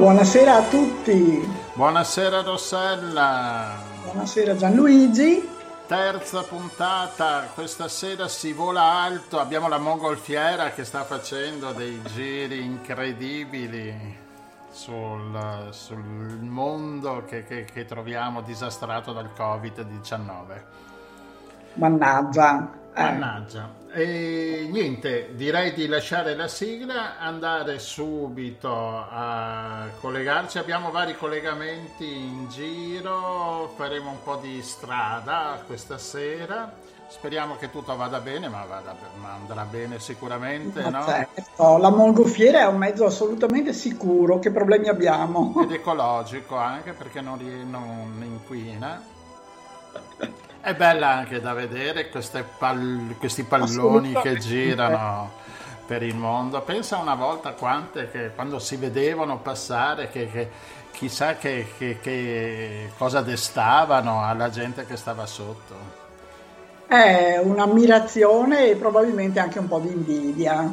[0.00, 1.46] Buonasera a tutti.
[1.74, 3.76] Buonasera Rossella.
[4.04, 5.46] Buonasera Gianluigi.
[5.86, 12.64] Terza puntata, questa sera si vola alto, abbiamo la mongolfiera che sta facendo dei giri
[12.64, 13.94] incredibili
[14.70, 20.62] sul, sul mondo che, che, che troviamo disastrato dal Covid-19.
[21.74, 22.70] Mannaggia.
[22.94, 23.02] Eh.
[23.02, 23.79] Mannaggia.
[23.92, 30.58] E niente, direi di lasciare la sigla, andare subito a collegarci.
[30.58, 36.72] Abbiamo vari collegamenti in giro, faremo un po' di strada questa sera.
[37.08, 40.82] Speriamo che tutto vada bene, ma, vada, ma andrà bene sicuramente.
[40.82, 41.04] Ma no?
[41.06, 44.38] certo, la mongolfiera è un mezzo assolutamente sicuro.
[44.38, 45.52] Che problemi abbiamo?
[45.60, 49.18] Ed ecologico anche perché non, non inquina.
[50.62, 52.10] È bella anche da vedere
[52.58, 55.32] pal- questi palloni che girano
[55.86, 56.60] per il mondo.
[56.60, 60.50] Pensa una volta quante che quando si vedevano passare, che, che
[60.92, 65.98] chissà che, che, che, cosa destavano alla gente che stava sotto.
[66.86, 70.70] È un'ammirazione e probabilmente anche un po' di invidia.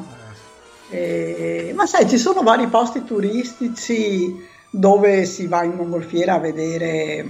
[0.89, 1.69] Eh.
[1.69, 7.25] E, ma sai, ci sono vari posti turistici dove si va in mongolfiera a vedere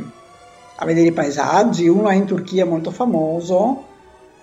[0.80, 3.86] a vedere i paesaggi, uno è in Turchia molto famoso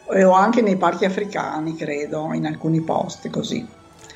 [0.07, 3.67] o anche nei parchi africani, credo, in alcuni posti così.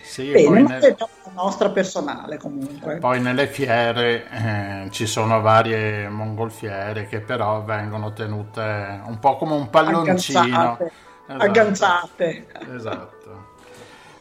[0.03, 0.83] Sì, Bene, ma nel...
[0.83, 2.97] è la nostra personale comunque.
[2.97, 9.55] Poi nelle fiere eh, ci sono varie mongolfiere che però vengono tenute un po' come
[9.55, 10.41] un palloncino.
[10.41, 10.93] Agganciate.
[11.27, 11.45] Esatto.
[11.45, 12.47] Agganciate.
[12.75, 13.47] esatto.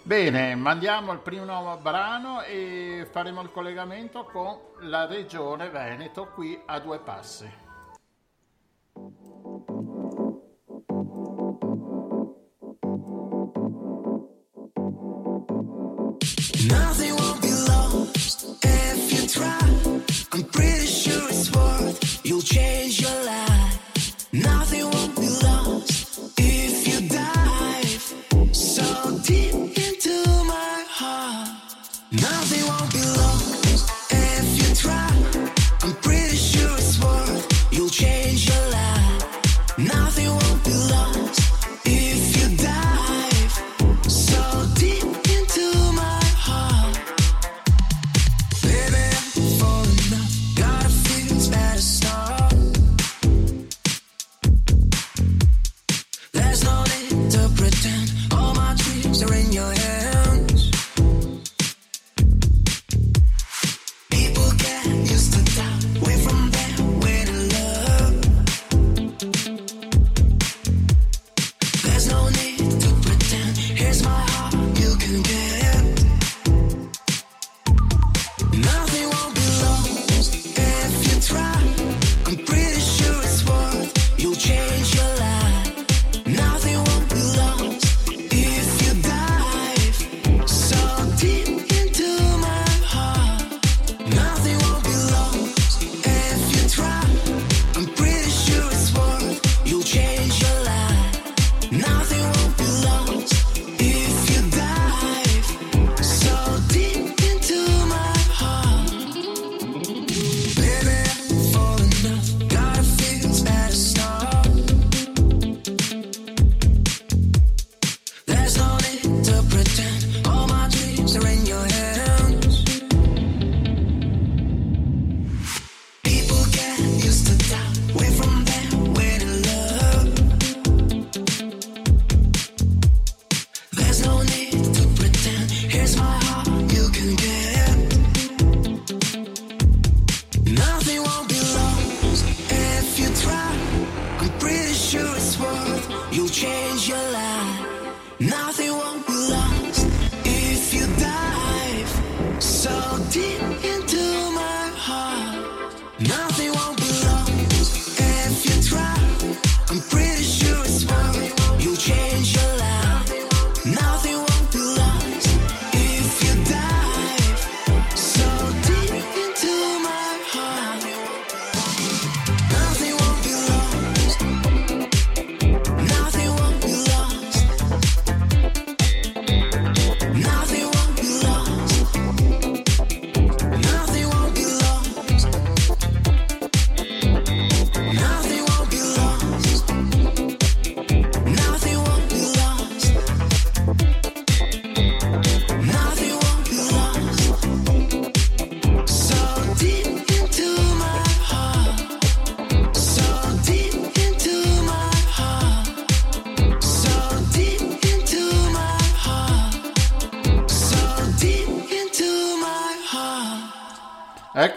[0.04, 6.80] Bene, mandiamo il primo brano e faremo il collegamento con la regione Veneto qui a
[6.80, 7.66] due passi.
[22.48, 24.34] Change your life.
[24.34, 26.97] Nothing won't be lost if you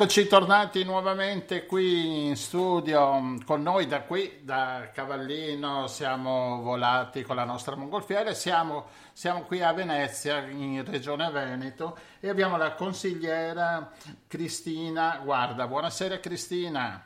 [0.00, 7.20] Eccoci tornati nuovamente qui in studio mm, con noi da qui, da Cavallino, siamo volati
[7.20, 12.72] con la nostra mongolfiera, siamo, siamo qui a Venezia in Regione Veneto e abbiamo la
[12.72, 13.92] consigliera
[14.26, 15.66] Cristina Guarda.
[15.66, 17.04] Buonasera Cristina.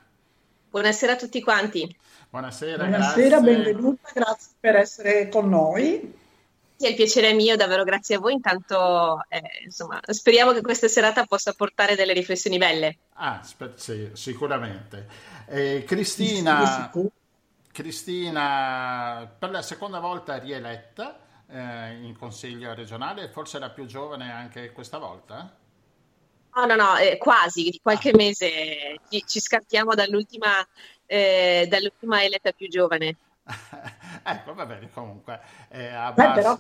[0.71, 1.97] Buonasera a tutti quanti.
[2.31, 6.23] Buonasera, Buonasera benvenuta, grazie per essere con noi.
[6.77, 8.33] Sì, il piacere è mio, davvero grazie a voi.
[8.33, 12.99] Intanto, eh, insomma, speriamo che questa serata possa portare delle riflessioni belle.
[13.15, 13.41] Ah,
[13.77, 15.07] sì, sicuramente.
[15.47, 17.09] Eh, Cristina, sì,
[17.71, 21.19] Cristina, per la seconda volta rieletta
[21.49, 25.57] eh, in Consiglio regionale, forse la più giovane anche questa volta?
[26.57, 28.17] No, no, no, eh, quasi, di qualche ah.
[28.17, 30.67] mese ci, ci scartiamo dall'ultima,
[31.07, 33.17] eh, dall'ultima eletta più giovane.
[34.25, 35.41] ecco, va bene, comunque.
[35.69, 36.59] Eh, Beh, però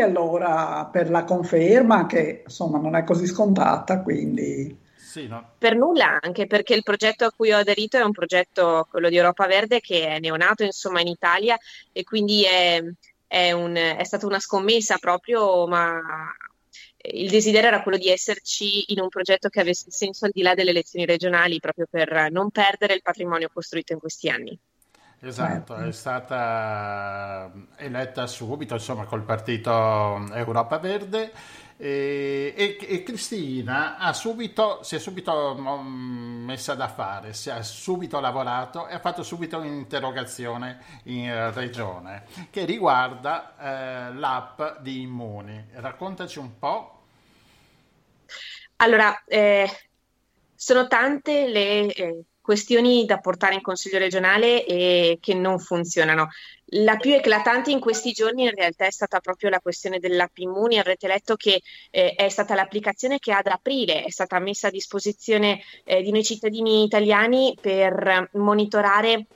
[0.00, 4.88] allora per la conferma che insomma non è così scontata, quindi...
[4.96, 5.54] Sì, no.
[5.58, 9.16] Per nulla, anche perché il progetto a cui ho aderito è un progetto, quello di
[9.16, 11.58] Europa Verde, che è neonato insomma in Italia
[11.90, 12.80] e quindi è,
[13.26, 16.00] è, un, è stata una scommessa proprio, ma
[17.02, 20.54] il desiderio era quello di esserci in un progetto che avesse senso al di là
[20.54, 24.56] delle elezioni regionali, proprio per non perdere il patrimonio costruito in questi anni.
[25.22, 29.70] Esatto, è stata eletta subito, insomma, col partito
[30.32, 31.30] Europa Verde
[31.76, 38.86] e, e, e Cristina subito, si è subito messa da fare, si è subito lavorato
[38.86, 45.66] e ha fatto subito un'interrogazione in regione che riguarda eh, l'app di Immuni.
[45.72, 47.02] Raccontaci un po'.
[48.76, 49.68] Allora, eh,
[50.54, 56.30] sono tante le eh, questioni da portare in Consiglio regionale e che non funzionano.
[56.72, 60.76] La più eclatante in questi giorni in realtà è stata proprio la questione dell'app Immuni.
[60.76, 65.60] Avrete letto che eh, è stata l'applicazione che ad aprile è stata messa a disposizione
[65.84, 69.26] eh, di noi cittadini italiani per monitorare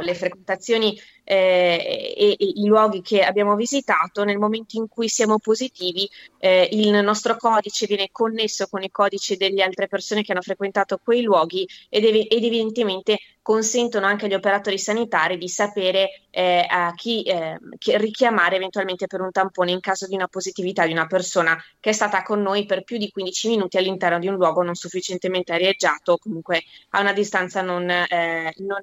[0.00, 5.38] le frequentazioni eh, e, e, i luoghi che abbiamo visitato, nel momento in cui siamo
[5.38, 10.42] positivi, eh, il nostro codice viene connesso con i codici delle altre persone che hanno
[10.42, 16.66] frequentato quei luoghi ed, ev- ed evidentemente consentono anche agli operatori sanitari di sapere eh,
[16.66, 20.92] a chi, eh, chi, richiamare eventualmente per un tampone in caso di una positività di
[20.92, 24.36] una persona che è stata con noi per più di 15 minuti all'interno di un
[24.36, 28.82] luogo non sufficientemente arieggiato o comunque a una distanza non, eh, non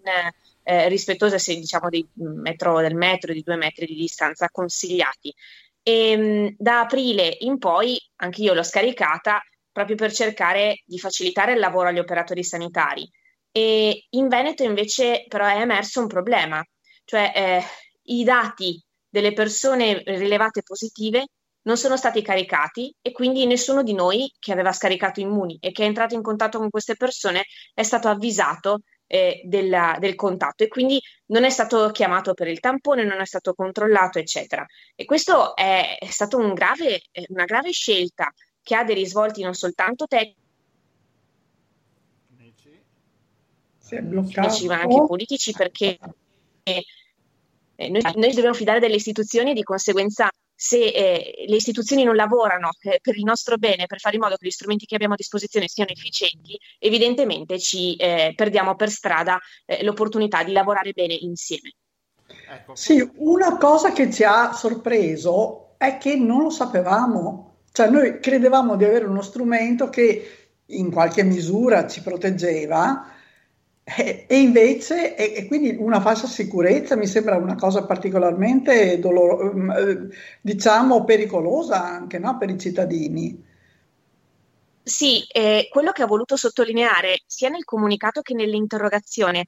[0.72, 5.34] eh, rispettosa se diciamo dei metro, del metro, di due metri di distanza consigliati.
[5.84, 11.54] E, ehm, da aprile in poi anche io l'ho scaricata proprio per cercare di facilitare
[11.54, 13.10] il lavoro agli operatori sanitari.
[13.52, 16.63] E in Veneto invece però è emerso un problema,
[17.04, 17.63] cioè eh,
[18.04, 21.25] i dati delle persone rilevate positive
[21.63, 25.84] non sono stati caricati e quindi nessuno di noi che aveva scaricato Immuni e che
[25.84, 30.70] è entrato in contatto con queste persone è stato avvisato eh, della, del contatto e
[30.70, 34.65] quindi non è stato chiamato per il tampone, non è stato controllato, eccetera.
[34.96, 36.53] E questo è, è stata un
[37.27, 40.38] una grave scelta che ha dei risvolti non soltanto tecnici,
[44.68, 46.00] ma anche politici perché
[46.63, 46.86] eh,
[47.89, 50.30] noi, noi dobbiamo fidare delle istituzioni e di conseguenza
[50.63, 54.36] se eh, le istituzioni non lavorano eh, per il nostro bene, per fare in modo
[54.36, 59.39] che gli strumenti che abbiamo a disposizione siano efficienti, evidentemente ci eh, perdiamo per strada
[59.65, 61.74] eh, l'opportunità di lavorare bene insieme.
[62.48, 62.75] Ecco.
[62.75, 68.75] Sì, una cosa che ci ha sorpreso è che non lo sapevamo, cioè noi credevamo
[68.75, 73.12] di avere uno strumento che in qualche misura ci proteggeva,
[73.84, 79.56] e, e invece, e, e, quindi una falsa sicurezza mi sembra una cosa particolarmente dolor-
[79.56, 80.08] mm, eh,
[80.42, 82.38] diciamo pericolosa anche no?
[82.38, 83.50] per i cittadini.
[84.84, 89.46] Sì, eh, quello che ho voluto sottolineare sia nel comunicato che nell'interrogazione,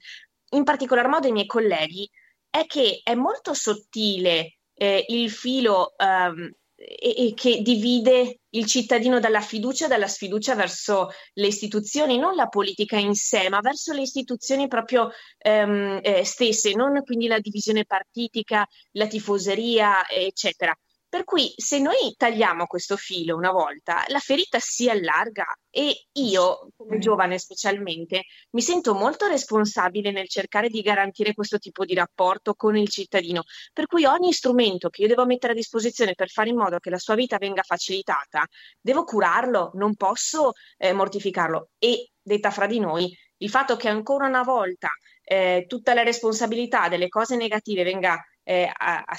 [0.51, 2.09] in particolar modo ai miei colleghi,
[2.49, 6.51] è che è molto sottile eh, il filo ehm,
[6.83, 12.47] e, e che divide il cittadino dalla fiducia dalla sfiducia verso le istituzioni, non la
[12.47, 17.85] politica in sé, ma verso le istituzioni proprio ehm, eh, stesse, non quindi la divisione
[17.85, 20.77] partitica, la tifoseria, eccetera.
[21.13, 26.69] Per cui se noi tagliamo questo filo una volta, la ferita si allarga e io,
[26.75, 32.55] come giovane specialmente, mi sento molto responsabile nel cercare di garantire questo tipo di rapporto
[32.55, 33.43] con il cittadino.
[33.71, 36.89] Per cui ogni strumento che io devo mettere a disposizione per fare in modo che
[36.89, 38.47] la sua vita venga facilitata,
[38.81, 41.69] devo curarlo, non posso eh, mortificarlo.
[41.77, 44.89] E detta fra di noi, il fatto che ancora una volta
[45.21, 49.17] eh, tutta la responsabilità delle cose negative venga, eh, a, a,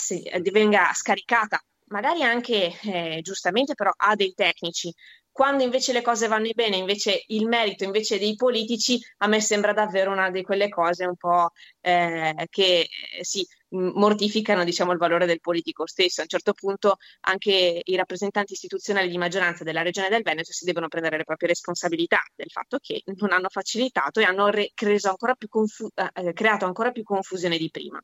[0.50, 1.60] venga scaricata
[1.94, 4.92] magari anche eh, giustamente però ha dei tecnici,
[5.30, 9.72] quando invece le cose vanno bene, invece il merito invece dei politici, a me sembra
[9.72, 15.26] davvero una di quelle cose un po' eh, che eh, si mortificano diciamo, il valore
[15.26, 16.20] del politico stesso.
[16.20, 20.64] A un certo punto anche i rappresentanti istituzionali di maggioranza della regione del Veneto si
[20.64, 24.72] devono prendere le proprie responsabilità del fatto che non hanno facilitato e hanno re-
[25.02, 28.00] ancora confu- eh, creato ancora più confusione di prima.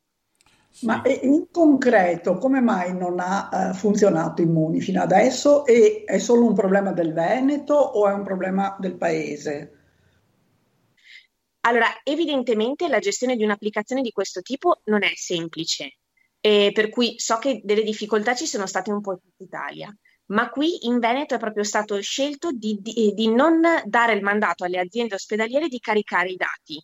[0.73, 0.87] Sì.
[0.87, 6.47] Ma in concreto come mai non ha uh, funzionato Immuni fino adesso e è solo
[6.47, 9.75] un problema del Veneto o è un problema del paese?
[11.63, 15.99] Allora, evidentemente la gestione di un'applicazione di questo tipo non è semplice,
[16.41, 19.95] eh, per cui so che delle difficoltà ci sono state un po' in tutta Italia,
[20.27, 24.65] ma qui in Veneto è proprio stato scelto di, di, di non dare il mandato
[24.65, 26.83] alle aziende ospedaliere di caricare i dati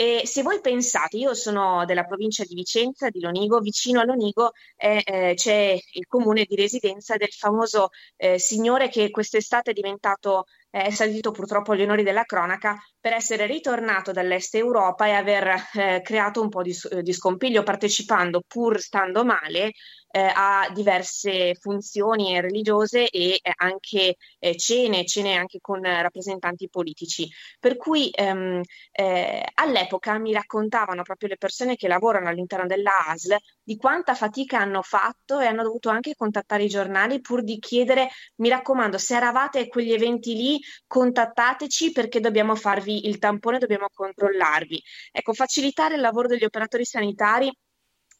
[0.00, 4.52] e se voi pensate, io sono della provincia di Vicenza, di Lonigo, vicino a Lonigo
[4.78, 10.46] eh, eh, c'è il comune di residenza del famoso eh, signore che quest'estate è diventato,
[10.70, 16.00] è salito purtroppo agli onori della cronaca per essere ritornato dall'est Europa e aver eh,
[16.02, 19.72] creato un po' di, di scompiglio partecipando, pur stando male,
[20.10, 27.28] eh, ha diverse funzioni religiose e eh, anche eh, cene, cene anche con rappresentanti politici.
[27.58, 28.60] Per cui ehm,
[28.92, 34.58] eh, all'epoca mi raccontavano proprio le persone che lavorano all'interno della ASL di quanta fatica
[34.58, 39.14] hanno fatto e hanno dovuto anche contattare i giornali pur di chiedere, mi raccomando, se
[39.16, 44.82] eravate a quegli eventi lì, contattateci perché dobbiamo farvi il tampone, dobbiamo controllarvi.
[45.12, 47.52] Ecco, facilitare il lavoro degli operatori sanitari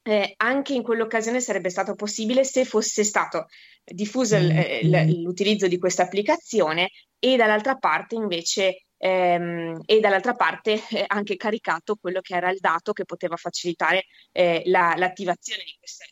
[0.02, 3.46] eh, anche in quell'occasione sarebbe stato possibile se fosse stato
[3.84, 10.34] diffuso l- eh, l- l'utilizzo di questa applicazione e dall'altra parte invece ehm, e dall'altra
[10.34, 15.62] parte eh, anche caricato quello che era il dato che poteva facilitare eh, la, l'attivazione
[15.64, 16.04] di, questa.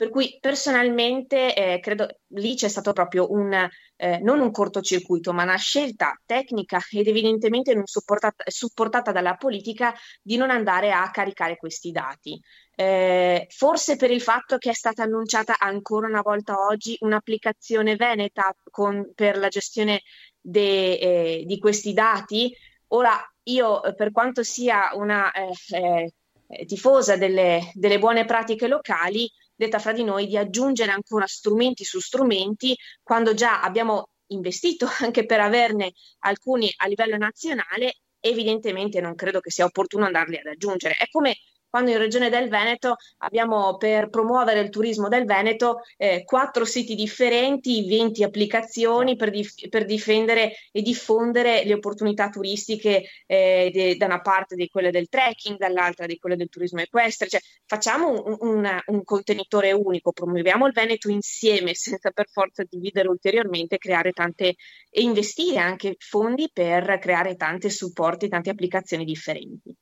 [0.00, 3.52] Per cui personalmente eh, credo lì c'è stato proprio un,
[3.96, 9.94] eh, non un cortocircuito, ma una scelta tecnica ed evidentemente non supportata, supportata dalla politica
[10.22, 12.40] di non andare a caricare questi dati.
[12.74, 18.56] Eh, forse per il fatto che è stata annunciata ancora una volta oggi un'applicazione veneta
[18.70, 20.00] con, per la gestione
[20.40, 22.56] de, eh, di questi dati.
[22.92, 26.10] Ora, io per quanto sia una eh,
[26.48, 29.30] eh, tifosa delle, delle buone pratiche locali,
[29.60, 35.26] detta fra di noi, di aggiungere ancora strumenti su strumenti quando già abbiamo investito anche
[35.26, 40.94] per averne alcuni a livello nazionale, evidentemente non credo che sia opportuno andarli ad aggiungere.
[40.94, 41.36] È come
[41.70, 46.96] quando in Regione del Veneto abbiamo per promuovere il turismo del Veneto eh, quattro siti
[46.96, 54.06] differenti, 20 applicazioni per, dif- per, difendere e diffondere le opportunità turistiche eh, de- da
[54.06, 58.36] una parte di quelle del trekking, dall'altra di quelle del turismo equestre, cioè facciamo un,
[58.40, 64.56] un, un contenitore unico, promuoviamo il Veneto insieme senza per forza dividere ulteriormente, creare tante
[64.90, 69.74] e investire anche fondi per creare tante supporti, tante applicazioni differenti.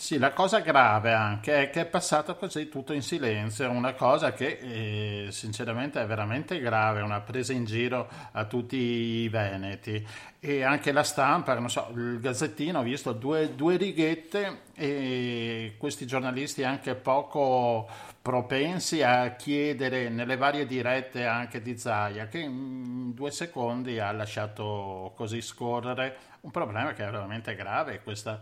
[0.00, 4.32] Sì, la cosa grave anche è che è passato così tutto in silenzio, una cosa
[4.32, 10.04] che eh, sinceramente è veramente grave, una presa in giro a tutti i veneti.
[10.40, 16.06] E anche la stampa, non so, il Gazzettino ho visto due, due righette e questi
[16.06, 17.86] giornalisti anche poco
[18.22, 25.12] propensi a chiedere nelle varie dirette anche di Zaia che in due secondi ha lasciato
[25.14, 26.28] così scorrere.
[26.40, 28.40] Un problema che è veramente grave, questa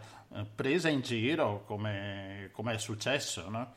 [0.54, 3.74] presa in giro come, come è successo, no?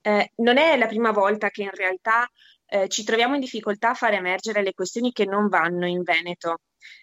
[0.00, 2.28] Eh, non è la prima volta che in realtà
[2.66, 6.60] eh, ci troviamo in difficoltà a far emergere le questioni che non vanno in Veneto.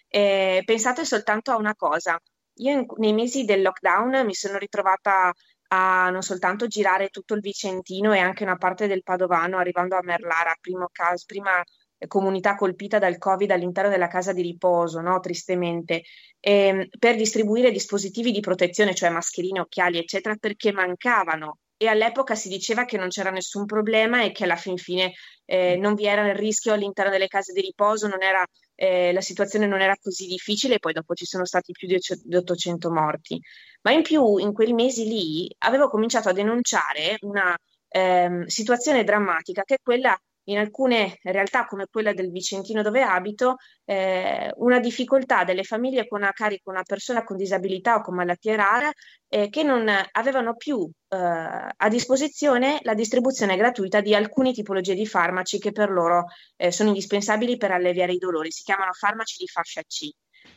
[0.08, 2.18] Eh, pensate soltanto a una cosa.
[2.58, 5.32] Io in, nei mesi del lockdown mi sono ritrovata
[5.68, 10.02] a non soltanto girare tutto il Vicentino e anche una parte del Padovano, arrivando a
[10.02, 10.54] Merlara,
[10.92, 11.62] caso, prima
[12.06, 15.20] comunità colpita dal Covid all'interno della casa di riposo, no?
[15.20, 16.02] tristemente,
[16.40, 21.58] ehm, per distribuire dispositivi di protezione, cioè mascherine, occhiali, eccetera, perché mancavano.
[21.76, 25.12] E all'epoca si diceva che non c'era nessun problema e che alla fin fine
[25.44, 29.66] eh, non vi era il rischio all'interno delle case di riposo, era, eh, la situazione
[29.66, 33.40] non era così difficile e poi dopo ci sono stati più di 800 morti.
[33.82, 37.56] Ma in più, in quei mesi lì, avevo cominciato a denunciare una
[37.88, 43.56] ehm, situazione drammatica che è quella in alcune realtà come quella del Vicentino dove abito,
[43.84, 48.56] eh, una difficoltà delle famiglie con a carico una persona con disabilità o con malattia
[48.56, 48.90] rara
[49.28, 55.06] eh, che non avevano più eh, a disposizione la distribuzione gratuita di alcune tipologie di
[55.06, 58.50] farmaci che per loro eh, sono indispensabili per alleviare i dolori.
[58.50, 60.10] Si chiamano farmaci di fascia C.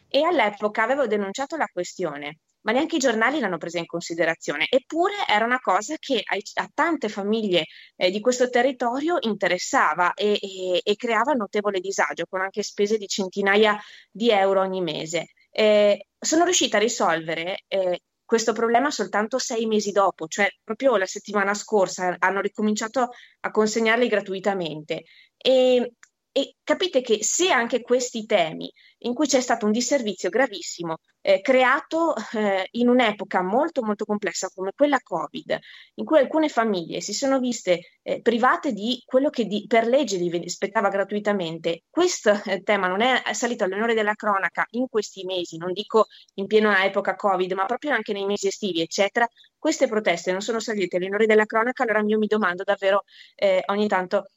[0.09, 4.67] E all'epoca avevo denunciato la questione ma neanche i giornali l'hanno presa in considerazione.
[4.69, 10.37] Eppure era una cosa che a, a tante famiglie eh, di questo territorio interessava e,
[10.41, 13.79] e, e, creava notevole disagio, con anche spese di centinaia
[14.11, 15.27] di euro ogni mese.
[15.49, 21.05] Eh, sono riuscita a risolvere eh, questo problema soltanto sei mesi dopo, cioè proprio la
[21.05, 25.05] settimana scorsa hanno ricominciato a consegnarli gratuitamente.
[25.37, 25.93] E
[26.37, 31.41] e capite che se anche questi temi, in cui c'è stato un disservizio gravissimo, eh,
[31.41, 35.57] creato eh, in un'epoca molto molto complessa come quella Covid,
[35.95, 40.19] in cui alcune famiglie si sono viste eh, private di quello che di, per legge
[40.19, 45.57] gli spettava gratuitamente, questo eh, tema non è salito all'onore della cronaca in questi mesi,
[45.57, 49.27] non dico in piena epoca Covid, ma proprio anche nei mesi estivi, eccetera,
[49.57, 53.87] queste proteste non sono salite all'onore della cronaca, allora io mi domando davvero eh, ogni
[53.87, 54.27] tanto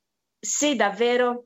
[0.41, 1.45] se davvero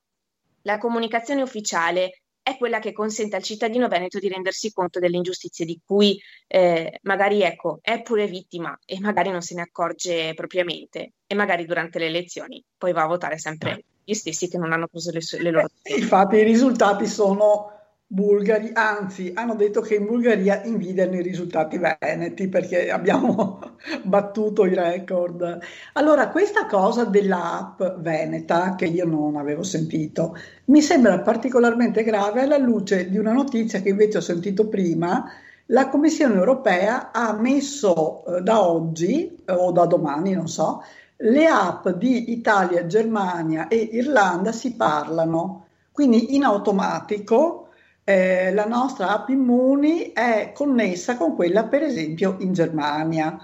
[0.65, 5.65] la comunicazione ufficiale è quella che consente al cittadino veneto di rendersi conto delle ingiustizie
[5.65, 11.15] di cui eh, magari ecco, è pure vittima e magari non se ne accorge propriamente
[11.27, 14.89] e magari durante le elezioni poi va a votare sempre gli stessi che non hanno
[14.89, 16.03] preso le, le loro decisioni.
[16.03, 17.74] Infatti i risultati sono
[18.07, 23.61] bulgari, anzi hanno detto che in Bulgaria invidiano i risultati veneti perché abbiamo
[24.05, 25.59] battuto i record.
[25.95, 32.59] Allora, questa cosa dell'app veneta, che io non avevo sentito, mi sembra particolarmente grave alla
[32.59, 35.25] luce di una notizia che invece ho sentito prima.
[35.69, 40.83] La Commissione europea ha messo eh, da oggi eh, o da domani, non so,
[41.17, 45.67] le app di Italia, Germania e Irlanda si parlano.
[45.91, 47.64] Quindi in automatico
[48.05, 53.39] eh, la nostra app Immuni è connessa con quella per esempio in Germania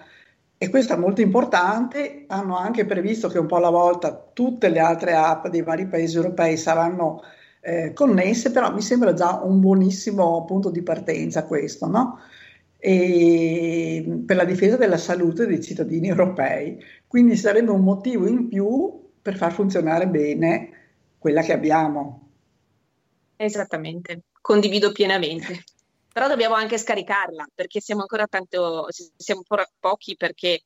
[0.63, 4.79] e questo è molto importante, hanno anche previsto che un po' alla volta tutte le
[4.79, 7.23] altre app dei vari paesi europei saranno
[7.61, 12.19] eh, connesse, però mi sembra già un buonissimo punto di partenza questo, no?
[12.77, 16.79] E per la difesa della salute dei cittadini europei.
[17.07, 20.71] Quindi sarebbe un motivo in più per far funzionare bene
[21.19, 22.29] quella che abbiamo.
[23.37, 25.65] Esattamente condivido pienamente.
[26.13, 30.63] Però dobbiamo anche scaricarla perché siamo ancora tanto, siamo ancora pochi perché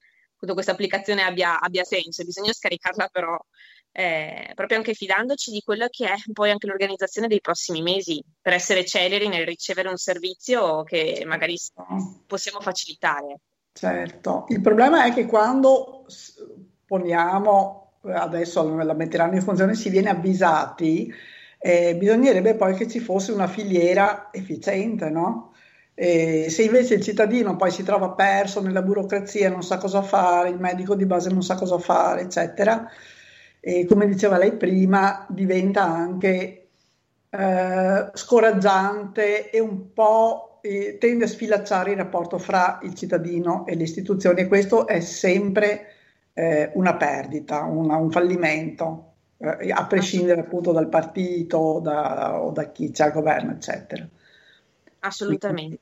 [0.52, 3.38] questa applicazione abbia, abbia senso, bisogna scaricarla però
[3.96, 8.52] eh, proprio anche fidandoci di quello che è poi anche l'organizzazione dei prossimi mesi per
[8.52, 11.56] essere celeri nel ricevere un servizio che magari
[12.26, 13.38] possiamo facilitare.
[13.72, 16.06] Certo, il problema è che quando
[16.87, 21.12] poniamo, adesso la metteranno in funzione, si viene avvisati,
[21.66, 25.55] eh, bisognerebbe poi che ci fosse una filiera efficiente, no?
[25.94, 30.50] E se invece il cittadino poi si trova perso nella burocrazia, non sa cosa fare,
[30.50, 32.87] il medico di base non sa cosa fare, eccetera,
[33.61, 36.68] e come diceva lei prima, diventa anche
[37.31, 43.74] eh, scoraggiante e un po' eh, tende a sfilacciare il rapporto fra il cittadino e
[43.74, 45.87] le istituzioni e questo è sempre
[46.35, 49.13] eh, una perdita, una, un fallimento
[49.44, 54.07] eh, a prescindere appunto dal partito da, o da chi c'è al governo, eccetera.
[55.00, 55.78] Assolutamente.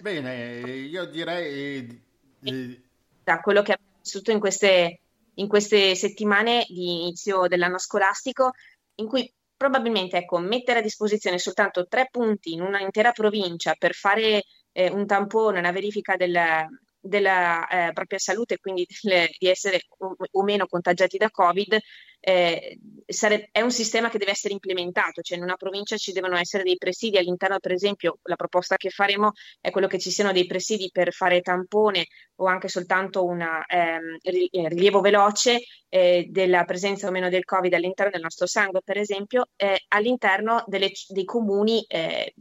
[0.00, 2.02] Bene, io direi...
[2.42, 2.82] Eh,
[3.22, 5.00] da quello che abbiamo vissuto in queste,
[5.34, 8.52] in queste settimane di inizio dell'anno scolastico,
[8.96, 13.92] in cui probabilmente ecco, mettere a disposizione soltanto tre punti in una intera provincia per
[13.92, 16.66] fare eh, un tampone, una verifica del,
[16.98, 21.78] della eh, propria salute, quindi del, di essere o, o, meno contagiati da Covid,
[22.20, 26.36] eh, sare- è un sistema che deve essere implementato, cioè in una provincia ci devono
[26.36, 30.32] essere dei presidi all'interno, per esempio, la proposta che faremo è quello che ci siano
[30.32, 32.06] dei presidi per fare tampone
[32.36, 37.72] o anche soltanto un ehm, eh, rilievo veloce eh, della presenza o meno del Covid
[37.72, 42.34] all'interno del nostro sangue, per esempio, eh, all'interno delle, dei comuni eh,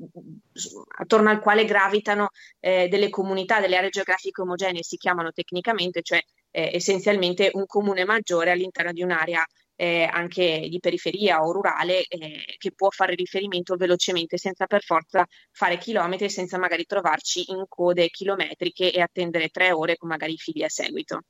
[0.98, 6.22] attorno al quale gravitano eh, delle comunità, delle aree geografiche omogenee, si chiamano tecnicamente, cioè
[6.52, 9.46] essenzialmente un comune maggiore all'interno di un'area
[9.82, 15.26] eh, anche di periferia o rurale eh, che può fare riferimento velocemente senza per forza
[15.52, 20.64] fare chilometri, senza magari trovarci in code chilometriche e attendere tre ore con magari figli
[20.64, 21.22] a seguito.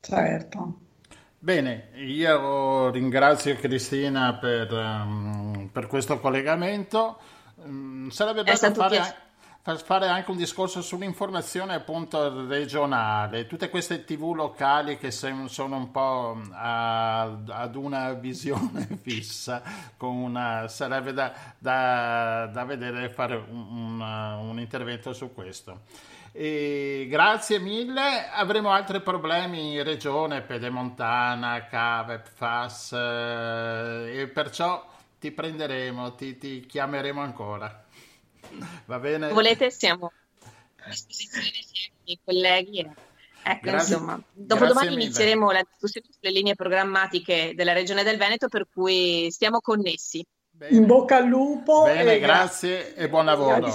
[0.00, 0.80] Certo.
[1.38, 7.20] Bene, io ringrazio Cristina per, um, per questo collegamento.
[7.56, 9.27] Um, sarebbe bello fare
[9.68, 15.90] per fare anche un discorso sull'informazione appunto regionale, tutte queste tv locali che sono un
[15.90, 19.60] po' a, ad una visione fissa,
[19.98, 25.80] una, sarebbe da, da, da vedere fare un, un, un intervento su questo.
[26.32, 34.82] E grazie mille, avremo altri problemi in regione, Pedemontana, Cave, FAS eh, e perciò
[35.20, 37.84] ti prenderemo, ti, ti chiameremo ancora.
[38.86, 39.28] Va bene?
[39.32, 40.12] Volete siamo.
[40.88, 41.48] disposizione
[42.04, 42.80] i colleghi.
[42.80, 42.90] e-
[43.40, 48.66] Ecco, Grazie- insomma, dopodomani inizieremo la discussione sulle linee programmatiche della Regione del Veneto, per
[48.70, 50.22] cui stiamo connessi.
[50.50, 50.76] Bene.
[50.76, 51.84] In bocca al lupo.
[51.84, 53.66] Bene, e grazie e buon lavoro.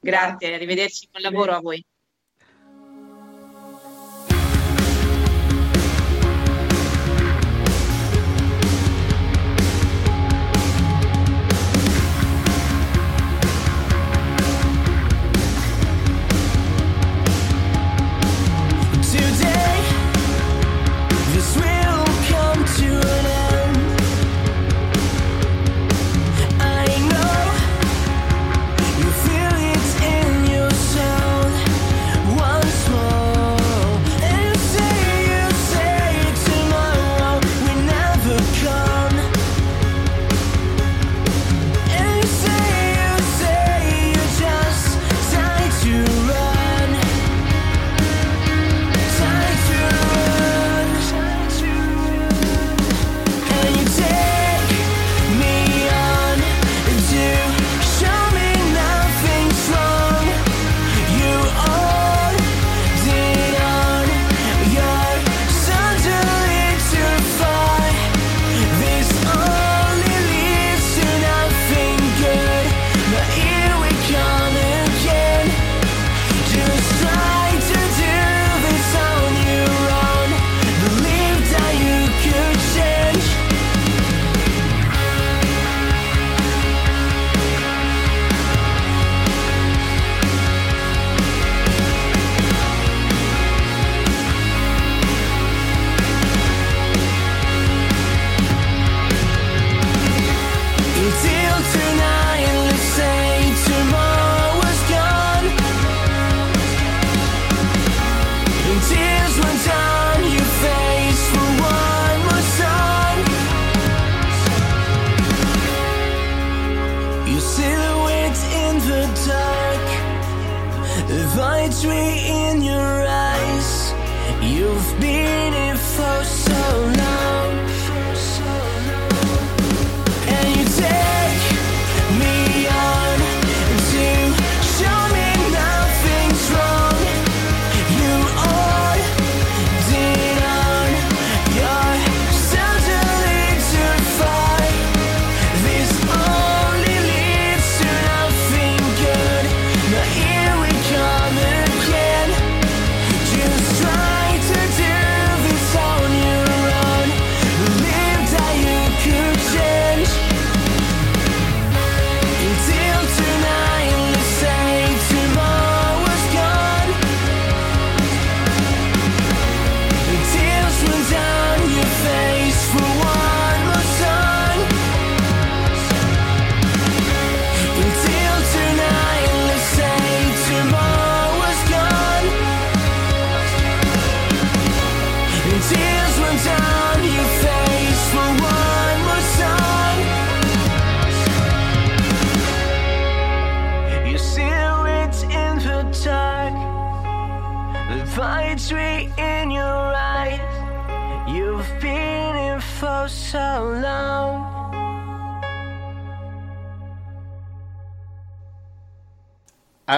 [0.00, 1.84] Grazie, arrivederci, buon lavoro a voi.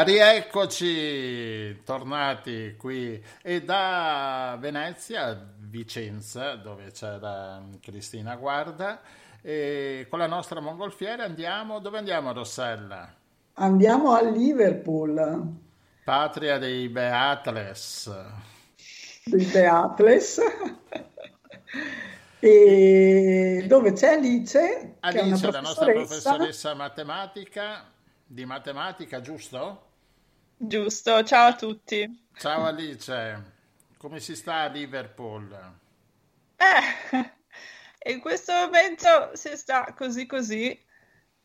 [0.08, 9.02] Rieccoci, tornati qui e da Venezia a Vicenza, dove c'era Cristina Guarda,
[9.42, 13.12] e con la nostra mongolfiera andiamo, dove andiamo Rossella?
[13.54, 15.42] Andiamo a Liverpool,
[16.04, 18.10] Patria dei Beatles.
[19.24, 20.40] dei Beatles,
[22.40, 26.30] e dove c'è Alice, Alice, la nostra professoressa.
[26.30, 27.84] professoressa matematica,
[28.24, 29.82] di matematica, giusto?
[30.60, 32.26] Giusto, ciao a tutti.
[32.36, 33.42] Ciao Alice,
[33.96, 35.56] come si sta a Liverpool?
[36.56, 40.76] Eh, in questo momento si sta così così.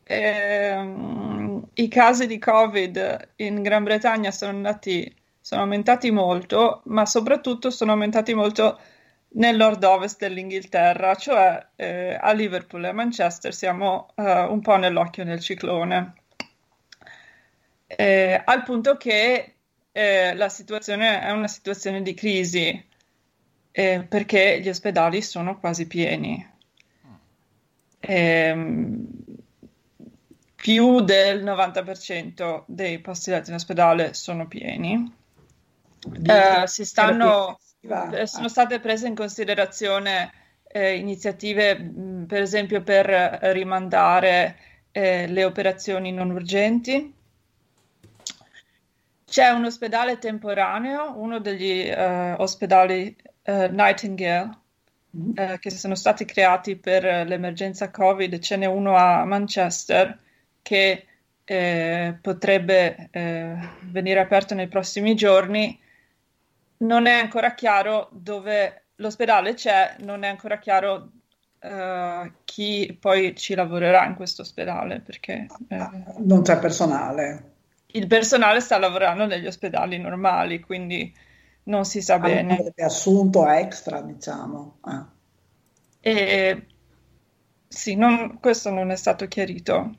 [0.02, 7.70] Ehm, I casi di Covid in Gran Bretagna sono andati, sono aumentati molto, ma soprattutto
[7.70, 8.80] sono aumentati molto
[9.34, 15.24] nel nord-ovest dell'Inghilterra, cioè eh, a Liverpool e a Manchester siamo eh, un po' nell'occhio
[15.24, 16.14] del ciclone.
[17.86, 19.54] Eh, al punto che
[19.92, 22.84] eh, la situazione è una situazione di crisi
[23.70, 26.52] eh, perché gli ospedali sono quasi pieni.
[28.00, 29.06] Ehm,
[30.54, 35.12] più del 90% dei posti letti in ospedale sono pieni.
[36.24, 40.32] Eh, si stanno, eh, sono state prese in considerazione
[40.66, 43.06] eh, iniziative, mh, per esempio, per
[43.52, 44.58] rimandare
[44.92, 47.12] le operazioni non urgenti.
[49.34, 54.58] C'è un ospedale temporaneo, uno degli eh, ospedali eh, Nightingale,
[55.16, 55.54] mm.
[55.58, 60.16] che sono stati creati per l'emergenza Covid, ce n'è uno a Manchester
[60.62, 61.06] che
[61.42, 63.56] eh, potrebbe eh,
[63.90, 65.80] venire aperto nei prossimi giorni.
[66.76, 71.10] Non è ancora chiaro dove l'ospedale c'è, non è ancora chiaro
[71.58, 77.53] uh, chi poi ci lavorerà in questo ospedale perché eh, non c'è personale.
[77.96, 81.14] Il personale sta lavorando negli ospedali normali, quindi
[81.64, 82.72] non si sa bene.
[82.74, 84.78] È assunto extra, diciamo.
[84.80, 85.06] Ah.
[86.00, 86.66] E,
[87.68, 89.94] sì, non, questo non è stato chiarito.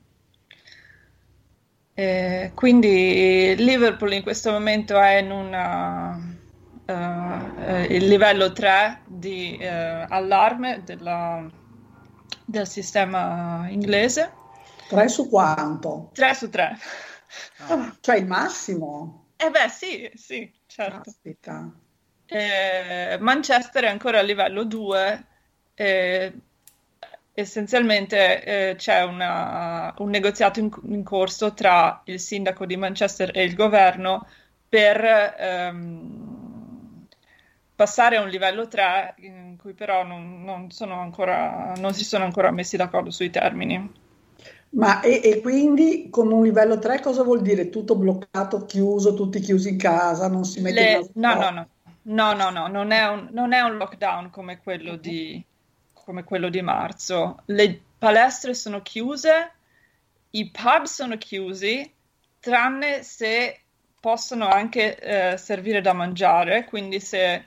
[1.93, 6.15] Eh, quindi Liverpool in questo momento è in una,
[6.85, 11.49] uh, uh, il livello 3 di uh, allarme della,
[12.43, 14.33] del sistema inglese.
[14.89, 16.09] 3 su quanto?
[16.13, 16.77] 3 su 3.
[17.67, 19.27] Ah, cioè il massimo?
[19.37, 21.13] Eh beh sì, sì, certo.
[22.27, 25.25] Eh, Manchester è ancora a livello 2.
[25.73, 26.33] Eh,
[27.33, 33.43] essenzialmente eh, c'è una, un negoziato in, in, corso tra il sindaco di Manchester e
[33.43, 34.25] il governo
[34.67, 37.07] per ehm,
[37.75, 42.51] passare a un livello 3 in cui però non, non, ancora, non, si sono ancora
[42.51, 44.03] messi d'accordo sui termini.
[44.71, 47.69] Ma e, e, quindi con un livello 3 cosa vuol dire?
[47.69, 51.67] Tutto bloccato, chiuso, tutti chiusi in casa, non si mette Le, in no, no, no,
[52.01, 55.43] no, no, no, non è un, non è un lockdown come quello di
[56.05, 57.41] come quello di marzo.
[57.45, 59.51] Le palestre sono chiuse,
[60.31, 61.91] i pub sono chiusi,
[62.39, 63.61] tranne se
[63.99, 67.45] possono anche eh, servire da mangiare, quindi se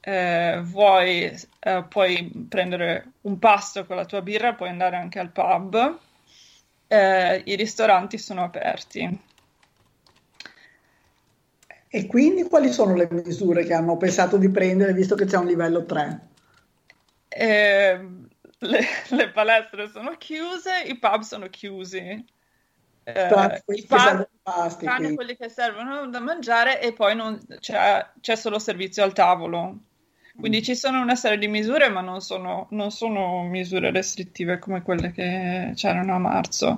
[0.00, 5.32] eh, vuoi eh, puoi prendere un pasto con la tua birra, puoi andare anche al
[5.32, 5.98] pub.
[6.88, 9.20] Eh, I ristoranti sono aperti.
[11.88, 15.46] E quindi quali sono le misure che hanno pensato di prendere visto che c'è un
[15.46, 16.34] livello 3?
[17.36, 18.00] eh,
[18.58, 22.24] le, le, palestre sono chiuse, i pub sono chiusi.
[23.04, 28.36] Eh, i pub, pasti, tranne quelli che servono da mangiare e poi non, c'è, c'è,
[28.36, 29.78] solo servizio al tavolo.
[30.38, 30.62] Quindi mm.
[30.62, 35.12] ci sono una serie di misure, ma non sono, non sono misure restrittive come quelle
[35.12, 36.76] che c'erano a marzo.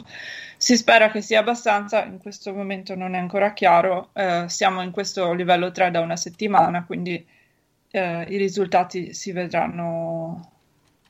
[0.56, 4.10] Si spera che sia abbastanza, in questo momento non è ancora chiaro.
[4.12, 7.24] Eh, siamo in questo livello 3 da una settimana, quindi
[7.90, 10.52] eh, i risultati si vedranno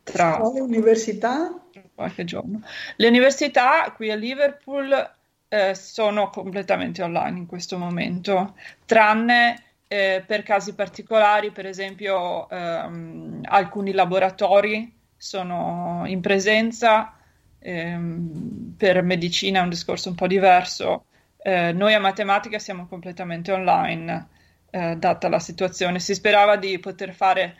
[0.03, 1.53] tra università?
[1.95, 2.63] qualche giorno.
[2.97, 5.11] Le università qui a Liverpool
[5.49, 13.41] eh, sono completamente online in questo momento, tranne eh, per casi particolari, per esempio ehm,
[13.45, 17.17] alcuni laboratori sono in presenza,
[17.59, 21.07] ehm, per medicina è un discorso un po' diverso.
[21.43, 24.29] Eh, noi a matematica siamo completamente online
[24.71, 25.99] eh, data la situazione.
[26.01, 27.57] Si sperava di poter fare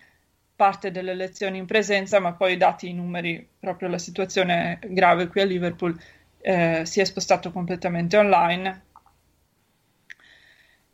[0.55, 5.41] parte delle lezioni in presenza, ma poi dati i numeri, proprio la situazione grave qui
[5.41, 5.97] a Liverpool,
[6.41, 8.83] eh, si è spostato completamente online.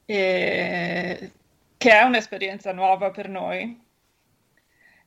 [0.04, 1.32] E...
[1.76, 3.82] che è un'esperienza nuova per noi.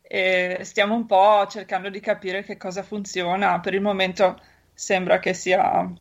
[0.01, 3.59] E stiamo un po' cercando di capire che cosa funziona.
[3.59, 4.39] Per il momento
[4.73, 5.91] sembra che sia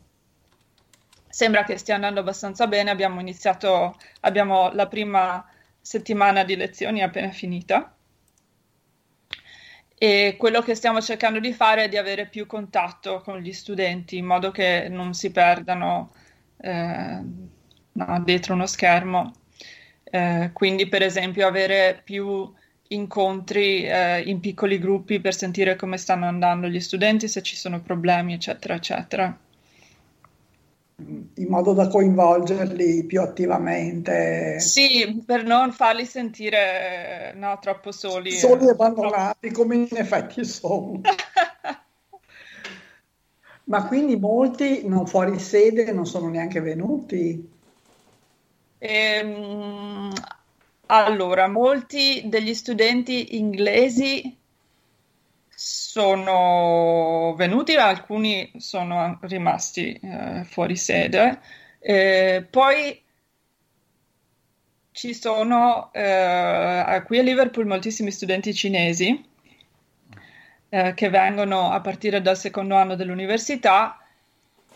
[1.29, 2.91] sembra che stia andando abbastanza bene.
[2.91, 5.45] Abbiamo iniziato, abbiamo la prima
[5.81, 7.95] settimana di lezioni appena finita.
[9.99, 14.19] E quello che stiamo cercando di fare è di avere più contatto con gli studenti
[14.19, 16.15] in modo che non si perdano
[16.59, 17.23] eh,
[17.97, 19.33] no, dietro uno schermo.
[20.05, 22.51] Eh, quindi, per esempio, avere più
[22.89, 27.81] incontri eh, in piccoli gruppi per sentire come stanno andando gli studenti, se ci sono
[27.81, 29.39] problemi, eccetera, eccetera
[30.99, 34.59] in modo da coinvolgerli più attivamente.
[34.61, 38.31] Sì, per non farli sentire no, troppo soli.
[38.33, 41.03] Soli e abbandonati, come in effetti sono.
[43.65, 47.55] Ma quindi molti non fuori sede non sono neanche venuti?
[48.79, 50.13] Ehm,
[50.87, 54.37] allora, molti degli studenti inglesi
[55.49, 61.41] sono venuti, alcuni sono rimasti eh, fuori sede.
[61.81, 63.03] Eh, poi
[64.93, 69.25] ci sono eh, qui a Liverpool moltissimi studenti cinesi
[70.69, 74.06] eh, che vengono a partire dal secondo anno dell'università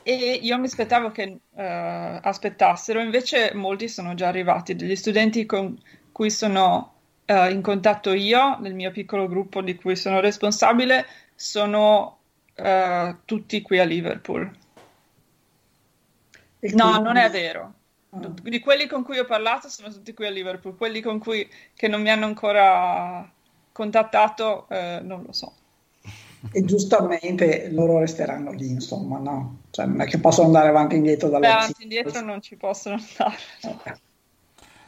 [0.02, 5.78] e io mi aspettavo che uh, aspettassero, invece molti sono già arrivati, degli studenti con
[6.12, 6.94] cui sono
[7.26, 12.18] uh, in contatto io, nel mio piccolo gruppo di cui sono responsabile, sono
[12.56, 14.50] uh, tutti qui a Liverpool.
[16.60, 17.74] E no, non è vero.
[18.10, 18.28] Ah.
[18.42, 21.88] Di quelli con cui ho parlato sono tutti qui a Liverpool, quelli con cui che
[21.88, 23.30] non mi hanno ancora
[23.72, 25.54] contattato non lo so
[26.52, 29.58] e giustamente loro resteranno lì, insomma, no?
[29.70, 32.40] Cioè, non è che possono andare avanti e indietro dalle Beh, avanti e indietro non
[32.40, 34.00] ci possono andare.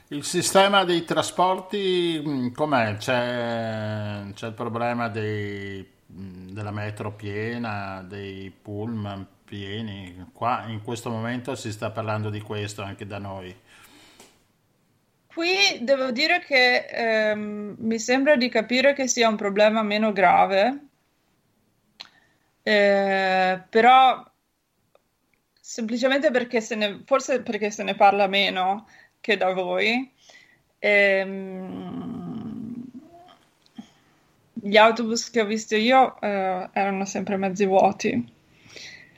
[0.09, 2.97] Il sistema dei trasporti mm, com'è?
[2.97, 10.27] C'è, c'è il problema dei, mm, della metro piena, dei pullman pieni.
[10.33, 13.55] Qua in questo momento si sta parlando di questo anche da noi.
[15.27, 20.89] Qui devo dire che ehm, mi sembra di capire che sia un problema meno grave
[22.63, 24.25] eh, però
[25.61, 28.87] semplicemente perché se ne, forse perché se ne parla meno
[29.21, 30.11] che da voi.
[30.79, 32.43] Ehm,
[34.53, 38.41] gli autobus che ho visto io eh, erano sempre mezzi vuoti.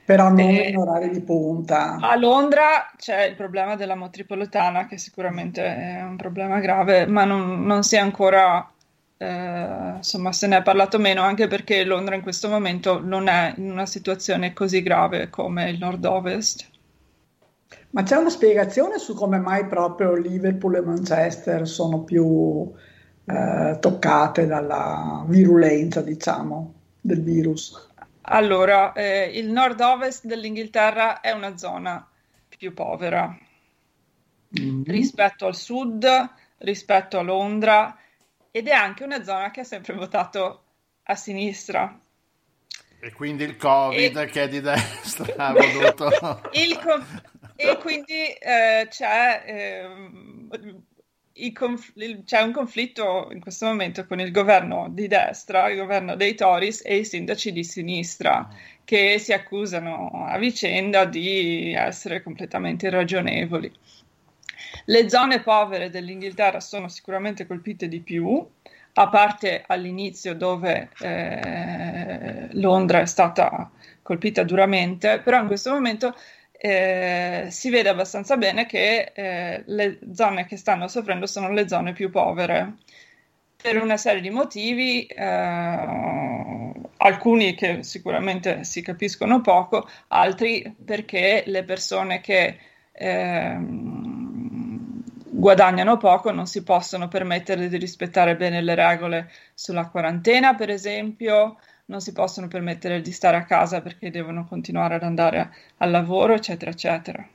[0.04, 1.96] Però non e in orari di punta.
[1.98, 7.64] A Londra c'è il problema della metropolitana, che sicuramente è un problema grave, ma non,
[7.64, 8.70] non si è ancora
[9.24, 13.54] eh, insomma se ne è parlato meno anche perché Londra in questo momento non è
[13.56, 16.70] in una situazione così grave come il nord-ovest.
[17.90, 22.70] Ma c'è una spiegazione su come mai proprio Liverpool e Manchester sono più
[23.24, 27.92] eh, toccate dalla virulenza, diciamo, del virus?
[28.22, 32.06] Allora, eh, il nord-ovest dell'Inghilterra è una zona
[32.48, 33.36] più povera
[34.60, 34.82] mm-hmm.
[34.84, 36.06] rispetto al sud,
[36.58, 37.96] rispetto a Londra
[38.56, 40.62] ed è anche una zona che ha sempre votato
[41.02, 41.98] a sinistra.
[43.00, 44.26] E quindi il Covid e...
[44.26, 46.08] che è di destra ha voluto...
[46.80, 47.04] Com...
[47.56, 49.42] e quindi eh, c'è,
[51.34, 51.94] eh, conf...
[52.24, 56.80] c'è, un conflitto in questo momento con il governo di destra, il governo dei Tories
[56.84, 58.48] e i sindaci di sinistra
[58.84, 63.72] che si accusano a vicenda di essere completamente irragionevoli.
[64.86, 68.46] Le zone povere dell'Inghilterra sono sicuramente colpite di più,
[68.96, 73.70] a parte all'inizio dove eh, Londra è stata
[74.02, 76.14] colpita duramente, però in questo momento
[76.52, 81.92] eh, si vede abbastanza bene che eh, le zone che stanno soffrendo sono le zone
[81.92, 82.74] più povere.
[83.56, 85.22] Per una serie di motivi, eh,
[86.98, 92.58] alcuni che sicuramente si capiscono poco, altri perché le persone che
[92.92, 94.23] ehm,
[95.44, 101.58] guadagnano poco non si possono permettere di rispettare bene le regole sulla quarantena, per esempio,
[101.86, 106.32] non si possono permettere di stare a casa perché devono continuare ad andare al lavoro,
[106.32, 107.28] eccetera, eccetera.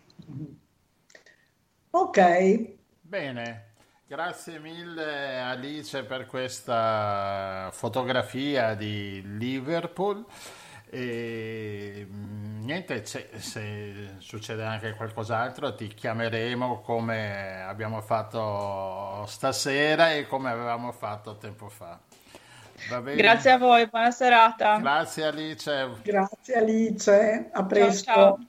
[1.91, 2.69] Ok.
[2.99, 3.65] Bene,
[4.07, 10.25] grazie mille Alice per questa fotografia di Liverpool.
[10.91, 20.25] E mm, niente, se, se, succede anche qualcos'altro ti chiameremo come abbiamo fatto stasera e
[20.25, 21.99] come avevamo fatto tempo fa.
[23.15, 24.77] Grazie a voi, buona serata.
[24.79, 25.89] Grazie Alice.
[26.01, 28.03] Grazie Alice, a presto.
[28.03, 28.45] Ciao, ciao.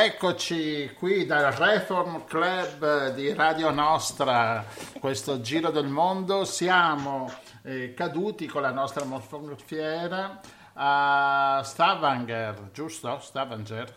[0.00, 4.64] Rieccoci qui dal Reform Club di Radio Nostra,
[4.98, 6.46] questo giro del mondo.
[6.46, 7.30] Siamo
[7.62, 10.40] eh, caduti con la nostra mongolfiera
[10.72, 13.18] a Stavanger, giusto?
[13.20, 13.94] Stavanger?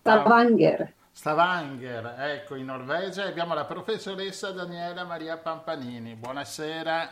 [0.00, 0.92] Stavanger.
[1.12, 3.26] Stavanger, ecco, in Norvegia.
[3.26, 6.16] Abbiamo la professoressa Daniela Maria Pampanini.
[6.16, 7.08] Buonasera.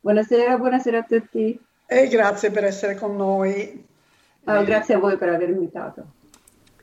[0.00, 1.60] Buonasera, buonasera a tutti.
[1.86, 3.84] E grazie per essere con noi.
[4.44, 6.14] Ah, grazie a voi per avermi invitato.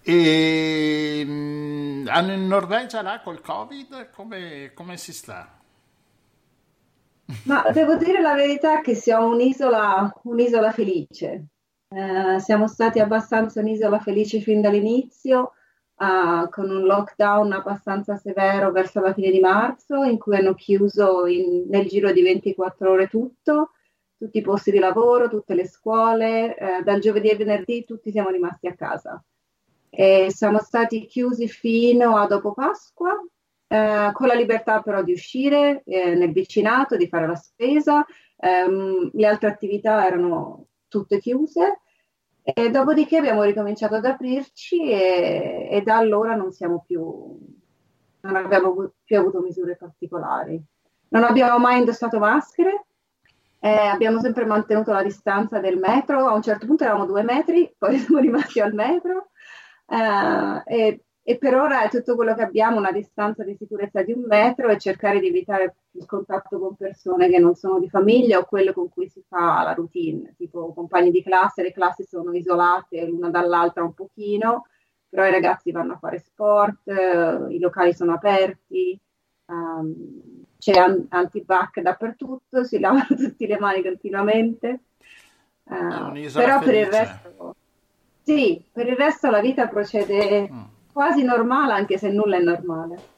[0.05, 5.49] E mm, hanno in Norvegia là col Covid come, come si sta?
[7.43, 11.47] Ma devo dire la verità che siamo un'isola, un'isola felice.
[11.89, 15.53] Eh, siamo stati abbastanza un'isola felice fin dall'inizio,
[15.95, 21.25] ah, con un lockdown abbastanza severo verso la fine di marzo, in cui hanno chiuso
[21.27, 23.71] in- nel giro di 24 ore tutto,
[24.17, 28.29] tutti i posti di lavoro, tutte le scuole, eh, dal giovedì al venerdì tutti siamo
[28.29, 29.21] rimasti a casa.
[29.95, 33.11] E siamo stati chiusi fino a dopo Pasqua,
[33.67, 38.03] eh, con la libertà però di uscire eh, nel vicinato, di fare la spesa,
[38.37, 41.81] ehm, le altre attività erano tutte chiuse.
[42.41, 47.37] E dopodiché abbiamo ricominciato ad aprirci e, e da allora non siamo più,
[48.21, 50.59] non abbiamo più avuto misure particolari.
[51.09, 52.85] Non abbiamo mai indossato maschere,
[53.59, 57.71] eh, abbiamo sempre mantenuto la distanza del metro, a un certo punto eravamo due metri,
[57.77, 59.27] poi siamo rimasti al metro
[59.85, 64.11] eh, e, e per ora è tutto quello che abbiamo, una distanza di sicurezza di
[64.11, 68.39] un metro e cercare di evitare il contatto con persone che non sono di famiglia
[68.39, 72.33] o quelle con cui si fa la routine, tipo compagni di classe, le classi sono
[72.33, 74.65] isolate l'una dall'altra un pochino,
[75.07, 78.99] però i ragazzi vanno a fare sport, eh, i locali sono aperti,
[79.45, 84.79] ehm, c'è an- antibac dappertutto, si lavano tutte le mani continuamente.
[85.65, 86.99] Un'isola però per il felice.
[86.99, 87.55] resto,
[88.23, 90.63] sì, per il resto la vita procede Mm.
[90.91, 93.11] quasi normale, anche se nulla è normale.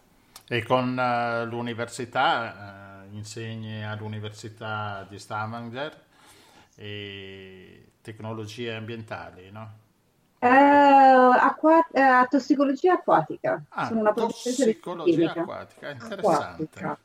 [0.47, 6.03] E con eh, l'università, eh, insegni all'Università di Stavanger
[6.75, 9.83] e tecnologie ambientali, no?
[10.39, 13.63] Eh, acqua- eh, tossicologia acquatica.
[13.69, 16.79] Ah, Sono una tossicologia acquatica, interessante.
[16.79, 16.97] Acquatica.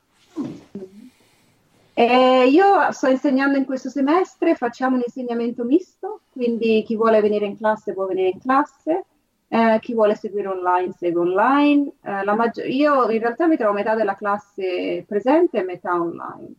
[2.01, 7.45] Eh, io sto insegnando in questo semestre, facciamo un insegnamento misto, quindi chi vuole venire
[7.45, 9.05] in classe può venire in classe,
[9.49, 11.93] eh, chi vuole seguire online segue online.
[12.03, 16.55] Eh, la maggior- io in realtà mi trovo metà della classe presente e metà online.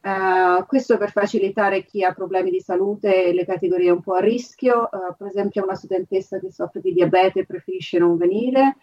[0.00, 4.20] Eh, questo per facilitare chi ha problemi di salute e le categorie un po' a
[4.20, 8.76] rischio, eh, per esempio una studentessa che soffre di diabete preferisce non venire,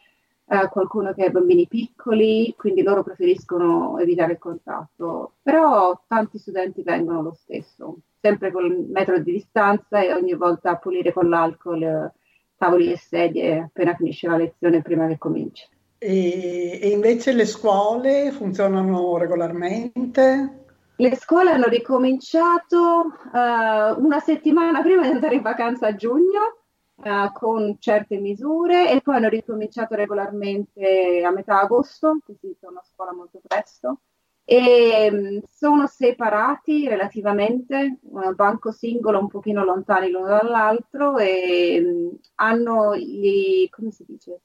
[0.50, 6.82] eh, qualcuno che ha bambini piccoli, quindi loro preferiscono evitare il contatto, però tanti studenti
[6.82, 11.84] vengono lo stesso, sempre con il metro di distanza e ogni volta pulire con l'alcol
[11.84, 12.14] eh,
[12.58, 15.68] tavoli e sedie appena finisce la lezione, prima che cominci.
[16.00, 20.64] E, e invece le scuole funzionano regolarmente?
[20.96, 26.59] Le scuole hanno ricominciato uh, una settimana prima di andare in vacanza a giugno
[27.04, 32.84] uh, con certe misure e poi hanno ricominciato regolarmente a metà agosto, così torno a
[32.84, 34.02] scuola molto presto.
[34.44, 42.18] E um, sono separati relativamente, un banco singolo un pochino lontani l'uno dall'altro e um,
[42.36, 44.42] hanno gli, come si dice,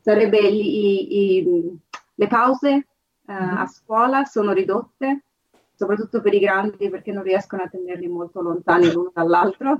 [0.00, 1.78] Sarebbe gli, i,
[2.14, 5.26] le pause uh, a scuola sono ridotte,
[5.74, 9.76] soprattutto per i grandi perché non riescono a tenerli molto lontani l'uno dall'altro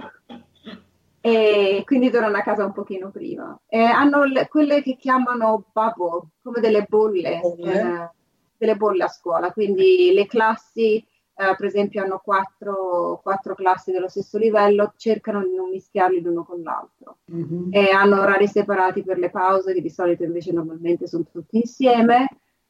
[1.25, 3.57] e quindi tornano a casa un pochino prima.
[3.69, 8.11] E hanno le, quelle che chiamano bubble, come delle bolle, eh,
[8.59, 14.09] delle bolle a scuola, quindi le classi, eh, per esempio, hanno quattro, quattro, classi dello
[14.09, 17.69] stesso livello, cercano di non mischiarli l'uno con l'altro mm-hmm.
[17.71, 22.27] e hanno orari separati per le pause, che di solito invece normalmente sono tutti insieme,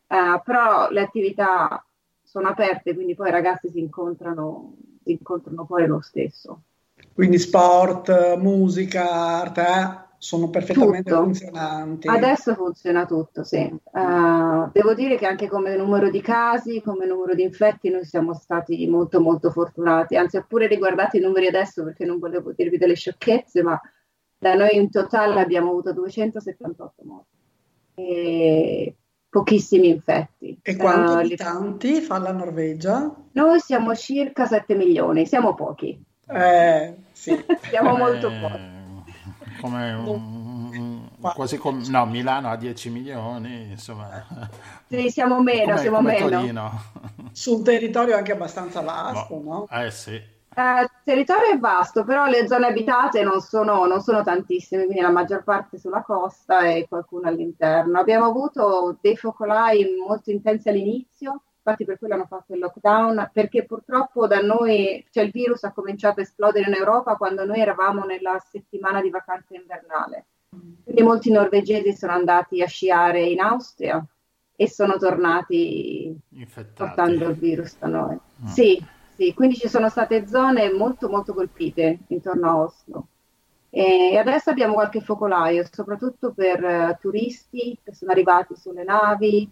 [0.06, 1.82] eh, però le attività
[2.22, 6.64] sono aperte, quindi poi i ragazzi si incontrano, si incontrano poi lo stesso.
[7.12, 11.22] Quindi sport, musica, arte, eh, sono perfettamente tutto.
[11.24, 12.06] funzionanti.
[12.06, 13.58] Adesso funziona tutto, sì.
[13.90, 18.32] Uh, devo dire che anche come numero di casi, come numero di infetti, noi siamo
[18.32, 20.16] stati molto molto fortunati.
[20.16, 23.80] Anzi, ho pure riguardato i numeri adesso perché non volevo dirvi delle sciocchezze, ma
[24.38, 27.36] da noi in totale abbiamo avuto 278 morti.
[27.94, 28.96] E
[29.28, 30.56] pochissimi infetti.
[30.62, 33.12] E quanti uh, abitanti fa la Norvegia?
[33.32, 36.00] Noi siamo circa 7 milioni, siamo pochi.
[36.32, 37.44] Eh, sì.
[37.68, 38.54] Siamo molto pochi.
[38.54, 44.26] Eh, come un, quasi come no, Milano ha 10 milioni, insomma.
[44.88, 46.28] Sì, siamo meno, come, siamo come meno.
[46.28, 46.82] Torino.
[47.32, 49.66] Su un territorio anche abbastanza vasto, no?
[49.68, 49.68] no?
[49.70, 50.14] Eh sì.
[50.54, 55.02] Eh, il territorio è vasto, però le zone abitate non sono, non sono, tantissime, quindi
[55.02, 57.98] la maggior parte sulla costa e qualcuno all'interno.
[57.98, 63.64] Abbiamo avuto dei focolai molto intensi all'inizio, infatti per quello hanno fatto il lockdown, perché
[63.64, 68.04] purtroppo da noi, cioè il virus ha cominciato a esplodere in Europa quando noi eravamo
[68.04, 70.26] nella settimana di vacanza invernale.
[70.82, 74.04] Quindi molti norvegesi sono andati a sciare in Austria
[74.54, 76.74] e sono tornati Infettati.
[76.74, 78.18] portando il virus da noi.
[78.42, 78.46] Mm.
[78.46, 78.84] Sì,
[79.14, 83.06] sì, quindi ci sono state zone molto molto colpite intorno a Oslo.
[83.70, 89.50] E adesso abbiamo qualche focolaio, soprattutto per uh, turisti che sono arrivati sulle navi,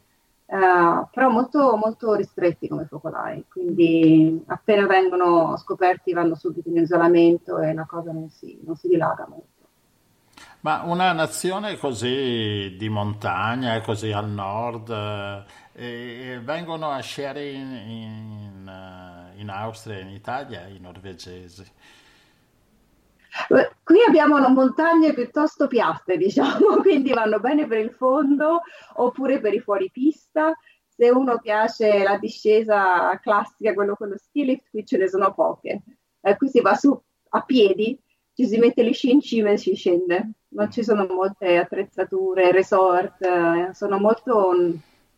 [0.51, 7.61] Uh, però molto, molto ristretti come focolai, quindi appena vengono scoperti vanno subito in isolamento
[7.61, 9.46] e la cosa non si, non si dilaga molto.
[10.62, 14.90] Ma una nazione così di montagna, così al nord,
[15.72, 21.64] eh, vengono a sciare in, in, eh, in Austria in Italia i norvegesi.
[23.83, 28.62] Qui abbiamo montagne piuttosto piatte, diciamo, quindi vanno bene per il fondo
[28.95, 30.53] oppure per i fuoripista.
[30.87, 35.33] Se uno piace la discesa classica, quello con lo ski lift, qui ce ne sono
[35.33, 35.83] poche.
[36.20, 36.99] Eh, qui si va su
[37.31, 37.99] a piedi,
[38.35, 40.33] ci si mette sci in cima e si scende.
[40.49, 44.55] Non ci sono molte attrezzature, resort, eh, sono molto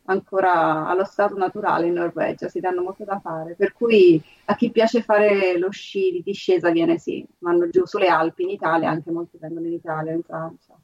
[0.05, 4.70] ancora allo stato naturale in Norvegia, si danno molto da fare, per cui a chi
[4.70, 9.11] piace fare lo sci di discesa viene sì, vanno giù sulle Alpi in Italia, anche
[9.11, 10.74] molti vengono in Italia, in Francia.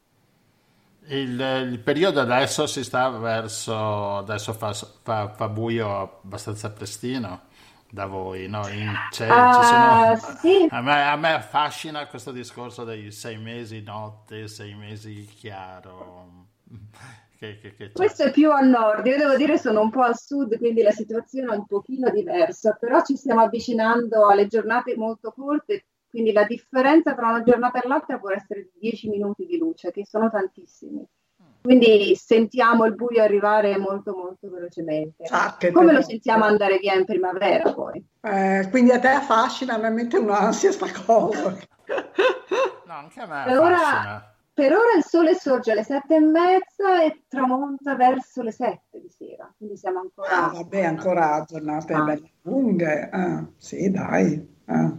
[1.11, 1.41] Il,
[1.71, 7.47] il periodo adesso si sta verso, adesso fa, fa, fa buio abbastanza prestino
[7.91, 8.69] da voi, no?
[8.69, 10.67] In, cioè, uh, sono, sì.
[10.69, 16.47] a, me, a, me, affascina questo discorso dei sei mesi notte, sei mesi chiaro.
[17.39, 20.19] Che, che, che Questo è più a nord, io devo dire sono un po' al
[20.19, 25.31] sud, quindi la situazione è un pochino diversa, però ci stiamo avvicinando alle giornate molto
[25.31, 29.93] corte, quindi la differenza tra una giornata e l'altra può essere 10 minuti di luce,
[29.93, 31.07] che sono tantissimi.
[31.61, 35.25] Quindi sentiamo il buio arrivare molto molto velocemente.
[35.31, 38.05] Ah, Come lo sentiamo andare via in primavera poi.
[38.21, 41.51] Eh, quindi a te affascina, mette un'ansia sta cosa.
[42.87, 44.33] no, anche a me affascina.
[44.59, 49.01] Ora per ora il sole sorge alle sette e mezza e tramonta verso le sette
[49.01, 50.47] di sera, quindi siamo ancora...
[50.47, 52.03] Ah, vabbè, ancora giornate ah.
[52.03, 54.57] belle lunghe, ah, sì dai.
[54.65, 54.93] Ah.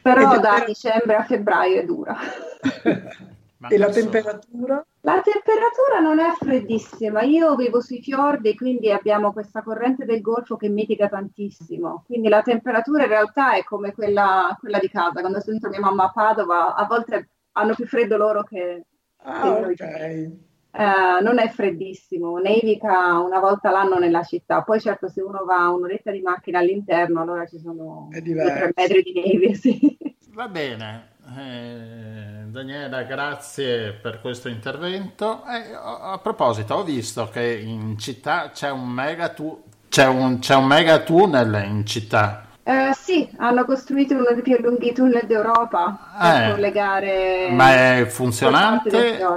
[0.00, 0.64] Però da per...
[0.64, 2.16] dicembre a febbraio è dura.
[3.68, 4.82] e la temperatura?
[5.00, 10.56] La temperatura non è freddissima, io vivo sui fiordi, quindi abbiamo questa corrente del Golfo
[10.56, 15.40] che mitiga tantissimo, quindi la temperatura in realtà è come quella, quella di casa, quando
[15.40, 18.86] sento mia mamma a Padova, a volte hanno più freddo loro che,
[19.24, 20.30] Ah, ok.
[20.72, 25.68] Uh, non è freddissimo, nevica una volta l'anno nella città, poi certo se uno va
[25.68, 29.54] un'oretta di macchina all'interno allora ci sono due tre metri di neve.
[29.54, 29.98] Sì.
[30.34, 35.42] Va bene, Eh, Daniela, grazie per questo intervento.
[35.46, 40.38] Eh, a, a proposito, ho visto che in città c'è un mega, tu- c'è un,
[40.40, 42.46] c'è un mega tunnel in città.
[42.64, 48.06] Eh, sì, hanno costruito uno dei più lunghi tunnel d'Europa per Eh, collegare ma è
[48.06, 49.34] funzionante?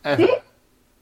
[0.00, 0.26] È- Sì,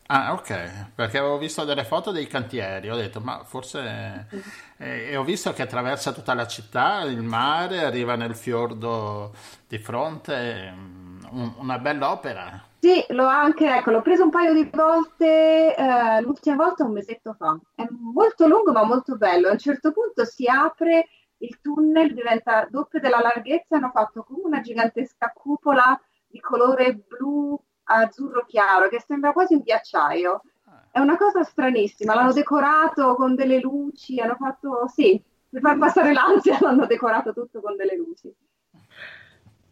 [0.07, 4.29] Ah, ok, perché avevo visto delle foto dei cantieri, ho detto, ma forse...
[4.77, 9.35] E, e ho visto che attraversa tutta la città, il mare, arriva nel fiordo
[9.67, 12.63] di fronte, mm, un- una bella opera.
[12.79, 17.33] sì, l'ho anche, ecco, l'ho preso un paio di volte, eh, l'ultima volta un mesetto
[17.35, 17.59] fa.
[17.75, 19.49] È molto lungo ma molto bello.
[19.49, 21.09] A un certo punto si apre
[21.45, 27.59] il tunnel, diventa doppio della larghezza, hanno fatto come una gigantesca cupola di colore blu
[27.85, 30.43] azzurro chiaro che sembra quasi un ghiacciaio.
[30.91, 36.13] È una cosa stranissima, l'hanno decorato con delle luci, hanno fatto, sì, per far passare
[36.13, 38.33] l'ansia l'hanno decorato tutto con delle luci.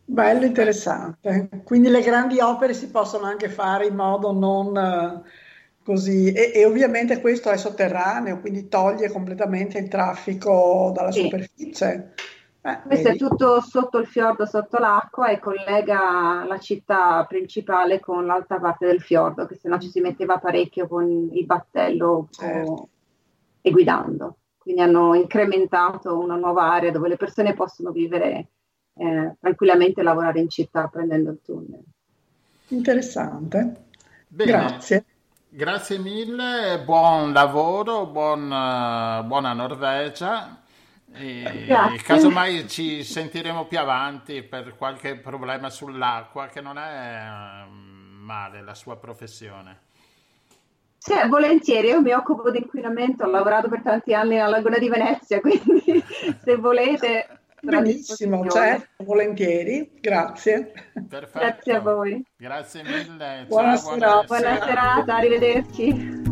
[0.04, 1.48] Bello, interessante.
[1.64, 5.22] Quindi le grandi opere si possono anche fare in modo non eh,
[5.82, 6.32] così.
[6.32, 11.20] E, e ovviamente questo è sotterraneo, quindi toglie completamente il traffico dalla Sì.
[11.20, 12.14] superficie.
[12.64, 13.18] Eh, Questo è vedi?
[13.18, 19.00] tutto sotto il fiordo, sotto l'acqua e collega la città principale con l'altra parte del
[19.00, 22.72] fiordo, che se no ci si metteva parecchio con il battello Certo.
[22.72, 22.88] o-
[23.60, 24.38] e guidando.
[24.58, 28.50] Quindi hanno incrementato una nuova area dove le persone possono vivere
[28.94, 31.82] eh, tranquillamente e lavorare in città prendendo il tunnel.
[32.70, 33.58] Interessante.
[34.28, 35.04] Bene, Grazie.
[35.54, 40.56] Grazie mille, buon lavoro, buon, eh, buona Norvegia.
[41.14, 41.98] E Grazie.
[41.98, 48.74] casomai ci sentiremo più avanti per qualche problema sull'acqua, che non è eh, male la
[48.74, 49.80] sua professione.
[50.96, 54.88] Sì, volentieri, io mi occupo di inquinamento, ho lavorato per tanti anni nella Laguna di
[54.88, 56.02] Venezia, quindi
[56.42, 59.92] se volete Benissimo, certo, volentieri.
[60.00, 60.72] Grazie.
[61.08, 61.38] Perfetto.
[61.38, 62.24] Grazie a voi.
[62.36, 63.44] Grazie mille.
[63.46, 64.22] Buona Ciao, serata.
[64.26, 66.31] Buona serata, arrivederci.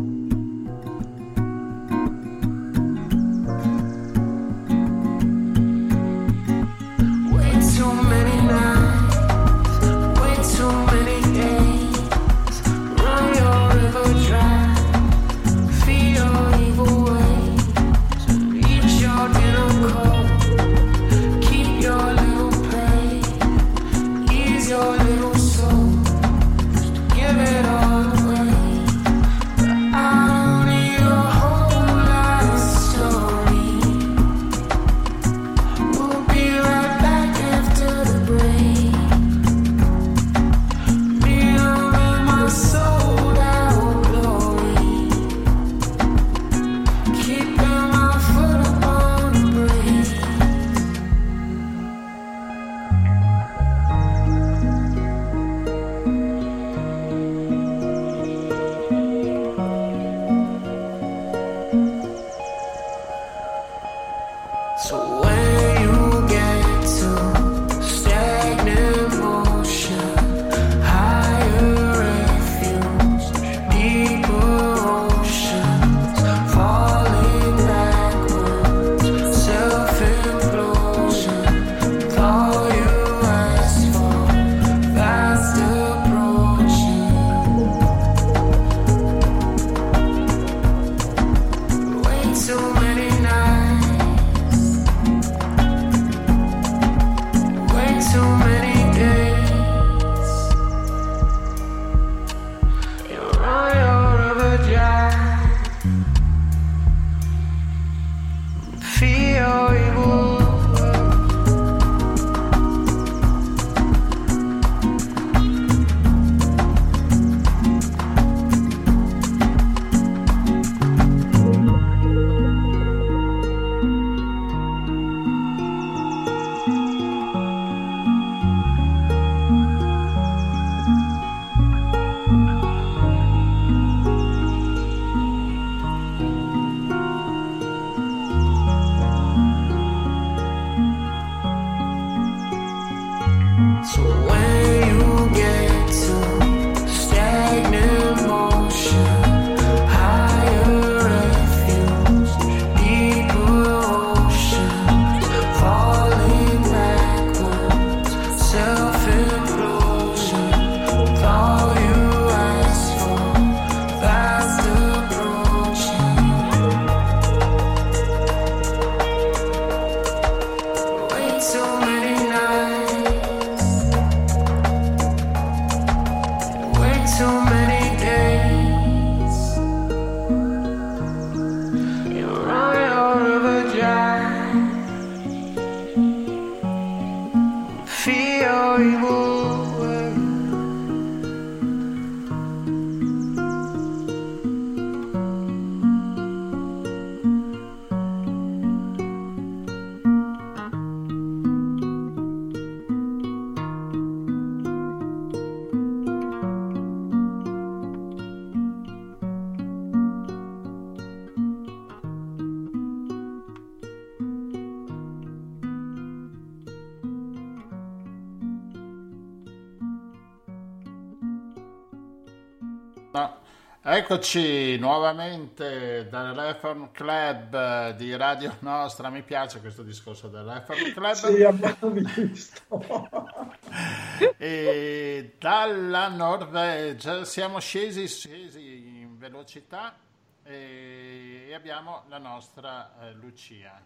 [224.11, 229.09] Eccoci nuovamente dall'Reform Club di Radio Nostra.
[229.09, 231.13] Mi piace questo discorso dell'Reform Club.
[231.13, 232.61] Sì, abbiamo visto.
[234.35, 239.95] e dalla Norvegia siamo scesi, scesi in velocità
[240.43, 243.81] e, abbiamo la nostra eh, Lucia.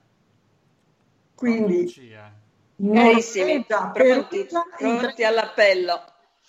[1.36, 2.34] Quindi, Lucia.
[2.78, 6.04] Carissimi, Norvegia, pronti, pronti all'appello.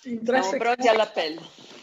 [0.05, 1.75] in tre Siamo pronti all'appello.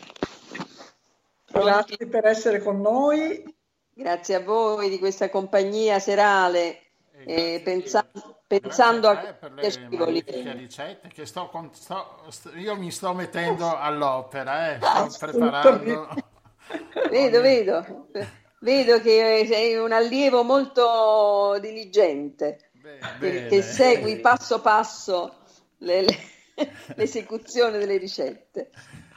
[1.54, 1.96] Pronti?
[1.96, 3.54] Grazie per essere con noi.
[3.96, 6.80] Grazie a voi di questa compagnia serale,
[7.12, 11.72] E eh, grazie pensa- a pensando a te per questi le ricette che sto, con-
[11.72, 14.78] sto- st- io mi sto mettendo all'opera, eh,
[15.08, 16.08] sto preparando.
[17.10, 18.08] Vedo, vedo,
[18.60, 23.46] vedo che sei un allievo molto diligente, Bene, che, bene.
[23.48, 25.36] che segui passo passo
[25.78, 26.18] le- le-
[26.96, 28.70] l'esecuzione delle ricette.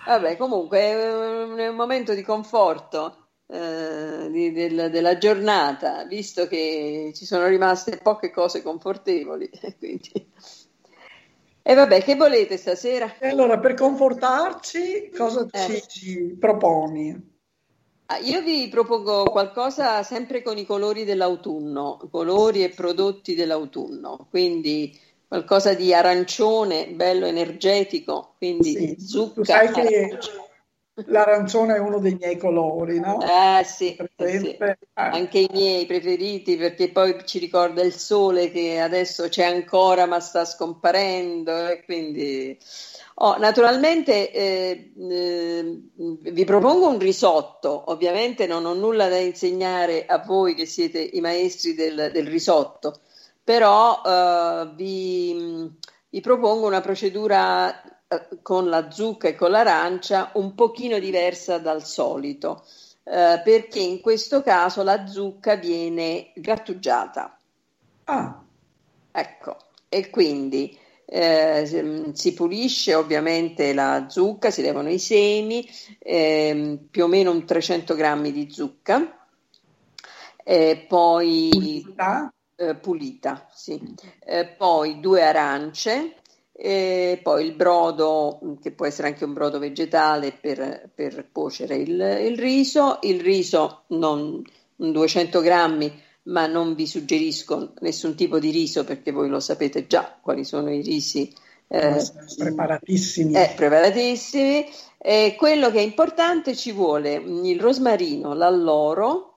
[0.07, 7.25] Vabbè, comunque è un, momento di conforto eh, di- del- della giornata, visto che ci
[7.25, 9.49] sono rimaste poche cose confortevoli.
[9.77, 10.31] quindi-
[11.61, 13.15] E vabbè, che volete stasera?
[13.19, 15.83] Allora, per confortarci, cosa Eh.
[15.87, 17.35] ci proponi?
[18.05, 24.97] Ah, Io vi propongo qualcosa sempre con i colori dell'autunno, colori e prodotti dell'autunno, quindi
[25.27, 29.43] qualcosa di arancione, bello energetico, quindi Sì, zucca.
[29.43, 30.17] sai che
[31.05, 33.19] l'arancione è uno dei miei colori, no?
[33.21, 34.57] Eh sì, eh sì.
[34.57, 34.77] Eh.
[34.93, 40.19] Anche i miei preferiti perché poi ci ricorda il sole che adesso c'è ancora ma
[40.19, 42.57] sta scomparendo e quindi...
[43.19, 50.19] Oh, naturalmente eh, eh, vi propongo un risotto, ovviamente non ho nulla da insegnare a
[50.19, 52.99] voi che siete i maestri del, del risotto,
[53.47, 55.71] però eh, vi,
[56.09, 61.85] vi propongo una procedura eh, con la zucca e con l'arancia un pochino diversa dal
[61.85, 62.65] solito
[63.05, 67.37] eh, perché in questo caso la zucca viene grattugiata.
[68.03, 68.43] Ah,
[69.11, 75.65] Ecco, e quindi eh, si- si pulisce ovviamente la zucca, si levano i semi,
[75.99, 79.25] ehm, più o meno un 300 grammi di zucca,
[80.43, 82.31] e poi pulita.
[82.57, 83.79] Eh, pulita, sì.
[84.25, 86.15] Eh, poi due arance,
[86.51, 91.75] e poi il brodo, mh, che può essere anche un brodo vegetale per, per cuocere
[91.75, 94.43] il, il riso, il riso non
[94.77, 99.87] un 200 grammi, ma non vi suggerisco nessun tipo di riso perché voi lo sapete
[99.87, 101.31] già quali sono i risi
[101.67, 102.03] eh,
[102.37, 103.33] preparatissimi.
[103.35, 104.65] eh, preparatissimi.
[104.97, 109.36] E quello che è importante ci vuole il rosmarino, l'alloro,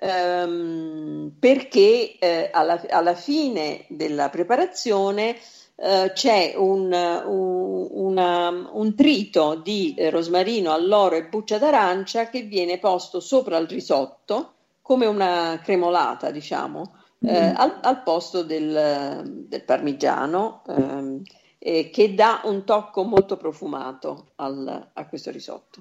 [0.00, 5.36] ehm, perché eh, alla, alla fine della preparazione
[5.76, 12.78] eh, c'è un, un- una- un trito di rosmarino, alloro e buccia d'arancia che viene
[12.78, 17.54] posto sopra il risotto come una cremolata, diciamo, eh, Mm.
[17.54, 21.22] al, al posto del, del parmigiano, ehm,
[21.58, 25.80] eh, che dà un tocco molto profumato al- a questo risotto.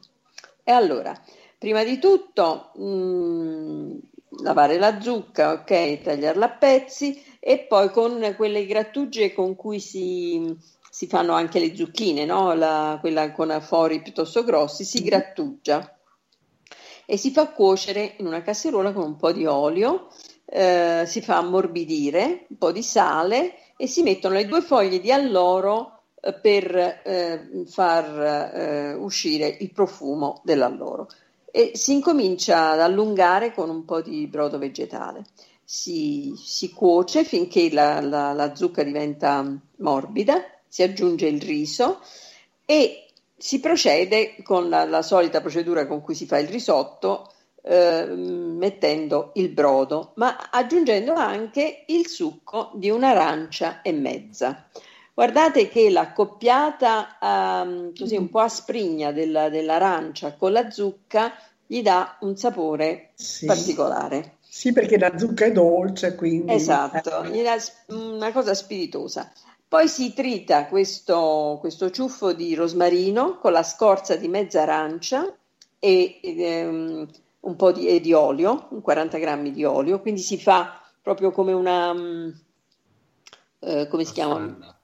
[0.63, 1.13] E allora,
[1.59, 3.97] prima di tutto, mm,
[4.41, 10.55] lavare la zucca, ok, tagliarla a pezzi e poi con quelle grattugie con cui si,
[10.89, 12.53] si fanno anche le zucchine, no?
[12.55, 15.93] La- quella con fori piuttosto grossi, si grattugia
[17.05, 20.09] e si fa cuocere in una casseruola con un po' di olio,
[20.45, 25.11] eh, si fa ammorbidire, un po' di sale e si mettono le due foglie di
[25.11, 31.07] alloro eh, per eh, far eh, uscire il profumo dell'alloro.
[31.51, 35.23] E si incomincia ad allungare con un po' di brodo vegetale.
[35.63, 39.45] Si, si cuoce finché la, la- la zucca diventa
[39.77, 41.99] morbida, si aggiunge il riso
[42.65, 43.05] e
[43.37, 47.33] si procede con la, la solita procedura con cui si fa il risotto,
[47.63, 54.67] eh, mettendo il brodo, ma aggiungendo anche il succo di un'arancia e mezza.
[55.19, 61.33] Guardate che l'accoppiata ehm, così un po' asprigna della- dell'arancia con la zucca
[61.67, 63.45] gli dà un sapore Sì.
[63.45, 64.37] particolare.
[64.47, 66.53] Sì, perché la zucca è dolce, quindi...
[66.53, 67.57] Esatto, eh, gli dà
[67.87, 69.29] una cosa spiritosa.
[69.67, 75.35] Poi si trita questo, questo ciuffo di rosmarino con la scorza di mezza arancia
[75.79, 77.09] e ehm,
[77.41, 81.31] un po' di, e di olio, un 40 grammi di olio, quindi si fa proprio
[81.31, 82.29] come una, mm,
[83.59, 84.35] eh, come si chiama?
[84.35, 84.78] Pastella.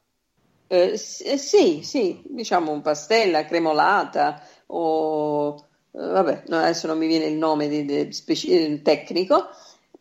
[0.68, 5.56] Eh, eh, sì, sì, diciamo un pastella cremolata o
[5.92, 9.48] eh, vabbè, adesso non mi viene il nome di- di- speci- eh, tecnico.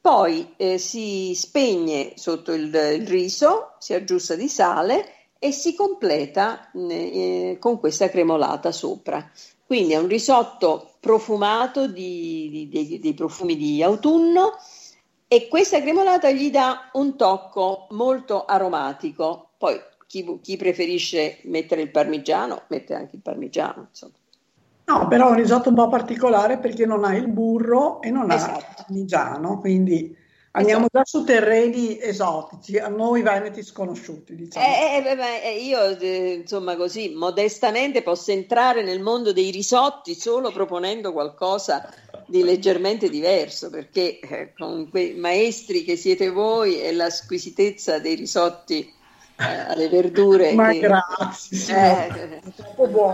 [0.00, 5.06] Poi eh, si spegne sotto il, il riso, si aggiusta di sale
[5.38, 9.30] e si completa mm, eh, con questa cremolata sopra.
[9.66, 14.52] Quindi è un risotto profumato di, di, dei profumi di autunno
[15.26, 19.50] e questa cremolata gli dà un tocco molto aromatico.
[19.58, 19.80] Poi
[20.14, 23.86] chi, chi preferisce mettere il parmigiano, mette anche il parmigiano.
[23.88, 24.12] Insomma.
[24.84, 28.30] No, però è un risotto un po' particolare perché non ha il burro e non
[28.30, 28.52] Esatto.
[28.52, 30.16] ha il parmigiano, quindi
[30.52, 34.64] andiamo già su terreni esotici, a noi veneti sconosciuti, diciamo.
[34.64, 39.50] Eh, eh, beh, beh, eh, io, eh, insomma, così modestamente posso entrare nel mondo dei
[39.50, 41.88] risotti solo proponendo qualcosa
[42.26, 48.14] di leggermente diverso, perché eh, con quei maestri che siete voi e la squisitezza dei
[48.14, 48.93] risotti eh,
[49.36, 50.54] alle verdure.
[50.54, 52.42] Ma che- grazie, Eh,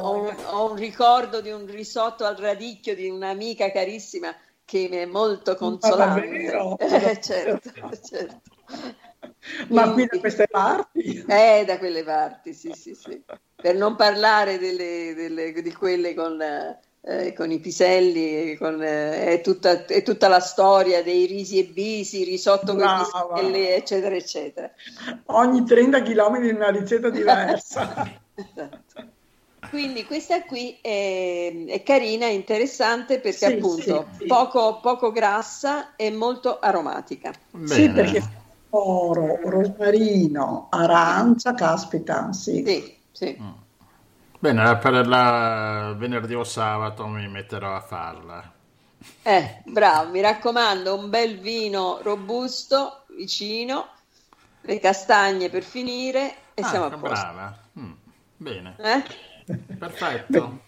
[0.00, 4.96] ho, un, ho un ricordo di un risotto al radicchio di un'amica carissima che mi
[4.96, 6.30] è molto consolante.
[6.30, 6.76] davvero?
[6.78, 7.70] Eh, certo,
[8.02, 8.50] certo.
[9.70, 11.24] Ma qui da queste parti?
[11.26, 13.22] eh, da quelle parti, sì, sì, sì.
[13.60, 16.38] Per non parlare delle, delle- di quelle con,
[17.02, 21.64] eh, con i piselli, con, eh, è, tutta, è tutta la storia dei risi e
[21.64, 24.70] bisi, risotto con i piselli, eccetera, eccetera.
[25.26, 28.22] Ogni 30 km una ricetta diversa.
[28.34, 29.18] Esatto.
[29.70, 34.26] Quindi questa qui è, è carina, è interessante perché Sì, appunto sì, sì.
[34.26, 37.30] Poco, poco grassa e molto aromatica.
[37.32, 37.92] Sì, Bene.
[37.92, 38.22] perché
[38.70, 42.64] oro, rosmarino, arancia, caspita, sì.
[42.66, 43.38] Sì, sì.
[43.40, 43.68] Mm.
[44.40, 48.52] Bene, per la venerdì o sabato mi metterò a farla.
[49.22, 53.88] Eh, bravo, mi raccomando, un bel vino robusto vicino,
[54.62, 57.28] le castagne per finire e Ah, siamo a posto.
[57.32, 57.58] brava.
[57.78, 57.92] Mm,
[58.36, 59.02] Bene, Eh?
[59.78, 60.60] perfetto.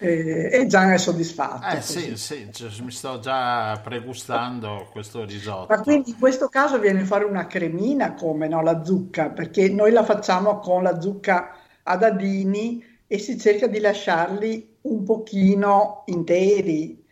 [0.00, 1.76] E, e Gian è soddisfatto.
[1.76, 5.66] Eh sì, sì, cioè, mi sto già pregustando questo risotto.
[5.68, 9.68] Ma quindi in questo caso viene a fare una cremina come no, la zucca, perché
[9.68, 11.54] noi la facciamo con la zucca
[11.88, 17.04] a dadini e si cerca di lasciarli un pochino interi.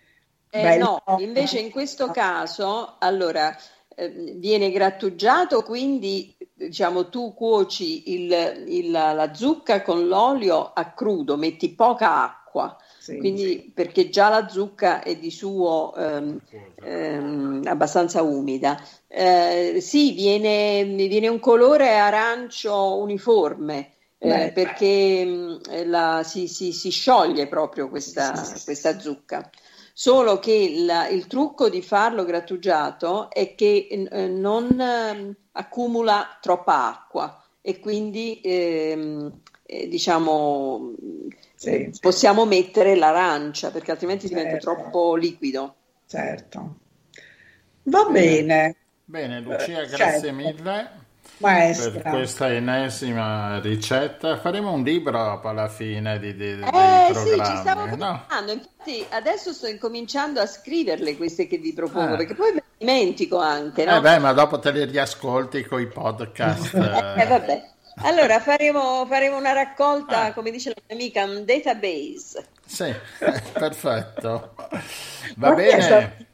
[0.49, 3.55] Eh, no, invece in questo caso, allora,
[3.95, 11.37] eh, viene grattugiato, quindi diciamo tu cuoci il- il- la zucca con l'olio a crudo,
[11.37, 16.41] metti poca acqua, Sì, quindi perché già la zucca è di suo ehm,
[16.81, 18.81] ehm, abbastanza umida.
[19.09, 23.93] Eh, sì, viene, viene un colore arancio uniforme.
[24.29, 28.65] Eh, perché mh, la- si, si- si scioglie proprio questa, Sì, sì, sì.
[28.65, 29.49] questa zucca.
[29.93, 36.87] Solo che la- il trucco di farlo grattugiato è che eh, non ehm, accumula troppa
[36.89, 40.93] acqua e quindi ehm, eh, diciamo
[41.55, 42.01] Sì, eh, sì.
[42.01, 44.71] possiamo mettere l'arancia perché altrimenti diventa Certo.
[44.77, 45.77] troppo liquido.
[46.07, 46.79] certo.
[47.95, 50.33] Va bene, Bene, Lucia, Eh, grazie certo.
[50.33, 51.06] mille
[51.39, 52.11] per maestra.
[52.11, 54.39] questa ennesima ricetta.
[54.39, 58.25] Faremo un libro alla fine di, di- dei Eh sì, ci programmi, stavo no?
[58.27, 62.17] pensando, infatti adesso sto incominciando a scriverle queste che vi propongo Ah.
[62.17, 63.97] perché poi me le dimentico anche, no?
[63.97, 66.75] Eh beh, ma dopo te li riascolti con i podcast.
[66.75, 67.27] Eh, eh.
[67.27, 67.71] vabbè.
[68.03, 70.33] Allora faremo, faremo una raccolta, Ah.
[70.35, 72.47] come dice la mia amica, un database.
[72.67, 74.55] Sì, eh, perfetto.
[75.37, 76.27] Va Ma bene.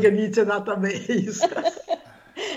[0.00, 1.48] che dice database?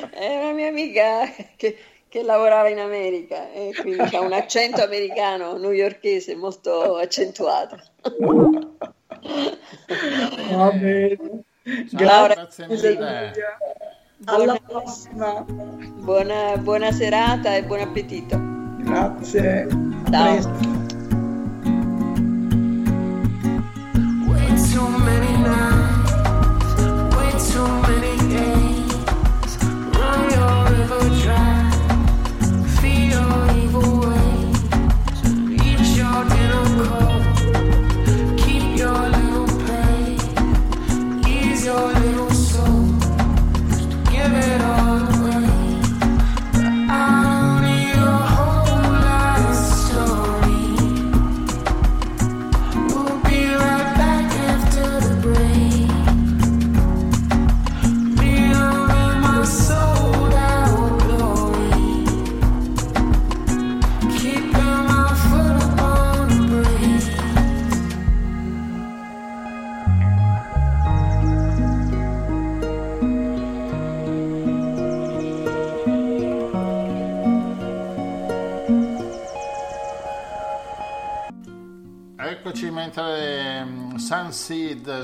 [0.09, 1.25] È una mia amica
[1.55, 1.77] che,
[2.07, 7.77] che lavorava in America e quindi ha un accento americano newyorkese molto accentuato.
[10.51, 11.17] Va bene.
[11.89, 13.31] Ciao, Laura, grazie mille.
[14.25, 15.45] Alla Buona- prossima.
[15.47, 18.39] Buona, buona serata e buon appetito.
[18.79, 19.67] Grazie.
[20.09, 20.91] Ciao.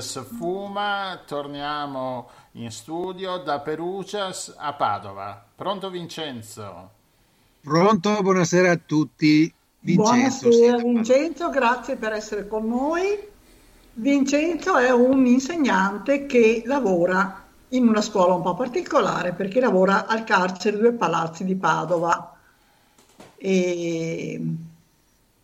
[0.00, 5.44] sfuma, torniamo in studio da Perugia a Padova.
[5.54, 6.90] Pronto Vincenzo?
[7.60, 9.52] Pronto, buonasera a tutti.
[9.80, 10.48] Vincenzo.
[10.48, 13.28] Buonasera Vincenzo, grazie per essere con noi.
[13.92, 20.24] Vincenzo è un insegnante che lavora in una scuola un po' particolare perché lavora al
[20.24, 22.36] carcere Due Palazzi di Padova.
[23.36, 24.40] E,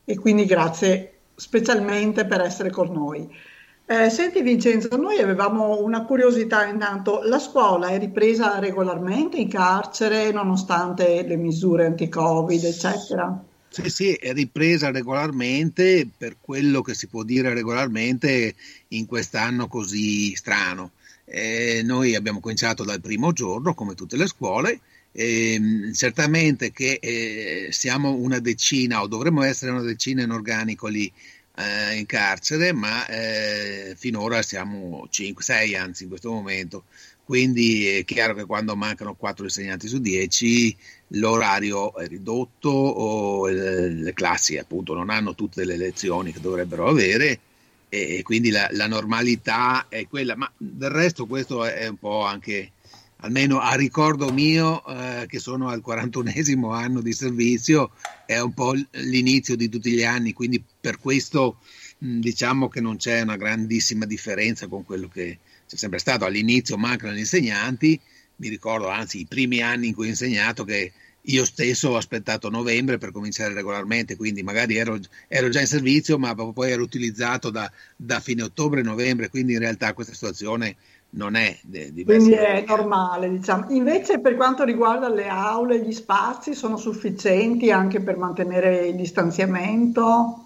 [0.04, 3.54] e quindi grazie specialmente per essere con noi.
[3.88, 10.32] Eh, senti Vincenzo, noi avevamo una curiosità intanto, la scuola è ripresa regolarmente in carcere
[10.32, 13.44] nonostante le misure anti-Covid, eccetera?
[13.68, 18.56] Sì, sì, è ripresa regolarmente per quello che si può dire regolarmente
[18.88, 20.90] in quest'anno così strano.
[21.24, 24.80] Eh, noi abbiamo cominciato dal primo giorno, come tutte le scuole,
[25.12, 25.60] eh,
[25.94, 31.10] certamente che eh, siamo una decina o dovremmo essere una decina in organico lì
[31.56, 36.84] eh, in carcere, ma eh, finora siamo 5, 6 anzi in questo momento.
[37.24, 40.76] Quindi è chiaro che quando mancano 4 insegnanti su 10
[41.08, 47.40] l'orario è ridotto o le classi appunto non hanno tutte le lezioni che dovrebbero avere
[47.88, 52.72] e quindi la, la normalità è quella, ma del resto questo è un po' anche
[53.20, 57.92] almeno a ricordo mio, eh, che sono al 41esimo anno di servizio,
[58.26, 61.56] è un po' l'inizio di tutti gli anni, quindi per questo
[61.98, 66.24] diciamo che non c'è una grandissima differenza con quello che c'è sempre stato.
[66.24, 68.00] All'inizio mancano gli insegnanti,
[68.36, 72.50] mi ricordo anzi i primi anni in cui ho insegnato che io stesso ho aspettato
[72.50, 77.50] novembre per cominciare regolarmente, quindi magari ero, ero già in servizio, ma poi ero utilizzato
[77.50, 80.76] da, da fine ottobre-novembre, quindi in realtà questa situazione
[81.10, 82.04] non è diversa.
[82.04, 83.70] Quindi è normale, diciamo.
[83.70, 90.45] Invece per quanto riguarda le aule, gli spazi sono sufficienti anche per mantenere il distanziamento?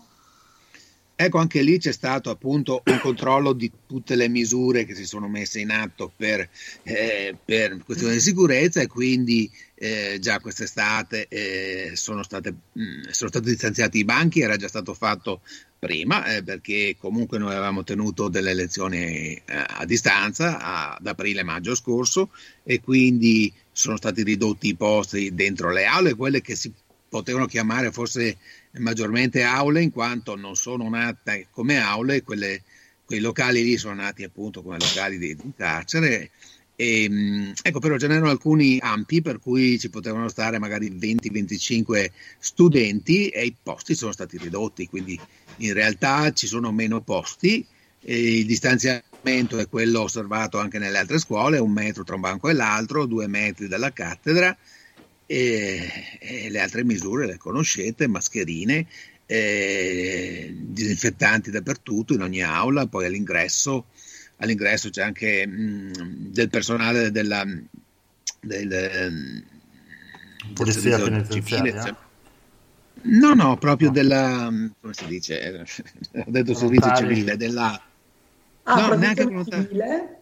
[1.22, 5.28] Ecco, anche lì c'è stato appunto un controllo di tutte le misure che si sono
[5.28, 6.48] messe in atto per,
[6.82, 13.00] eh, per questioni di sicurezza e quindi eh, già quest'estate eh, sono, state, mh, mm,
[13.10, 15.42] sono stati distanziati i banchi, era già stato fatto
[15.78, 22.30] prima eh, perché comunque noi avevamo tenuto delle lezioni eh, a distanza ad aprile-maggio scorso
[22.62, 26.72] e quindi sono stati ridotti i posti dentro le aule, quelle che si
[27.10, 28.38] potevano chiamare forse
[28.78, 32.62] maggiormente aule in quanto non sono nate come aule, quelle,
[33.04, 36.30] quei locali lì sono nati appunto come locali di, di carcere.
[36.76, 42.10] E, ehm, ecco, però ce n'erano alcuni ampi per cui ci potevano stare magari 20-25
[42.38, 45.18] studenti e i posti sono stati ridotti, quindi
[45.56, 47.66] in realtà ci sono meno posti.
[48.02, 52.54] il distanziamento è quello osservato anche nelle altre scuole, un metro tra un banco e
[52.54, 54.56] l'altro, due metri dalla cattedra
[55.30, 58.84] e, e le altre misure le conoscete, mascherine,
[59.26, 63.86] eh, disinfettanti dappertutto, in ogni aula, poi all'ingresso,
[64.38, 65.92] all'ingresso c'è anche mh,
[66.32, 67.46] del personale della,
[68.40, 69.38] del, mm,
[70.52, 71.96] Polizia penitenziaria.
[73.02, 75.64] No, no, proprio della, come si dice,
[76.12, 77.80] ho detto servizio civile, della...
[78.64, 80.19] Ah, no, neanche civile?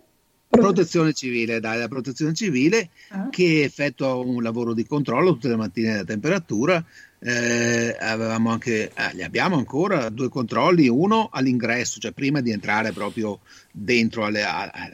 [0.48, 3.28] Protezione civile, dai, la protezione civile ah.
[3.28, 6.84] che effettua un lavoro di controllo tutte le mattine della temperatura.
[7.20, 12.92] Eh, avevamo anche, eh, li abbiamo ancora due controlli, uno all'ingresso, cioè prima di entrare
[12.92, 13.40] proprio
[13.70, 14.90] dentro alle, a, a,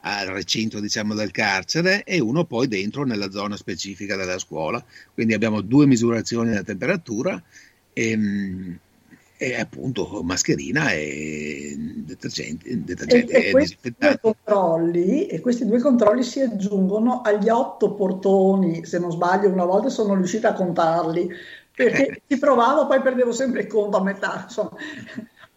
[0.00, 4.84] al recinto diciamo, del carcere e uno poi dentro nella zona specifica della scuola.
[5.14, 7.40] Quindi abbiamo due misurazioni della temperatura.
[7.92, 8.78] E, ehm,
[9.42, 16.22] e appunto mascherina e detergente, detergente e, e, questi due controlli, e questi due controlli
[16.22, 21.28] si aggiungono agli otto portoni, se non sbaglio una volta sono riuscita a contarli,
[21.74, 24.76] perché ci provavo, poi perdevo sempre il conto a metà, insomma.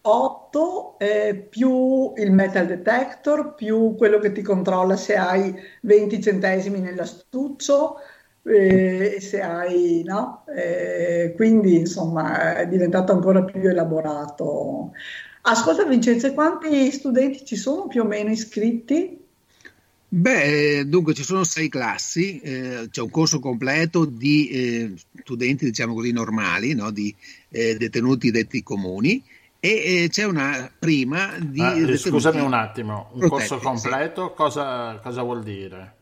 [0.00, 6.78] 8 eh, più il metal detector più quello che ti controlla se hai 20 centesimi
[6.78, 7.96] nell'astuccio
[8.46, 10.44] eh, se hai, no?
[10.54, 14.92] Eh, quindi insomma è diventato ancora più elaborato.
[15.42, 19.24] Ascolta Vincenzo, quanti studenti ci sono più o meno iscritti?
[20.08, 25.94] Beh, dunque ci sono sei classi, eh, c'è un corso completo di eh, studenti, diciamo
[25.94, 26.90] così, normali, no?
[26.90, 27.14] di
[27.48, 29.22] eh, detenuti detti comuni,
[29.58, 31.60] e eh, c'è una prima di...
[31.60, 34.34] Ah, scusami un attimo, un protetti, corso completo sì.
[34.36, 35.95] cosa, cosa vuol dire?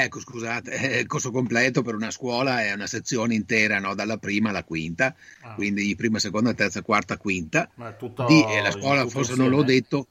[0.00, 0.70] Ecco, scusate,
[1.02, 3.96] il corso completo per una scuola è una sezione intera, no?
[3.96, 5.54] dalla prima alla quinta, ah.
[5.54, 7.68] quindi prima, seconda, terza, quarta, quinta.
[7.74, 9.42] Ma tutto di, e la scuola forse insieme.
[9.42, 10.06] non l'ho detto,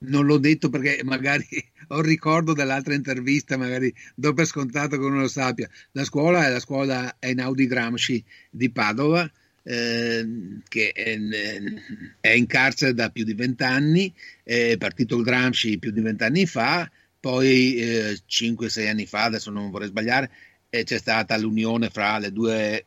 [0.00, 1.46] non l'ho detto perché magari
[1.88, 5.70] ho il ricordo dell'altra intervista, magari do per scontato che uno lo sappia.
[5.92, 9.26] La scuola è la scuola Einaudi Gramsci di Padova,
[9.62, 10.26] eh,
[10.68, 11.18] che è,
[12.20, 14.12] è, in carcere da più di vent'anni,
[14.42, 16.90] è partito il Gramsci più di vent'anni fa
[17.22, 20.28] poi eh, 5-6 anni fa, adesso non vorrei sbagliare,
[20.68, 22.84] e c'è stata l'unione fra le due,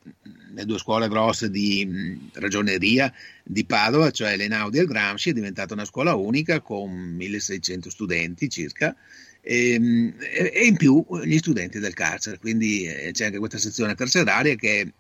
[0.54, 3.14] le due scuole grosse di mh, ragioneria
[3.46, 8.50] di Padova, cioè l'Enaudi e il Gramsci, è diventata una scuola unica con 1600 studenti
[8.50, 8.94] circa
[9.40, 14.56] e, e in più gli studenti del carcere, quindi eh, c'è anche questa sezione carceraria
[14.56, 14.92] che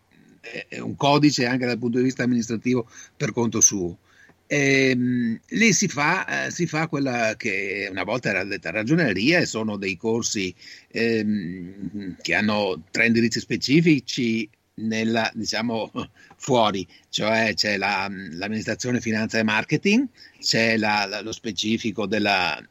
[0.70, 3.98] è un codice anche dal punto di vista amministrativo per conto suo.
[4.48, 9.46] Ehm, lì si fa, eh, si fa, quella che una volta era detta ragioneria e
[9.46, 10.54] sono dei corsi
[10.90, 15.92] ehm, che hanno tre indirizzi specifici nella, diciamo,
[16.38, 20.08] fuori, cioè c'è la, l'amministrazione finanza e marketing,
[20.40, 22.62] c'è la, la, lo specifico della,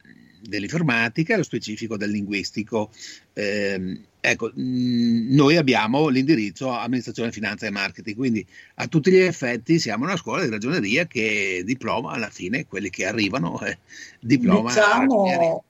[0.49, 2.90] dell'informatica lo specifico del linguistico.
[3.32, 9.78] Eh, ecco, mh, noi abbiamo l'indirizzo amministrazione, finanza e marketing, quindi a tutti gli effetti
[9.78, 13.78] siamo una scuola di ragioneria che diploma alla fine quelli che arrivano, eh,
[14.20, 14.68] diploma.
[14.68, 15.64] Diciamo,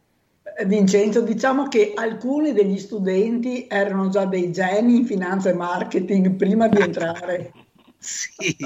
[0.66, 6.68] Vincenzo, diciamo che alcuni degli studenti erano già dei geni in finanza e marketing prima
[6.68, 7.52] di entrare.
[7.98, 8.56] sì,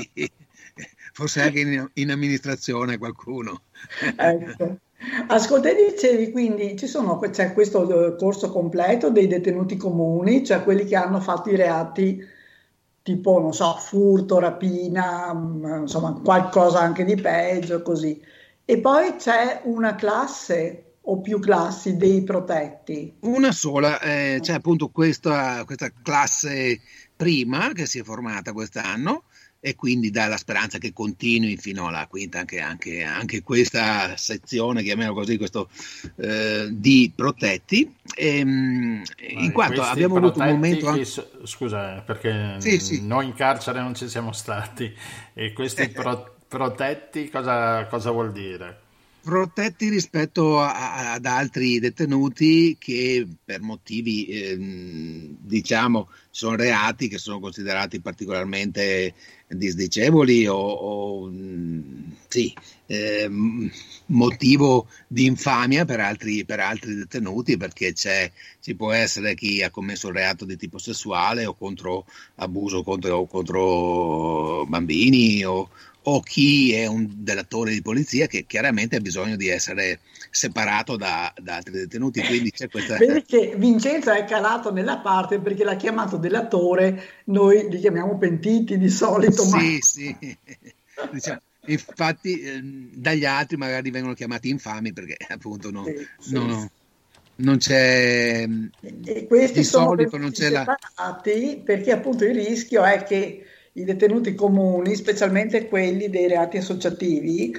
[1.12, 3.62] forse anche in, in amministrazione qualcuno.
[4.16, 4.78] ecco.
[5.28, 10.84] Ascolta, dicevi quindi ci sono, c'è questo eh, corso completo dei detenuti comuni, cioè quelli
[10.84, 12.36] che hanno fatto i reati
[13.02, 18.20] tipo, non so, furto, rapina, mm, insomma, qualcosa anche di peggio, così.
[18.64, 23.16] E poi c'è una classe o più classi dei protetti?
[23.20, 26.80] Una sola, eh, c'è appunto questa, questa classe
[27.16, 29.24] prima che si è formata quest'anno
[29.68, 34.82] e quindi dà la speranza che continui fino alla quinta anche, anche, anche questa sezione,
[34.82, 35.68] chiamiamola così, questo,
[36.16, 40.88] eh, di protetti, e, ehm, in quanto abbiamo avuto un momento...
[40.88, 41.04] Anche...
[41.44, 43.06] Scusa, perché sì, sì.
[43.06, 44.90] noi in carcere non ci siamo stati,
[45.34, 48.86] e questi eh, pro- protetti cosa, cosa vuol dire?
[49.28, 57.38] protetti rispetto a, ad altri detenuti che per motivi eh, diciamo sono reati che sono
[57.38, 59.12] considerati particolarmente
[59.48, 61.30] disdicevoli o, o
[62.28, 62.54] sì,
[62.86, 63.28] eh,
[64.06, 70.08] motivo di infamia per altri, per altri detenuti perché ci può essere chi ha commesso
[70.08, 72.04] un reato di tipo sessuale o contro
[72.36, 75.70] abuso contro, contro bambini o,
[76.10, 81.32] o chi è un delatore di polizia che chiaramente ha bisogno di essere separato da,
[81.38, 82.22] da altri detenuti.
[82.22, 82.96] Quindi c'è questa...
[82.98, 88.78] Vedi che Vincenzo è calato nella parte perché l'ha chiamato delatore, noi li chiamiamo pentiti
[88.78, 89.42] di solito.
[89.42, 89.60] Sì, ma...
[89.80, 90.16] sì.
[91.12, 96.32] diciamo, infatti eh, dagli altri magari vengono chiamati infami perché appunto no, sì, sì.
[96.32, 96.70] no,
[97.36, 98.48] non c'è...
[99.04, 100.64] E questi sono solito non c'è la...
[101.62, 103.44] perché appunto il rischio è che
[103.78, 107.54] i detenuti comuni, specialmente quelli dei reati associativi,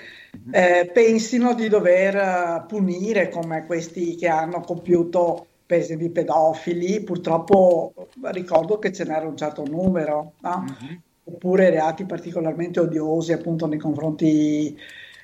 [0.52, 7.94] eh, pensino di dover punire come questi che hanno compiuto per esempio i pedofili, purtroppo
[8.32, 10.64] ricordo che ce n'era un certo numero, no?
[10.64, 10.96] mm-hmm.
[11.26, 14.76] oppure reati particolarmente odiosi appunto nei confronti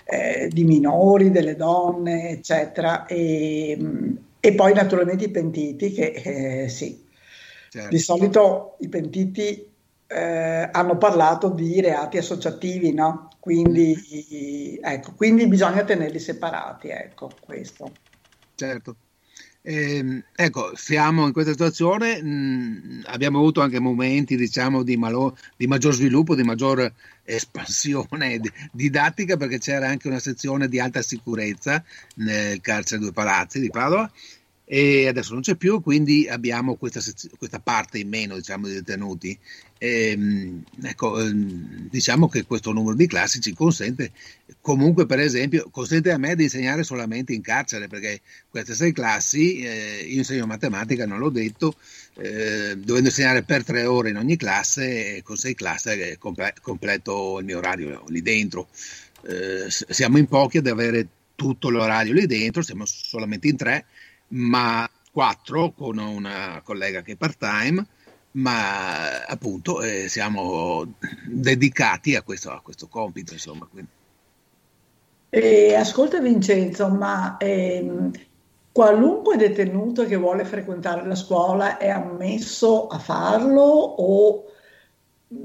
[0.05, 3.75] eh, di minori, delle donne, eccetera, e,
[4.39, 7.03] e poi naturalmente i pentiti che eh, sì,
[7.71, 7.89] certo.
[7.89, 9.73] di solito i pentiti
[10.07, 13.29] eh, hanno parlato di reati associativi, no?
[13.39, 17.91] Quindi, ecco, quindi bisogna tenerli separati, ecco, questo.
[18.55, 18.95] Certo.
[19.67, 25.35] Eh, ecco, siamo in questa situazione, mh, mm, abbiamo avuto anche momenti diciamo, di, malo,
[25.57, 28.39] di, maggior sviluppo, di maggior espansione
[28.71, 31.83] didattica perché c'era anche una sezione di alta sicurezza
[32.17, 34.09] nel carcere Due Palazzi di Padova
[34.67, 36.99] e adesso non c'è più, quindi abbiamo questa,
[37.37, 39.37] questa parte in meno diciamo, di detenuti.
[39.77, 44.11] Ehm, ecco, ehm, diciamo che questo numero di classi ci consente,
[44.61, 49.59] comunque per esempio, consente a me di insegnare solamente in carcere, perché queste sei classi,
[49.59, 51.75] eh, io insegno matematica, non l'ho detto,
[52.17, 57.39] eh, dovendo insegnare per tre ore in ogni classe, con sei classi eh, comple- completo
[57.39, 58.69] il mio orario lì dentro.
[59.27, 63.85] Eh, siamo in pochi ad avere tutto l'orario lì dentro, siamo solamente in tre
[64.27, 67.85] ma quattro con una collega che è part time,
[68.35, 70.95] ma appunto eh, siamo
[71.25, 73.33] dedicati a questo, a questo compito.
[73.33, 73.67] Insomma.
[75.29, 78.11] E, ascolta Vincenzo, ma ehm,
[78.71, 84.43] qualunque detenuto che vuole frequentare la scuola è ammesso a farlo o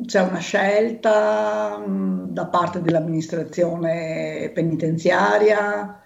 [0.05, 6.03] c'è una scelta mh, da parte dell'amministrazione penitenziaria?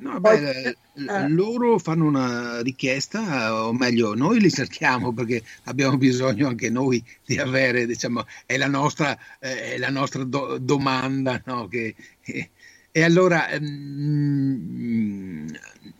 [0.00, 6.48] No, beh, eh, loro fanno una richiesta, o meglio, noi li cerchiamo perché abbiamo bisogno
[6.48, 11.42] anche noi di avere, diciamo, è la nostra, eh, è la nostra do- domanda.
[11.44, 11.68] No?
[11.68, 12.50] Che, eh,
[12.92, 15.46] e allora ehm,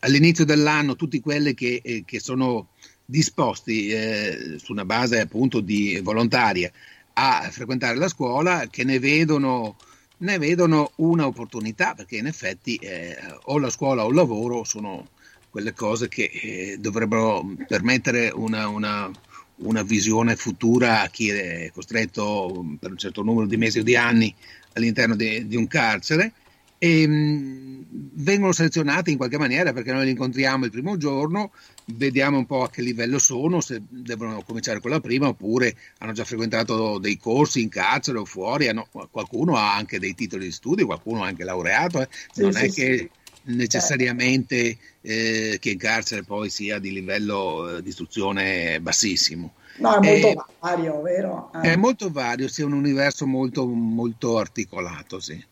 [0.00, 2.70] all'inizio dell'anno tutti quelli che, eh, che sono
[3.04, 6.70] disposti eh, su una base appunto di volontaria
[7.12, 9.76] a frequentare la scuola che ne vedono,
[10.20, 15.08] ne vedono un'opportunità perché in effetti eh, o la scuola o il lavoro sono
[15.50, 19.10] quelle cose che eh, dovrebbero permettere una, una,
[19.56, 23.96] una, visione futura a chi è costretto per un certo numero di mesi o di
[23.96, 24.32] anni
[24.74, 26.32] all'interno di, di un carcere.
[26.78, 27.82] E mh, mm,
[28.14, 31.50] vengono selezionati in qualche maniera perché noi li incontriamo il primo giorno,
[31.94, 36.12] vediamo un po' a che livello sono, se devono cominciare con la prima oppure hanno
[36.12, 40.52] già frequentato dei corsi in carcere o fuori, hanno, qualcuno ha anche dei titoli di
[40.52, 42.08] studio, qualcuno ha anche laureato, eh.
[42.32, 42.80] sì, non sì, è sì.
[42.80, 43.10] che
[43.42, 49.54] necessariamente eh, che in carcere poi sia di livello eh, di istruzione bassissimo.
[49.78, 51.52] No, è molto eh, vario, vero?
[51.52, 55.42] È molto vario, sia un universo molto, molto articolato, sì.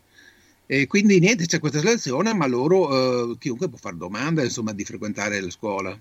[0.71, 4.85] E quindi niente, c'è questa selezione, ma loro, eh, chiunque può fare domanda, insomma, di
[4.85, 5.99] frequentare la scuola.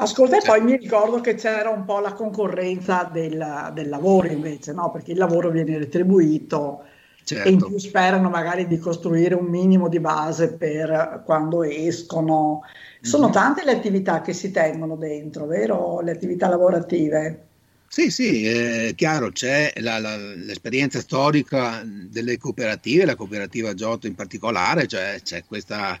[0.00, 4.72] Ascolta, e poi mi ricordo che c'era un po' la concorrenza del, del lavoro invece,
[4.72, 4.92] no?
[4.92, 6.84] Perché il lavoro viene retribuito
[7.24, 7.48] certo.
[7.48, 7.74] e in certo.
[7.74, 12.62] più sperano magari di costruire un minimo di base per quando escono.
[13.00, 13.32] Sono mm-hmm.
[13.32, 16.00] tante le attività che si tengono dentro, vero?
[16.00, 17.46] Le attività lavorative.
[17.90, 24.14] Sì, sì, è chiaro, c'è la, la, l'esperienza storica delle cooperative, la cooperativa Giotto in
[24.14, 25.98] particolare, cioè c'è questa,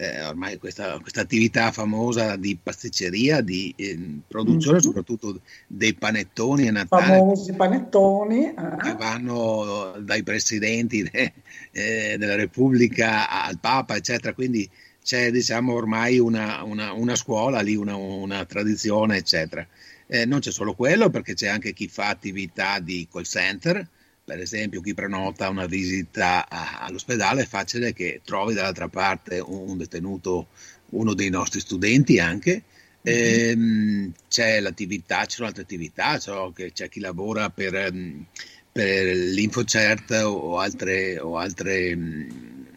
[0.00, 4.86] eh, ormai questa, questa, attività famosa di pasticceria, di eh, produzione mm-hmm.
[4.86, 7.18] soprattutto dei panettoni a Natale.
[7.18, 8.46] Famosi panettoni.
[8.46, 8.54] Eh.
[8.82, 11.32] Che vanno dai presidenti de,
[11.72, 14.68] eh, della Repubblica al Papa, eccetera, quindi
[15.02, 19.66] c'è diciamo ormai una, una, una scuola lì, una, una tradizione, eccetera.
[20.06, 23.86] Eh, non c'è solo quello, perché c'è anche chi fa attività di call center,
[24.30, 29.76] per esempio chi prenota una visita a, all'ospedale, è facile che trovi dall'altra parte un
[29.76, 30.46] detenuto,
[30.90, 32.62] uno dei nostri studenti anche.
[33.08, 34.04] Mm-hmm.
[34.04, 38.24] Eh, c'è l'attività, ci sono altre attività, so che c'è chi lavora per, ehm,
[38.70, 41.98] per l'InfoCert o altre, o altre,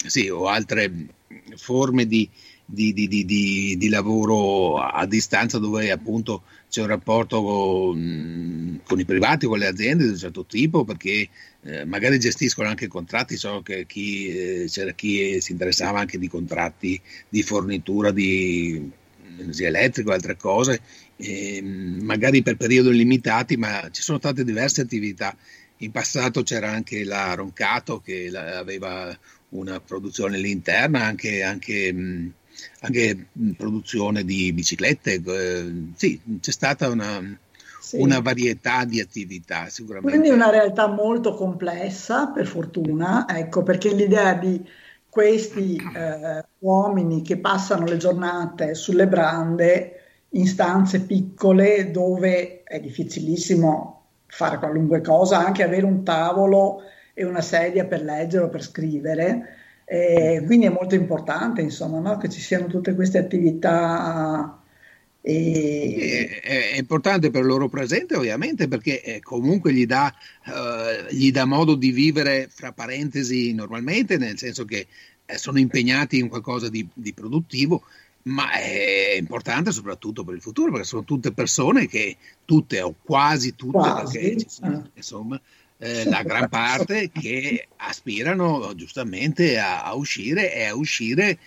[0.07, 0.91] sì, o altre
[1.55, 2.27] forme di,
[2.65, 6.41] di, di, di, di lavoro a distanza dove appunto
[6.73, 11.29] c'è un rapporto con, con, i privati, con le aziende di un certo tipo, perché
[11.61, 16.27] eh, magari gestiscono anche contratti, so che chi, eh, c'era chi si interessava anche di
[16.27, 18.89] contratti di fornitura di
[19.37, 20.81] energia elettrica o altre cose,
[21.17, 25.37] eh, magari per periodi limitati, ma ci sono state diverse attività.
[25.77, 29.15] In passato c'era anche la Roncato che la, aveva
[29.49, 32.33] una produzione lì interna, anche, anche mh,
[32.81, 37.21] anche produzione di biciclette, eh, sì, c'è stata una,
[37.79, 38.01] sì.
[38.01, 40.17] una, varietà di attività sicuramente.
[40.17, 44.61] Quindi una realtà molto complessa, per fortuna, ecco, perché l'idea di
[45.09, 49.99] questi eh, uomini che passano le giornate sulle brande
[50.29, 56.81] in stanze piccole dove è difficilissimo fare qualunque cosa, anche avere un tavolo
[57.13, 62.17] e una sedia per leggere o per scrivere, eh, quindi è molto importante insomma, no?
[62.17, 64.59] che ci siano tutte queste attività.
[65.21, 66.41] E...
[66.41, 70.13] È, è, importante per il loro presente ovviamente perché eh, comunque gli dà,
[70.45, 74.87] uh, gli dà, modo di vivere fra parentesi normalmente, nel senso che
[75.25, 77.83] eh, sono impegnati in qualcosa di, di, produttivo,
[78.23, 83.55] ma è importante soprattutto per il futuro perché sono tutte persone che tutte o quasi
[83.55, 84.19] tutte, quasi.
[84.19, 84.89] perché ah.
[84.93, 85.39] insomma,
[85.83, 91.37] eh, la gran parte che aspirano giustamente a, a, uscire e a uscire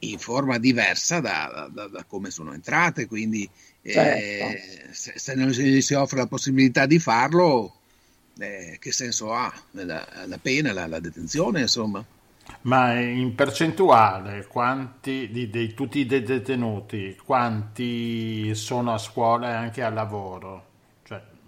[0.00, 3.48] in forma diversa da, da, da come sono entrate, quindi
[3.82, 4.94] eh, certo.
[4.94, 7.74] se, se, non si offre la possibilità di farlo,
[8.38, 12.02] eh, che senso ha la, la pena, la, la, detenzione, insomma?
[12.62, 19.82] Ma in percentuale, quanti di, di tutti i detenuti, quanti sono a scuola e anche
[19.82, 20.70] al lavoro?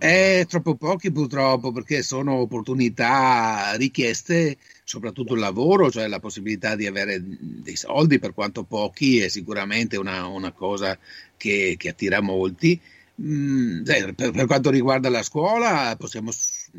[0.06, 6.86] Eh, troppo pochi purtroppo perché sono opportunità richieste, soprattutto il lavoro, cioè la possibilità di
[6.86, 10.98] avere dei soldi per quanto pochi è sicuramente una, una cosa
[11.39, 12.78] che, che attira molti.
[13.22, 16.31] Mm, per, per, quanto riguarda la scuola, possiamo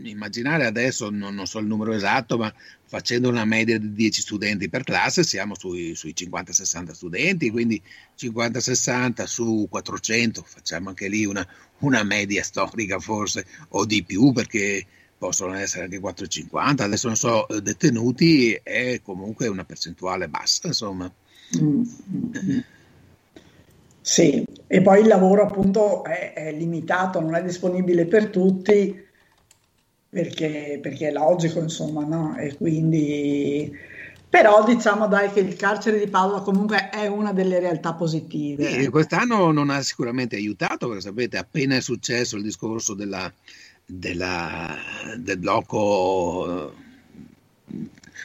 [0.03, 2.53] immaginare adesso, non, non, so il numero esatto, ma
[2.85, 7.81] facendo una media di 10 studenti per classe siamo sui, sui 50-60 studenti, quindi
[8.17, 11.45] 50-60 su 400, facciamo anche lì una,
[11.80, 14.85] una, media storica forse, o di più perché
[15.17, 21.11] possono essere anche 450, adesso non so, detenuti è comunque una percentuale bassa, insomma.
[21.57, 21.84] Mm.
[24.01, 29.05] Sì, e poi il lavoro appunto è, è limitato, non è disponibile per tutti
[30.15, 32.37] perché, perché è logico, insomma, no?
[32.37, 33.69] E quindi...
[34.29, 38.81] Però diciamo dai che il carcere di Padova comunque è una delle realtà positive.
[38.81, 43.31] Sì, quest'anno non ha sicuramente aiutato, perché sapete, appena è successo il discorso della,
[43.85, 44.75] della,
[45.17, 46.73] del blocco
[47.67, 47.77] eh,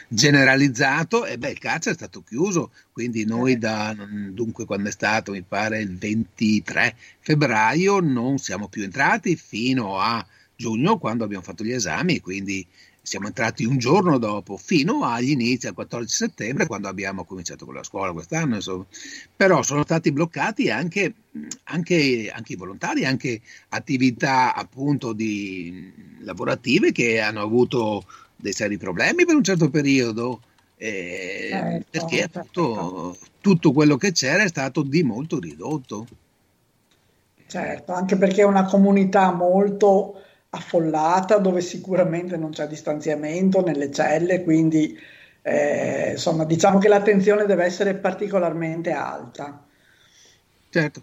[0.07, 3.95] generalizzato, e beh, il carcere è stato chiuso, quindi noi da,
[4.29, 10.25] dunque quando è stato, mi pare il 23 febbraio, non siamo più entrati fino a
[10.61, 12.65] giugno quando abbiamo fatto gli esami, quindi
[13.03, 17.73] siamo entrati un giorno dopo, fino agli inizi, al 14 settembre, quando abbiamo cominciato con
[17.73, 18.55] la scuola quest'anno.
[18.55, 18.85] Insomma.
[19.35, 21.13] Però sono stati bloccati anche,
[21.63, 28.05] anche, anche i volontari, anche attività appunto di, lavorative che hanno avuto
[28.35, 30.41] dei seri problemi per un certo periodo.
[30.77, 32.39] Eh, certo, perché certo.
[32.39, 36.07] appunto tutto quello che c'era è stato di molto ridotto.
[37.47, 40.21] Certo, anche perché è una comunità molto
[40.53, 44.97] affollata dove sicuramente non c'è distanziamento nelle celle, quindi
[45.41, 49.65] eh, insomma diciamo che l'attenzione deve essere particolarmente alta.
[50.69, 51.01] Certo,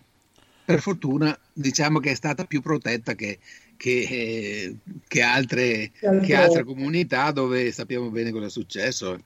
[0.65, 3.39] per fortuna diciamo che è stata più protetta che,
[3.77, 4.77] che,
[5.07, 9.19] che, altre, che altre, comunità dove sappiamo bene cosa è successo.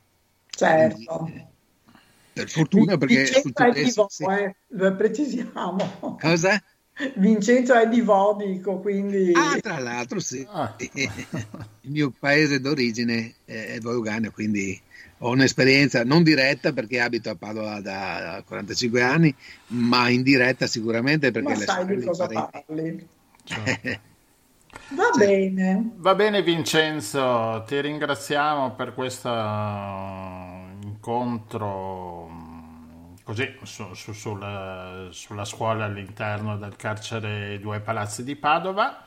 [0.48, 1.16] Certo.
[1.18, 1.46] Quindi,
[2.32, 3.22] per fortuna perché...
[3.22, 4.24] Vicenza è vivo, sì.
[4.24, 6.16] eh, lo precisiamo.
[6.20, 6.62] Cosa?
[7.16, 9.32] Vincenzo è di Vodico, quindi...
[9.34, 10.46] Ah, tra l'altro sì.
[10.50, 10.74] Ah.
[10.78, 14.80] Il mio paese d'origine è Volgano, quindi
[15.18, 19.34] ho un'esperienza non diretta perché abito a Padova da 45 anni,
[19.68, 21.52] ma indiretta sicuramente perché...
[21.52, 22.62] Ma le sai di cosa parenti...
[22.66, 23.08] parli.
[23.44, 24.00] Cioè.
[24.90, 25.18] Va sì.
[25.18, 25.90] bene.
[25.96, 29.28] Va bene Vincenzo, ti ringraziamo per questo
[30.82, 32.31] incontro
[33.22, 39.04] così su, su, sulla, sulla, scuola all'interno del carcere Due Palazzi di Padova.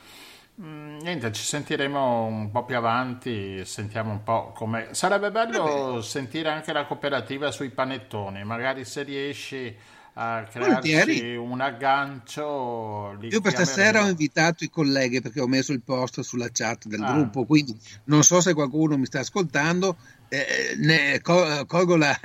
[0.60, 4.88] Mm, niente, ci sentiremo un po' più avanti, sentiamo un po' come...
[4.92, 9.76] Sarebbe bello sentire anche la cooperativa sui panettoni, magari se riesci
[10.18, 13.18] a crearci un aggancio.
[13.20, 17.02] Io per stasera ho invitato i colleghi perché ho messo il post sulla chat del
[17.02, 17.12] ah.
[17.12, 19.98] gruppo, quindi non so se qualcuno mi sta ascoltando,
[20.28, 22.18] eh, ne colgo la,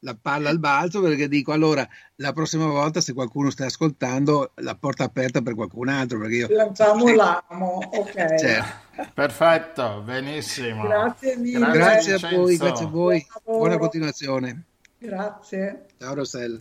[0.00, 4.76] la palla al balzo perché dico allora la prossima volta se qualcuno sta ascoltando la
[4.76, 8.12] porta aperta per qualcun altro perché io lanciamo l'amo ok.
[8.12, 9.10] Certo.
[9.14, 10.82] perfetto benissimo.
[10.82, 11.70] Grazie mille.
[11.70, 13.26] Grazie, grazie a voi grazie a voi.
[13.44, 14.64] Buona continuazione.
[14.98, 15.86] Grazie.
[15.98, 16.58] Ciao Rossella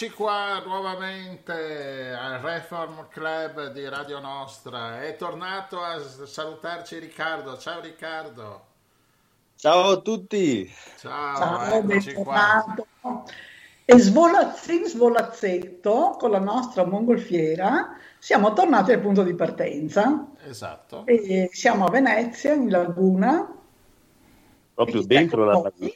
[0.00, 5.02] Eccoci qua nuovamente al Reform Club di Radio Nostra.
[5.02, 7.58] È tornato a salutarci Riccardo.
[7.58, 8.62] Ciao Riccardo.
[9.56, 10.72] Ciao a tutti.
[10.98, 12.64] Ciao, Ciao, eccoci qua.
[12.64, 13.32] bentornato.
[13.84, 21.06] E svolazzi, svolazzetto con la nostra mongolfiera siamo tornati al punto di partenza Esatto.
[21.06, 23.52] e siamo a Venezia, in laguna.
[24.74, 25.90] Proprio dentro la laguna.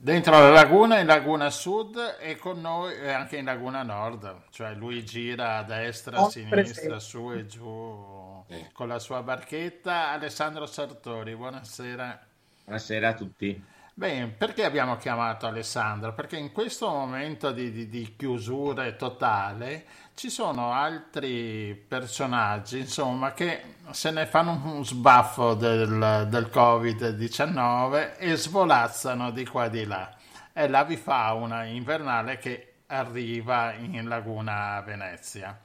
[0.00, 4.72] Dentro la laguna, in laguna sud e con noi e anche in laguna nord, cioè
[4.74, 7.00] lui gira a destra, a Ho sinistra, presente.
[7.00, 10.10] su e giù con la sua barchetta.
[10.10, 12.26] Alessandro Sartori, buonasera.
[12.64, 13.64] Buonasera a tutti.
[13.92, 16.14] Bene, perché abbiamo chiamato Alessandro?
[16.14, 19.84] Perché in questo momento di, di- di chiusura totale
[20.18, 28.34] ci sono altri personaggi, insomma, che se ne fanno un sbaffo del, del Covid-19 e
[28.34, 30.12] svolazzano di qua e di là.
[30.52, 35.56] È l'avifauna invernale che arriva in Laguna Venezia.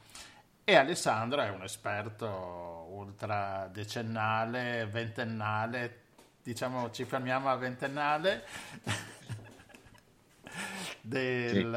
[0.63, 6.01] E Alessandro è un esperto ultradecennale, ventennale,
[6.43, 8.45] diciamo ci fermiamo a ventennale
[11.01, 11.71] del,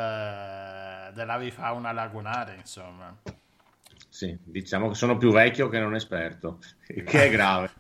[1.17, 3.17] dell'avifauna lagunare, insomma.
[4.09, 7.71] Sì, diciamo che sono più vecchio che non esperto, che è grave.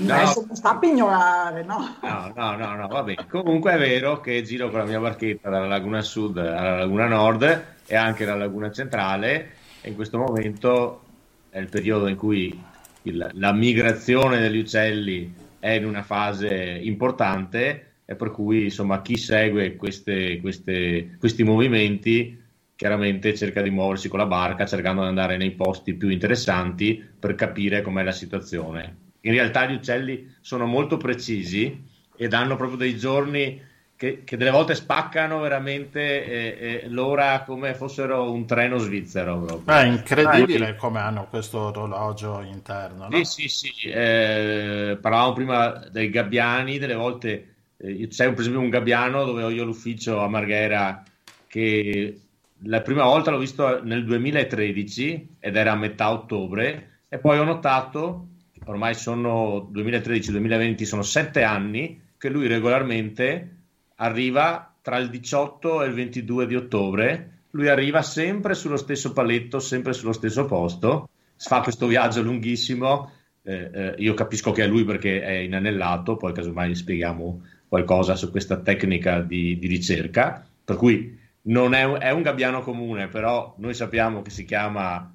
[0.00, 1.96] No, Adesso non sta a pignorare, no?
[2.02, 3.26] no, no, no, no, va bene.
[3.28, 7.64] Comunque è vero che giro con la mia barchetta dalla laguna sud alla laguna nord
[7.86, 11.02] e anche alla laguna centrale e in questo momento
[11.50, 12.60] è il periodo in cui
[13.02, 16.52] il- la migrazione degli uccelli è in una fase
[16.82, 22.36] importante e per cui insomma chi segue queste- queste- questi movimenti
[22.74, 27.34] chiaramente cerca di muoversi con la barca cercando di andare nei posti più interessanti per
[27.34, 29.06] capire com'è la situazione.
[29.22, 31.84] In realtà gli uccelli sono molto precisi
[32.16, 33.60] e danno proprio dei giorni
[33.96, 39.40] che, che delle volte spaccano veramente eh, eh, l'ora come fossero un treno svizzero.
[39.40, 39.74] proprio.
[39.76, 43.22] È incredibile Ah, come hanno questo orologio interno, no?
[43.24, 48.68] sì, sì, sì, eh, parlavamo prima dei gabbiani, delle volte eh, c'è per esempio un
[48.68, 51.02] gabbiano dove ho io l'ufficio a Marghera
[51.46, 52.20] che
[52.62, 57.44] la prima volta l'ho visto nel 2013 ed era a metà ottobre e poi ho
[57.44, 58.26] notato,
[58.64, 63.56] ormai sono 2013-2020, sono sette anni che lui regolarmente
[63.96, 69.58] arriva tra il 18 e il 22 di ottobre, lui arriva sempre sullo stesso paletto,
[69.60, 74.84] sempre sullo stesso posto, fa questo viaggio lunghissimo, eh, eh, io capisco che è lui
[74.84, 80.76] perché è inanellato, poi casomai gli spieghiamo qualcosa su questa tecnica di, di ricerca, per
[80.76, 85.10] cui non è, un- è un gabbiano comune, però noi sappiamo che si chiama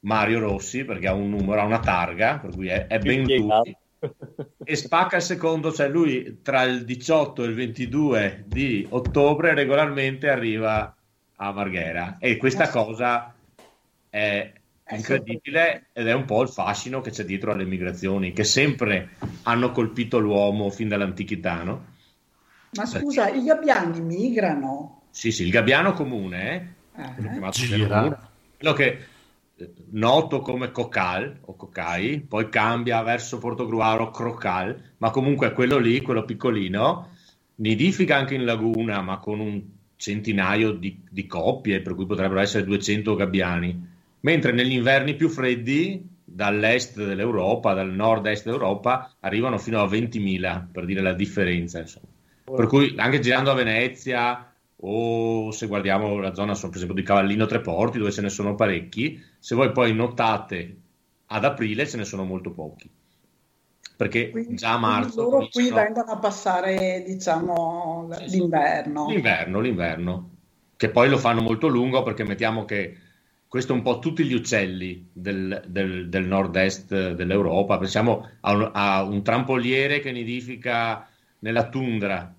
[0.00, 3.76] Mario Rossi perché ha un numero, ha una targa, per cui è, è ben lui
[4.64, 10.28] e spacca il secondo, cioè lui tra il 18 e il 22 di ottobre regolarmente
[10.28, 10.94] arriva
[11.36, 13.34] a Marghera e questa cosa
[14.08, 14.52] è
[14.96, 19.10] incredibile ed è un po' il fascino che c'è dietro alle migrazioni che sempre
[19.42, 21.84] hanno colpito l'uomo fin dall'antichità, no?
[22.70, 25.02] Ma scusa, i gabbiani migrano?
[25.10, 28.30] Sì, sì, il gabbiano comune, Eh, quello chiamato Gira.
[28.56, 28.98] quello che
[29.56, 35.78] eh, noto come cocal o cocai, poi cambia verso Portogruaro crocal, ma comunque è quello
[35.78, 37.08] lì, quello piccolino,
[37.56, 39.62] nidifica anche in laguna, ma con un
[39.96, 46.16] centinaio di, di coppie, per cui potrebbero essere 200 gabbiani, mentre negli inverni più freddi,
[46.24, 52.06] dall'est dell'Europa, dal nord-est d'Europa, arrivano fino a 20.000, per dire la differenza, insomma.
[52.44, 57.46] Per cui anche girando a Venezia o se guardiamo la zona, per esempio, di Cavallino
[57.46, 60.76] Treporti, dove ce ne sono parecchi, se voi poi notate
[61.26, 62.88] ad aprile ce ne sono molto pochi.
[63.96, 69.08] Perché quindi, già a quindi marzo loro qui vengono a passare, diciamo, l'inverno.
[69.08, 70.30] L'inverno, l'inverno,
[70.76, 72.96] che poi lo fanno molto lungo perché mettiamo che
[73.48, 77.78] questo un po' tutti gli uccelli del, del- del nord-est dell'Europa.
[77.78, 81.08] Pensiamo a un, a un trampoliere che nidifica
[81.40, 82.34] nella tundra.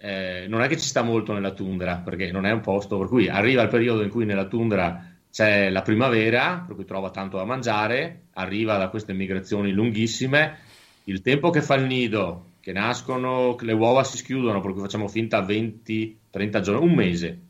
[0.00, 3.08] Eh, non è che ci sta molto nella tundra perché non è un posto per
[3.08, 7.36] cui arriva il periodo in cui nella tundra c'è la primavera, per cui trova tanto
[7.36, 10.58] da mangiare, arriva da queste migrazioni lunghissime,
[11.04, 14.80] il tempo che fa il nido, che nascono, che le uova si schiudono, per cui
[14.80, 17.40] facciamo finta 20-30 giorni, un mese.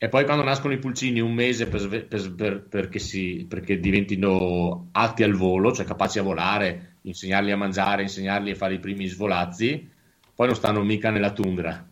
[0.00, 4.88] E poi quando nascono i pulcini, un mese per per- per- perché, si- perché diventino
[4.92, 9.06] atti al volo, cioè capaci a volare, insegnarli a mangiare, insegnarli a fare i primi
[9.06, 9.88] svolazzi,
[10.34, 11.84] poi non stanno mica nella tundra.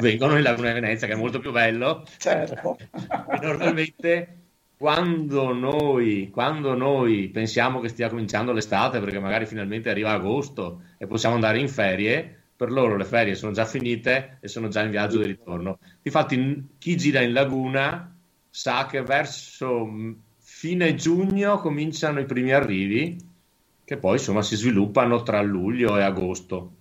[0.00, 2.76] Vengono in Laguna di Venezia, che è molto più bello, Certo.
[3.28, 4.38] e normalmente
[4.76, 11.06] quando noi, quando noi pensiamo che stia cominciando l'estate, perché magari finalmente arriva agosto e
[11.06, 14.90] possiamo andare in ferie, per loro le ferie sono già finite e sono già in
[14.90, 15.78] viaggio di ritorno.
[16.02, 18.16] Infatti, chi gira in laguna
[18.48, 19.90] sa che verso
[20.38, 23.16] fine giugno cominciano i primi arrivi,
[23.84, 26.72] che poi insomma si sviluppano tra luglio e agosto.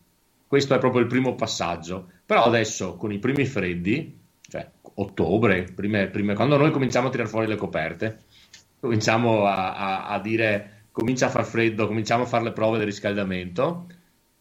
[0.48, 2.10] Questo è proprio il primo passaggio.
[2.26, 4.18] Però adesso con i primi freddi,
[4.48, 8.20] cioè ottobre, prime, prime, quando noi cominciamo a tirare fuori le coperte,
[8.80, 12.86] cominciamo a, a, a dire comincia a far freddo, cominciamo a fare le prove del
[12.86, 13.88] riscaldamento,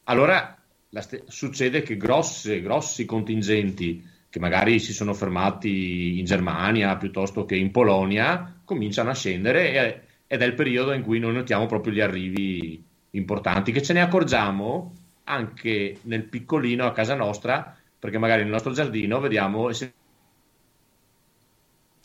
[0.04, 0.61] allora
[1.00, 7.56] st- succede che grosse, grossi contingenti che magari si sono fermati in Germania piuttosto che
[7.56, 11.92] in Polonia cominciano a scendere e, ed è il periodo in cui noi notiamo proprio
[11.92, 14.94] gli arrivi importanti, che ce ne accorgiamo
[15.24, 19.68] anche nel piccolino a casa nostra, perché magari nel nostro giardino vediamo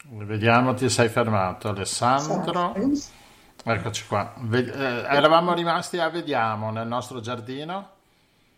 [0.09, 2.73] Vediamo, ti sei fermato Alessandro.
[3.63, 4.33] Eccoci qua.
[4.37, 7.95] Ved- eh, eravamo rimasti a Vediamo nel nostro giardino.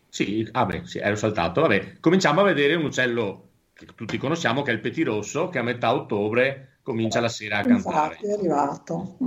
[0.10, 1.62] Sì, ah beh, sì, ero saltato.
[1.62, 5.64] Vabbè, cominciamo a vedere un uccello che tutti conosciamo, che è il petirosso, che a
[5.64, 8.16] metà ottobre comincia la sera a cantare.
[8.16, 9.18] Infatti è arrivato.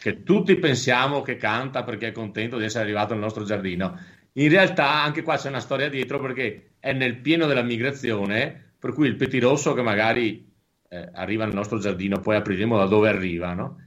[0.00, 3.98] Che tutti pensiamo che canta perché è contento di essere arrivato nel nostro giardino.
[4.32, 8.92] In realtà anche qua c'è una storia dietro perché è nel pieno della migrazione, per
[8.92, 10.52] cui il petirosso che magari
[10.88, 13.78] eh, arriva nel nostro giardino, poi apriremo da dove arriva, no?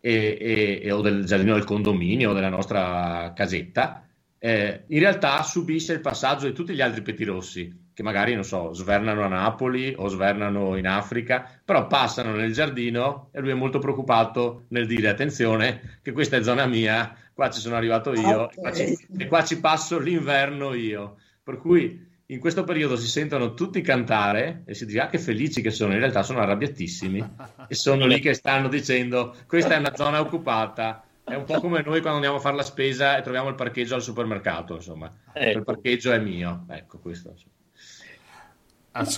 [0.00, 4.06] e, e, e, o del giardino del condominio o della nostra casetta,
[4.42, 8.72] eh, in realtà subisce il passaggio di tutti gli altri petirossi che magari, non so,
[8.72, 13.78] svernano a Napoli o svernano in Africa, però passano nel giardino e lui è molto
[13.78, 18.56] preoccupato nel dire attenzione che questa è zona mia, qua ci sono arrivato io okay.
[18.56, 21.16] e, qua ci, e qua ci passo l'inverno io.
[21.42, 25.60] Per cui in questo periodo si sentono tutti cantare e si dice ah che felici
[25.60, 27.30] che sono, in realtà sono arrabbiatissimi
[27.68, 31.82] e sono lì che stanno dicendo questa è una zona occupata, è un po' come
[31.82, 35.58] noi quando andiamo a fare la spesa e troviamo il parcheggio al supermercato, insomma, ecco.
[35.58, 37.34] il parcheggio è mio, ecco questo.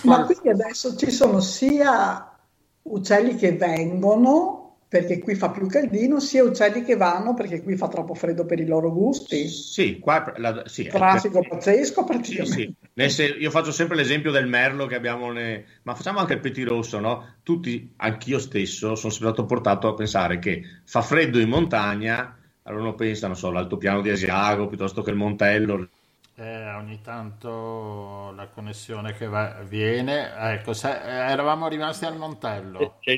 [0.03, 2.37] Ma quindi adesso ci sono sia
[2.83, 4.62] uccelli che vengono
[4.93, 8.59] perché qui fa più caldino, sia uccelli che vanno perché qui fa troppo freddo per
[8.59, 9.47] i loro gusti.
[9.47, 11.49] Sì, qua la, sì, traffico per...
[11.49, 12.75] pazzesco praticamente.
[12.93, 13.23] Sì, sì.
[13.39, 15.65] io faccio sempre l'esempio del merlo che abbiamo, ne...
[15.81, 17.37] ma facciamo anche il petirosso, no?
[17.41, 22.93] Tutti, anch'io stesso, sono stato portato a pensare che fa freddo in montagna, allora uno
[22.93, 25.89] pensa, non so, l'altopiano di Asiago piuttosto che il Montello.
[26.35, 32.97] Eh, ogni tanto la connessione che va, viene, ecco, se, eravamo rimasti al Montello.
[32.99, 33.17] C'è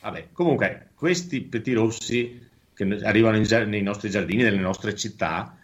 [0.00, 5.56] Vabbè, comunque, questi petirossi che arrivano in, nei nostri giardini, nelle nostre città,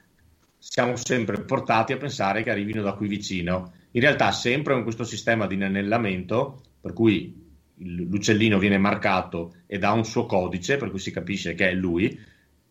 [0.59, 3.73] siamo sempre portati a pensare che arrivino da qui vicino.
[3.93, 7.43] In realtà, sempre con questo sistema di inanellamento, per cui
[7.77, 12.19] l'uccellino viene marcato e dà un suo codice, per cui si capisce che è lui.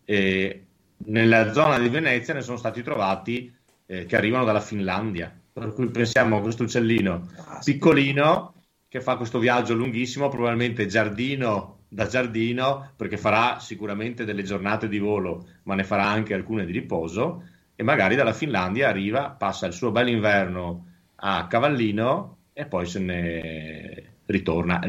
[0.04, 0.64] E
[1.06, 3.52] nella zona di Venezia ne sono stati trovati
[3.86, 5.34] eh, che arrivano dalla Finlandia.
[5.52, 8.54] Per cui pensiamo a questo uccellino ah, piccolino
[8.94, 15.00] che fa questo viaggio lunghissimo, probabilmente giardino da giardino, perché farà sicuramente delle giornate di
[15.00, 17.42] volo, ma ne farà anche alcune di riposo,
[17.74, 23.00] e magari dalla Finlandia arriva, passa il suo bel inverno a Cavallino e poi se
[23.00, 24.80] ne ritorna.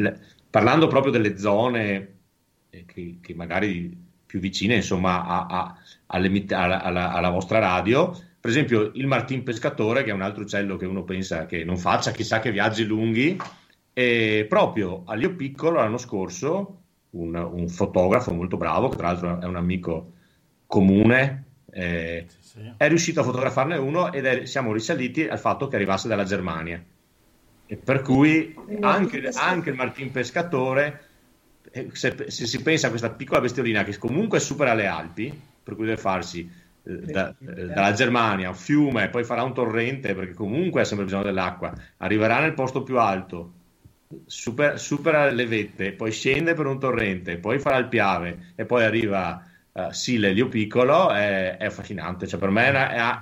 [0.52, 2.18] Parlando proprio delle zone
[2.69, 3.91] eh, che, che magari
[4.23, 5.76] più vicine insomma a, a,
[6.06, 10.44] alle, alla, alla, alla vostra radio, per esempio il martin pescatore, che è un altro
[10.44, 13.36] uccello che uno pensa che non faccia chissà che viaggi lunghi,
[13.97, 16.81] e proprio a Lio Piccolo l'anno scorso
[17.11, 20.11] un, un, fotografo molto bravo, che tra l'altro è un amico
[20.67, 22.59] comune, eh, sì.
[22.76, 26.84] è riuscito a fotografarne uno ed è, siamo risaliti al fatto che arrivasse dalla Germania.
[27.67, 31.01] E per cui anche, anche il Martin Pescatore,
[31.72, 35.76] eh, se, se, si pensa a questa piccola bestiolina che comunque supera le Alpi, per
[35.76, 36.51] cui deve farsi
[36.84, 41.05] eh, da, eh, dalla Germania un fiume, poi farà un torrente, perché comunque ha sempre
[41.05, 43.55] bisogno dell'acqua, arriverà nel posto più alto,
[44.25, 48.83] super, supera le vette, poi scende per un torrente, poi farà il Piave e poi
[48.83, 52.27] arriva uh, Sile Lio Piccolo, è, è affascinante.
[52.27, 53.19] Cioè, per me è, è,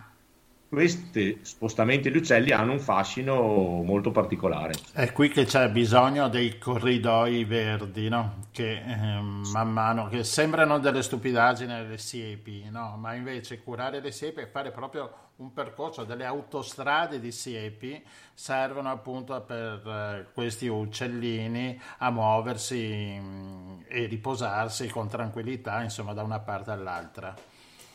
[0.74, 4.74] questi spostamenti di uccelli hanno un fascino molto particolare.
[4.92, 8.46] È qui che c'è bisogno dei corridoi verdi, no?
[8.50, 12.98] che eh, man mano che sembrano delle stupidaggini le siepi, no?
[12.98, 18.90] ma invece curare le siepi e fare proprio un percorso delle autostrade di siepi servono
[18.90, 26.40] appunto per eh, questi uccellini a muoversi mm, e riposarsi con tranquillità, insomma, da una
[26.40, 27.36] parte all'altra.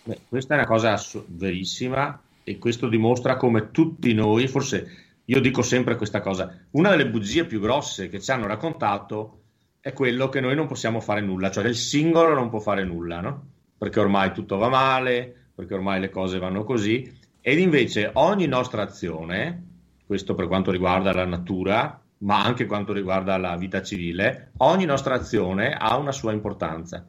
[0.04, 0.96] Beh, questa è una cosa
[1.26, 7.08] verissima e questo dimostra come tutti noi, forse io dico sempre questa cosa, una delle
[7.08, 9.40] bugie più grosse che ci hanno raccontato
[9.80, 13.20] è quello che noi non possiamo fare nulla, cioè il singolo non può fare nulla,
[13.20, 13.46] no?
[13.76, 17.14] Perché ormai tutto va male, perché ormai le cose vanno così.
[17.40, 19.64] Ed invece ogni nostra azione,
[20.06, 25.14] questo per quanto riguarda la natura, ma anche quanto riguarda la vita civile, ogni nostra
[25.14, 27.06] azione ha una sua importanza.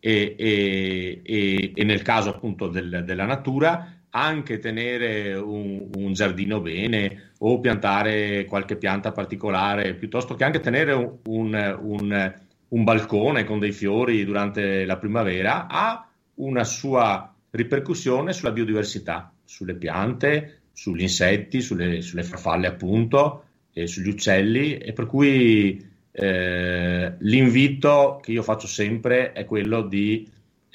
[0.00, 6.60] E, e, e, e nel caso appunto del, della natura, anche tenere un, un, giardino
[6.60, 12.34] bene o piantare qualche pianta particolare, piuttosto che anche tenere un, un,
[12.68, 19.74] un balcone con dei fiori durante la primavera, ha una sua ripercussione sulla biodiversità, sulle
[19.74, 24.78] piante, sugli insetti, sulle, sulle farfalle appunto, e sugli uccelli.
[24.78, 30.28] E per cui eh, l'invito che io faccio sempre è quello di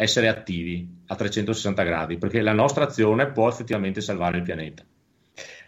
[0.04, 4.84] essere attivi a 360 gradi perché la nostra azione può effettivamente salvare il pianeta.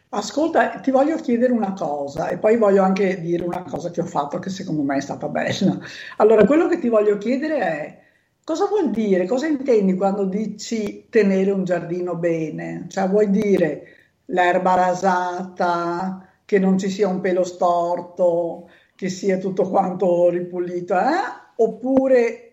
[0.10, 4.06] Ascolta, ti voglio chiedere una cosa e poi voglio anche dire una cosa che ho
[4.06, 5.78] fatto che secondo me è stata bella.
[6.18, 8.00] Allora, quello che ti voglio chiedere è
[8.44, 12.86] cosa vuol dire, cosa intendi quando dici tenere un giardino bene?
[12.88, 13.88] Cioè vuoi dire
[14.26, 21.44] l'erba rasata, che non ci sia un pelo storto, che sia tutto quanto ripulito, eh?
[21.58, 22.45] oppure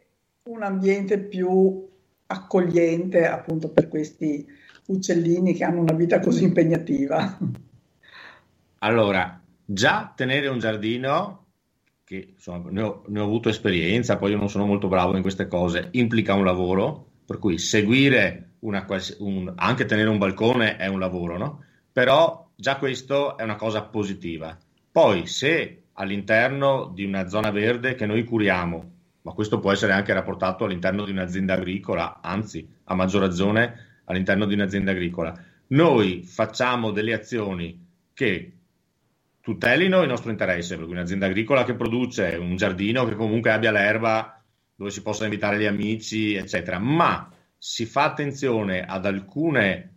[0.45, 1.89] un ambiente più
[2.27, 4.45] accogliente appunto per questi
[4.87, 7.39] uccellini che hanno una vita così impegnativa.
[8.79, 11.47] Allora, già tenere un giardino,
[12.03, 15.23] che insomma, ne, ho, ne ho avuto esperienza, poi io non sono molto bravo in
[15.23, 18.85] queste cose, implica un lavoro, per cui seguire una,
[19.19, 21.65] un, anche tenere un balcone è un lavoro, no?
[21.93, 24.59] Però già questo è una cosa positiva.
[24.91, 28.91] Poi se all'interno di una zona verde che noi curiamo,
[29.23, 34.47] ma questo può essere anche rapportato all'interno di un'azienda agricola, anzi a maggior ragione all'interno
[34.47, 35.35] di un'azienda agricola,
[35.69, 38.53] noi facciamo delle azioni che
[39.41, 44.43] tutelino il nostro interesse, perché un'azienda agricola che produce un giardino che comunque abbia l'erba
[44.75, 49.95] dove si possa invitare gli amici, eccetera, ma si fa attenzione ad alcune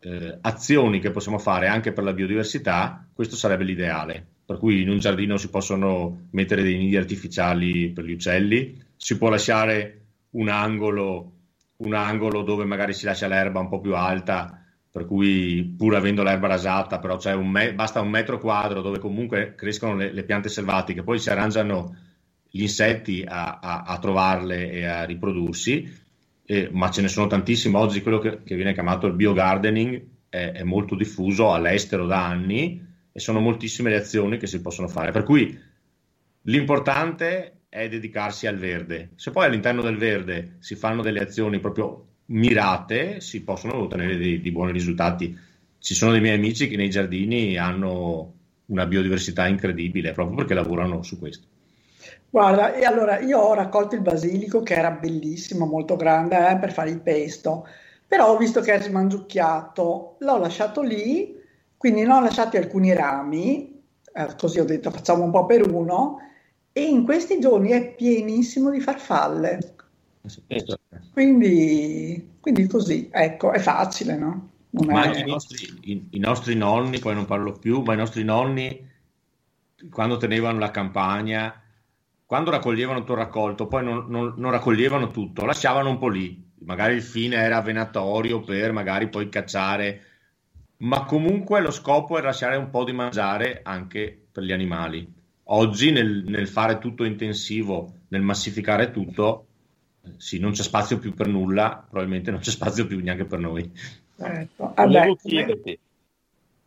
[0.00, 4.26] eh, azioni che possiamo fare anche per la biodiversità, questo sarebbe l'ideale.
[4.48, 9.18] Per cui in un giardino si possono mettere dei nidi artificiali per gli uccelli, si
[9.18, 11.32] può lasciare un angolo,
[11.76, 16.22] un angolo dove magari si lascia l'erba un po' più alta, per cui pur avendo
[16.22, 20.48] l'erba rasata, però un me- basta un metro quadro dove comunque crescono le, le piante
[20.48, 21.94] selvatiche, poi si arrangiano
[22.48, 26.06] gli insetti a, a, a trovarle e a riprodursi
[26.50, 27.74] eh, ma ce ne sono tantissimi.
[27.76, 32.87] Oggi quello che, che viene chiamato il biogardening è, è, molto diffuso all'estero da anni
[33.18, 35.10] e sono moltissime le azioni che si possono fare.
[35.10, 35.58] Per cui
[36.42, 39.10] l'importante è dedicarsi al verde.
[39.16, 44.40] Se poi all'interno del verde si fanno delle azioni proprio mirate, si possono ottenere dei,
[44.40, 45.36] dei buoni risultati.
[45.80, 48.34] Ci sono dei miei amici che nei giardini hanno
[48.66, 51.46] una biodiversità incredibile proprio perché lavorano su questo.
[52.30, 56.72] Guarda, e allora io ho raccolto il basilico che era bellissimo, molto grande eh, per
[56.72, 57.66] fare il pesto,
[58.06, 61.37] però ho visto che è smangiucchiato, l'ho lasciato lì,
[61.78, 63.82] quindi ne ho lasciati alcuni rami,
[64.12, 66.18] eh, così ho detto facciamo un po' per uno,
[66.72, 69.76] e in questi giorni è pienissimo di farfalle.
[71.12, 74.50] Quindi, quindi così, ecco, è facile, no?
[74.70, 75.20] Non ma è...
[75.20, 78.86] i, nostri, i, i nostri nonni, poi non parlo più, ma i nostri nonni,
[79.90, 81.62] quando tenevano la campagna
[82.28, 86.46] quando raccoglievano tutto il raccolto, poi non, non, non, raccoglievano tutto, lasciavano un po' lì.
[86.58, 90.07] Magari il fine era venatorio per magari poi cacciare,
[90.78, 95.06] ma comunque lo scopo è lasciare un po' di mangiare anche per gli animali.
[95.50, 99.46] Oggi nel, nel fare tutto intensivo, nel massificare tutto,
[100.16, 103.70] sì, non c'è spazio più per nulla, probabilmente non c'è spazio più neanche per noi.
[104.16, 104.72] Ecco.
[104.76, 105.78] Volevo chiederti,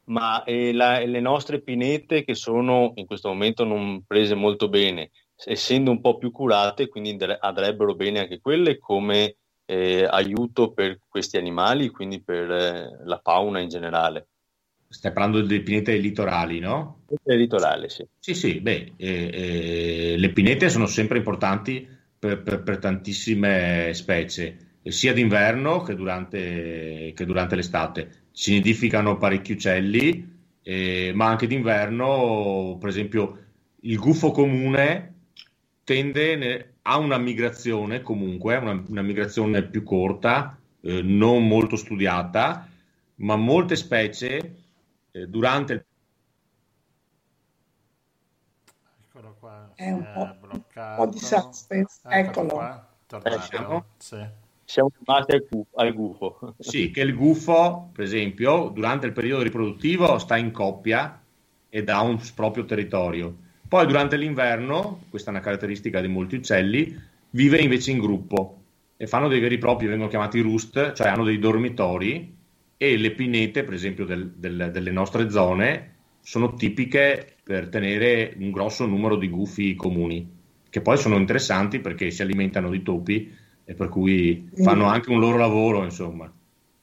[0.06, 5.12] ma eh, la, le nostre pinete che sono in questo momento non prese molto bene,
[5.46, 9.38] essendo un po' più curate, quindi andrebbero bene anche quelle come
[9.72, 14.28] eh, aiuto per questi animali, quindi per eh, la fauna in generale.
[14.90, 17.04] Stai parlando delle pinete litorali, no?
[17.24, 18.06] Le litorali, sì.
[18.20, 21.88] Sì, sì, beh, eh, eh, le pinete sono sempre importanti
[22.20, 28.26] per, per, per tantissime specie, sia d'inverno che durante, che durante l'estate.
[28.32, 33.38] Si nidificano parecchi uccelli, eh, ma anche d'inverno, per esempio,
[33.84, 35.14] il gufo comune
[35.86, 36.36] tende
[36.84, 42.68] a una migrazione comunque, una, una migrazione più corta, eh, non molto studiata,
[43.16, 44.56] ma molte specie
[45.12, 45.86] eh, durante il
[49.14, 50.64] Eccolo qua, è un po', un
[50.96, 52.48] po' di suspense, eccolo.
[52.48, 54.26] Qua, tornato, sì.
[54.64, 56.56] Siamo rimasti al, al gufo.
[56.58, 61.22] Sì, che il gufo, per esempio, durante il periodo riproduttivo sta in coppia
[61.68, 63.36] ed ha un proprio territorio
[63.72, 66.94] poi durante l'inverno, questa è una caratteristica di molti uccelli,
[67.30, 68.64] vive invece in gruppo
[68.98, 72.36] e fanno dei veri e propri, vengono chiamati roost, cioè hanno dei dormitori
[72.76, 78.52] e le pinete, per esempio, del, del, delle nostre zone sono tipiche per tenere un
[78.52, 80.30] grosso numero di gufi comuni,
[80.70, 83.34] che poi sono interessanti perché si alimentano di topi
[83.64, 86.30] e per cui fanno anche un loro lavoro, insomma.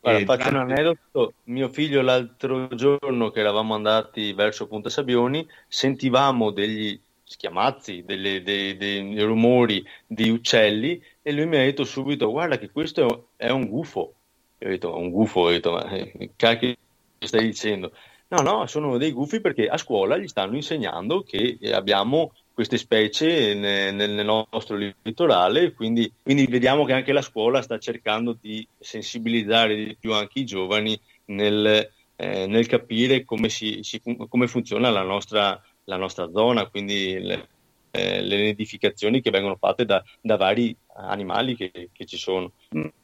[0.00, 0.72] Guarda, faccio durante...
[0.72, 1.32] un aneddoto.
[1.44, 8.76] Mio figlio l'altro giorno che eravamo andati verso Punta Sabioni, sentivamo degli schiamazzi, delle, dei,
[8.76, 13.66] dei, rumori di uccelli e lui mi ha detto subito guarda che questo è un
[13.68, 14.14] gufo.
[14.58, 16.74] Io ho detto un gufo, ho detto ma eh, cacchio
[17.18, 17.92] stai dicendo?
[18.28, 23.54] No, no, sono dei gufi perché a scuola gli stanno insegnando che abbiamo queste specie
[23.54, 29.76] nel, nel nostro litorale, quindi, quindi, vediamo che anche la scuola sta cercando di sensibilizzare
[29.76, 35.02] di più anche i giovani nel, eh, nel capire come, si, si, come, funziona la
[35.02, 37.48] nostra, la nostra zona, quindi le,
[37.92, 42.50] eh, le nidificazioni che vengono fatte da, da vari animali che, che, ci sono.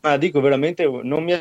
[0.01, 1.33] Ma dico veramente, non mi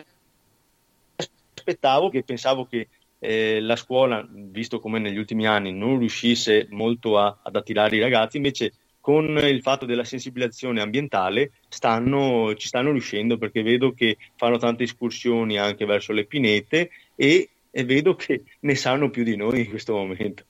[1.55, 2.89] aspettavo, che pensavo che
[3.23, 8.01] eh, la scuola, visto come negli ultimi anni, non riuscisse molto a, ad attirare i
[8.01, 14.17] ragazzi, invece con il fatto della sensibilizzazione ambientale stanno, ci stanno riuscendo perché vedo che
[14.35, 19.37] fanno tante escursioni anche verso le pinete e, e vedo che ne sanno più di
[19.37, 20.43] noi in questo momento.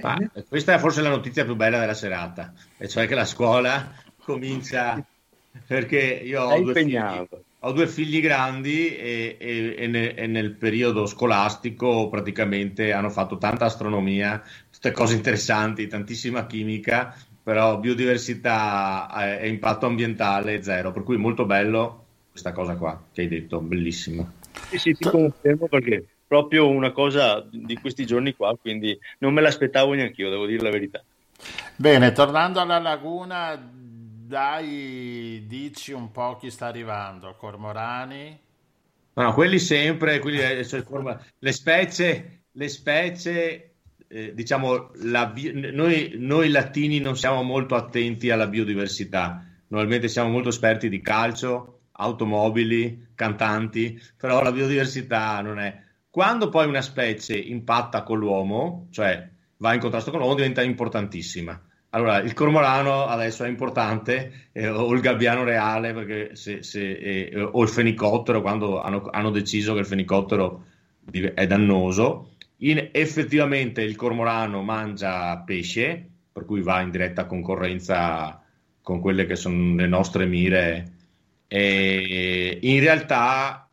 [0.00, 0.16] Ma
[0.48, 5.04] questa è forse la notizia più bella della serata, e cioè che la scuola comincia
[5.66, 6.98] perché io ho due, figli,
[7.66, 13.38] ho due, figli, grandi e, e, e, nel, e, nel, periodo scolastico praticamente hanno fatto
[13.38, 14.40] tanta astronomia,
[14.70, 21.44] tutte cose interessanti, tantissima chimica, però biodiversità eh, e impatto ambientale zero, per cui molto
[21.44, 24.30] bello questa cosa qua che hai detto, bellissima.
[24.68, 29.40] Sì, sì, ti confermo perché proprio una cosa di questi giorni qua, quindi non me
[29.40, 31.02] l'aspettavo neanche io, devo dire la verità.
[31.74, 33.60] Bene, tornando alla laguna,
[34.26, 38.38] dai, dici un po' chi sta arrivando, cormorani?
[39.14, 40.84] No, quelli sempre, quelli, cioè,
[41.38, 43.74] le specie, le specie
[44.08, 45.32] eh, diciamo, la,
[45.72, 51.80] noi, noi latini non siamo molto attenti alla biodiversità, normalmente siamo molto esperti di calcio,
[51.92, 59.28] automobili, cantanti, però la biodiversità non è quando poi una specie impatta con l'uomo, cioè
[59.58, 61.60] va in contrasto con l'uomo, diventa importantissima.
[61.96, 67.40] Allora, il cormorano adesso è importante, eh, o il gabbiano reale, perché se, se, eh,
[67.40, 70.66] o il fenicottero, quando hanno, hanno, deciso che il fenicottero
[71.10, 72.32] è dannoso.
[72.58, 78.42] In, effettivamente il cormorano mangia pesce, per cui va in diretta concorrenza
[78.82, 80.92] con quelle che sono le nostre mire.
[81.48, 83.70] E in realtà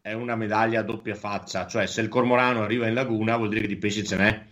[0.00, 3.60] è una medaglia a doppia faccia, cioè se il cormorano arriva in laguna vuol dire
[3.60, 4.46] che di pesce ce n'è,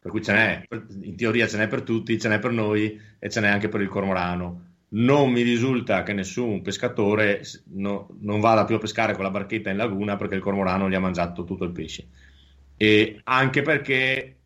[0.00, 0.66] per cui ce n'è,
[1.02, 3.82] in teoria ce n'è per tutti, ce n'è per noi e ce n'è anche per
[3.82, 4.68] il cormorano.
[4.92, 7.42] Non mi risulta che nessun pescatore
[7.74, 10.94] no, non vada più a pescare con la barchetta in laguna perché il cormorano gli
[10.94, 12.08] ha mangiato tutto il pesce.
[12.78, 14.36] E anche perché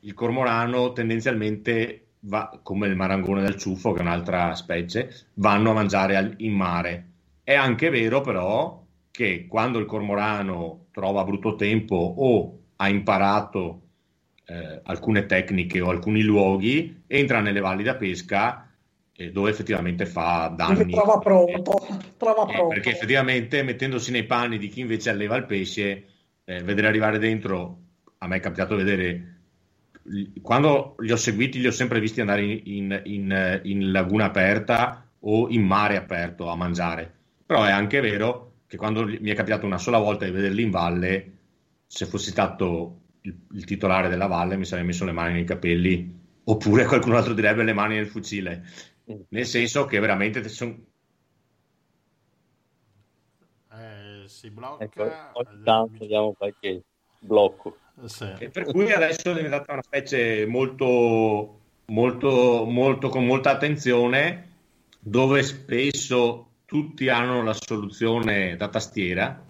[0.00, 5.74] il cormorano tendenzialmente va, come il marangone del ciuffo, che è un'altra specie, vanno a
[5.74, 7.06] mangiare in mare.
[7.42, 13.80] È anche vero però che quando il cormorano trova brutto tempo o ha imparato
[14.50, 18.68] eh, alcune tecniche o alcuni luoghi, entra nelle valli da pesca
[19.12, 20.90] eh, dove effettivamente fa danni.
[20.90, 21.78] Trova pronto,
[22.16, 22.74] trova eh, pronto.
[22.74, 26.04] Perché effettivamente mettendosi nei panni di chi invece alleva il pesce,
[26.44, 27.78] eh, vedere arrivare dentro,
[28.18, 29.36] a me è capitato vedere
[30.42, 35.06] quando li ho seguiti li ho sempre visti andare in, in, in, in, laguna aperta
[35.20, 37.12] o in mare aperto a mangiare.
[37.46, 40.70] Però è anche vero che quando mi è capitato una sola volta di vederli in
[40.70, 41.32] valle,
[41.86, 46.18] se fossi stato il, il titolare della valle mi sarei messo le mani nei capelli,
[46.44, 48.64] oppure qualcun altro direbbe le mani nel fucile.
[49.28, 50.78] Nel senso che veramente sono
[53.72, 54.84] eh, si blocca.
[54.84, 55.02] Ecco,
[55.32, 56.82] ogni tanto diamo qualche
[57.18, 57.76] blocco.
[58.04, 58.32] Sì.
[58.38, 64.48] E per cui adesso è diventata una specie molto, molto, molto con molta attenzione,
[64.98, 69.44] dove spesso tutti hanno la soluzione da tastiera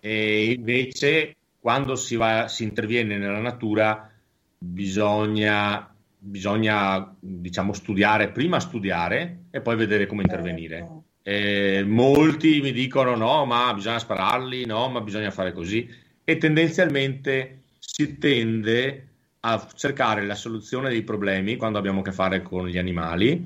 [0.00, 4.12] e invece quando si, va, si interviene nella natura
[4.58, 10.86] bisogna, bisogna diciamo, studiare, prima studiare e poi vedere come intervenire.
[11.22, 15.88] Eh, molti mi dicono no, ma bisogna spararli, no, ma bisogna fare così
[16.22, 19.08] e tendenzialmente si tende
[19.40, 23.42] a cercare la soluzione dei problemi quando abbiamo a che fare con gli animali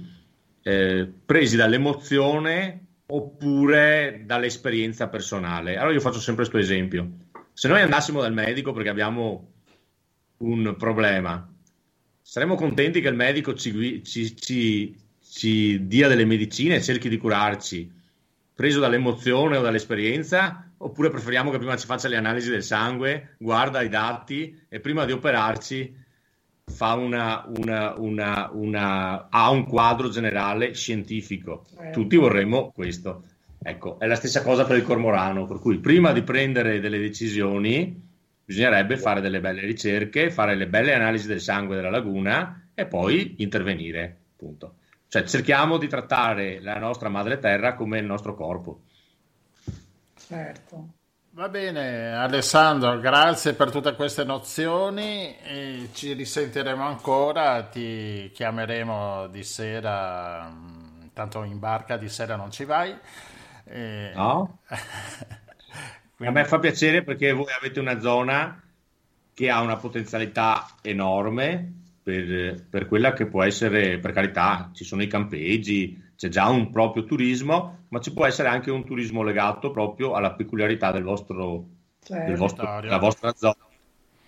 [0.60, 5.76] eh, presi dall'emozione oppure dall'esperienza personale.
[5.76, 7.27] Allora io faccio sempre questo esempio.
[7.58, 9.50] Se noi andassimo dal medico perché abbiamo
[10.36, 11.52] un problema,
[12.22, 14.96] saremmo contenti che il medico ci, ci, ci,
[15.28, 17.90] ci dia delle medicine e cerchi di curarci,
[18.54, 23.82] preso dall'emozione o dall'esperienza oppure preferiamo che prima ci faccia le analisi del sangue, guarda
[23.82, 25.96] i dati e prima di operarci
[26.64, 31.66] fa una, una, una, una ha un quadro generale scientifico.
[31.80, 31.90] Eh.
[31.90, 33.24] Tutti vorremmo questo.
[33.60, 38.06] Ecco, è la stessa cosa per il cormorano, per cui prima di prendere delle decisioni
[38.44, 43.34] bisognerebbe fare delle belle ricerche, fare le belle analisi del sangue della laguna e poi
[43.38, 44.16] intervenire.
[44.36, 44.76] Punto.
[45.08, 48.82] Cioè cerchiamo di trattare la nostra madre terra come il nostro corpo.
[50.14, 50.88] Certo.
[51.30, 55.36] Va bene, Alessandro, grazie per tutte queste nozioni.
[55.42, 60.52] E ci risentiremo ancora, ti chiameremo di sera,
[61.12, 62.96] tanto in barca di sera non ci vai.
[63.68, 64.12] E...
[64.14, 64.60] No.
[66.16, 66.36] Quindi...
[66.36, 68.60] A me fa piacere perché voi avete una zona
[69.32, 75.02] che ha una potenzialità enorme per, per, quella che può essere, per carità, ci sono
[75.02, 79.70] i campeggi, c'è già un proprio turismo, ma ci può essere anche un turismo legato
[79.70, 81.66] proprio alla peculiarità del vostro,
[82.02, 82.26] certo.
[82.26, 83.58] del vostro, della vostra zona,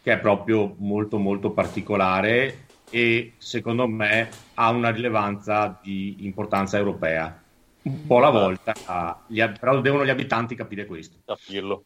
[0.03, 7.40] che è proprio molto molto particolare e secondo me ha una rilevanza di importanza europea
[7.83, 11.19] un po' alla volta, gli, però devono gli abitanti capire questo.
[11.25, 11.85] Capirlo.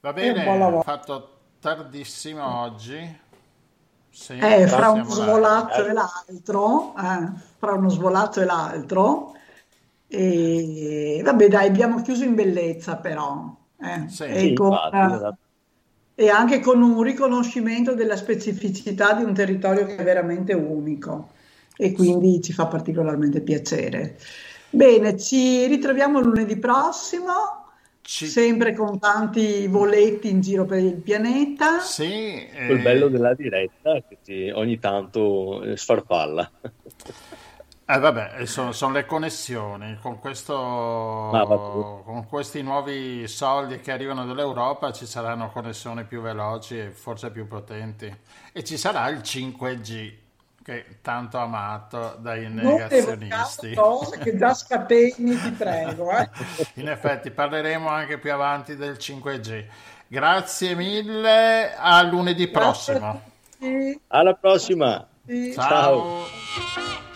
[0.00, 3.20] Va bene, ho fatto tardissimo oggi.
[4.10, 9.32] Sì, eh, fra uno svolato e l'altro, eh, fra uno svolato e l'altro.
[10.06, 13.56] E vabbè, dai, abbiamo chiuso in bellezza però.
[13.80, 15.38] Eh, sì, e, con, infatti, esatto.
[16.14, 21.30] e anche con un riconoscimento della specificità di un territorio che è veramente unico
[21.76, 24.18] e quindi ci fa particolarmente piacere.
[24.74, 27.66] Bene, ci ritroviamo lunedì prossimo.
[28.00, 28.26] Ci...
[28.26, 31.78] Sempre con tanti voletti in giro per il pianeta.
[31.80, 32.72] Sì, eh...
[32.72, 36.50] il bello della diretta che ti, ogni tanto eh, sfarfalla.
[37.84, 44.92] Eh vabbè, sono, sono, le connessioni con, questo, con questi nuovi soldi che arrivano dall'Europa
[44.92, 48.10] ci saranno connessioni più veloci e forse più potenti
[48.52, 50.21] e ci sarà il 5G
[50.62, 53.74] che tanto amato dai negazionisti.
[53.74, 56.10] Cose che già scateni, ti prego.
[56.10, 56.28] Eh.
[56.74, 59.64] In effetti parleremo anche più avanti del 5G.
[60.06, 63.22] Grazie mille, a lunedì Grazie prossimo.
[63.60, 65.06] A Alla prossima.
[65.54, 66.26] Ciao.
[66.26, 67.10] Ciao.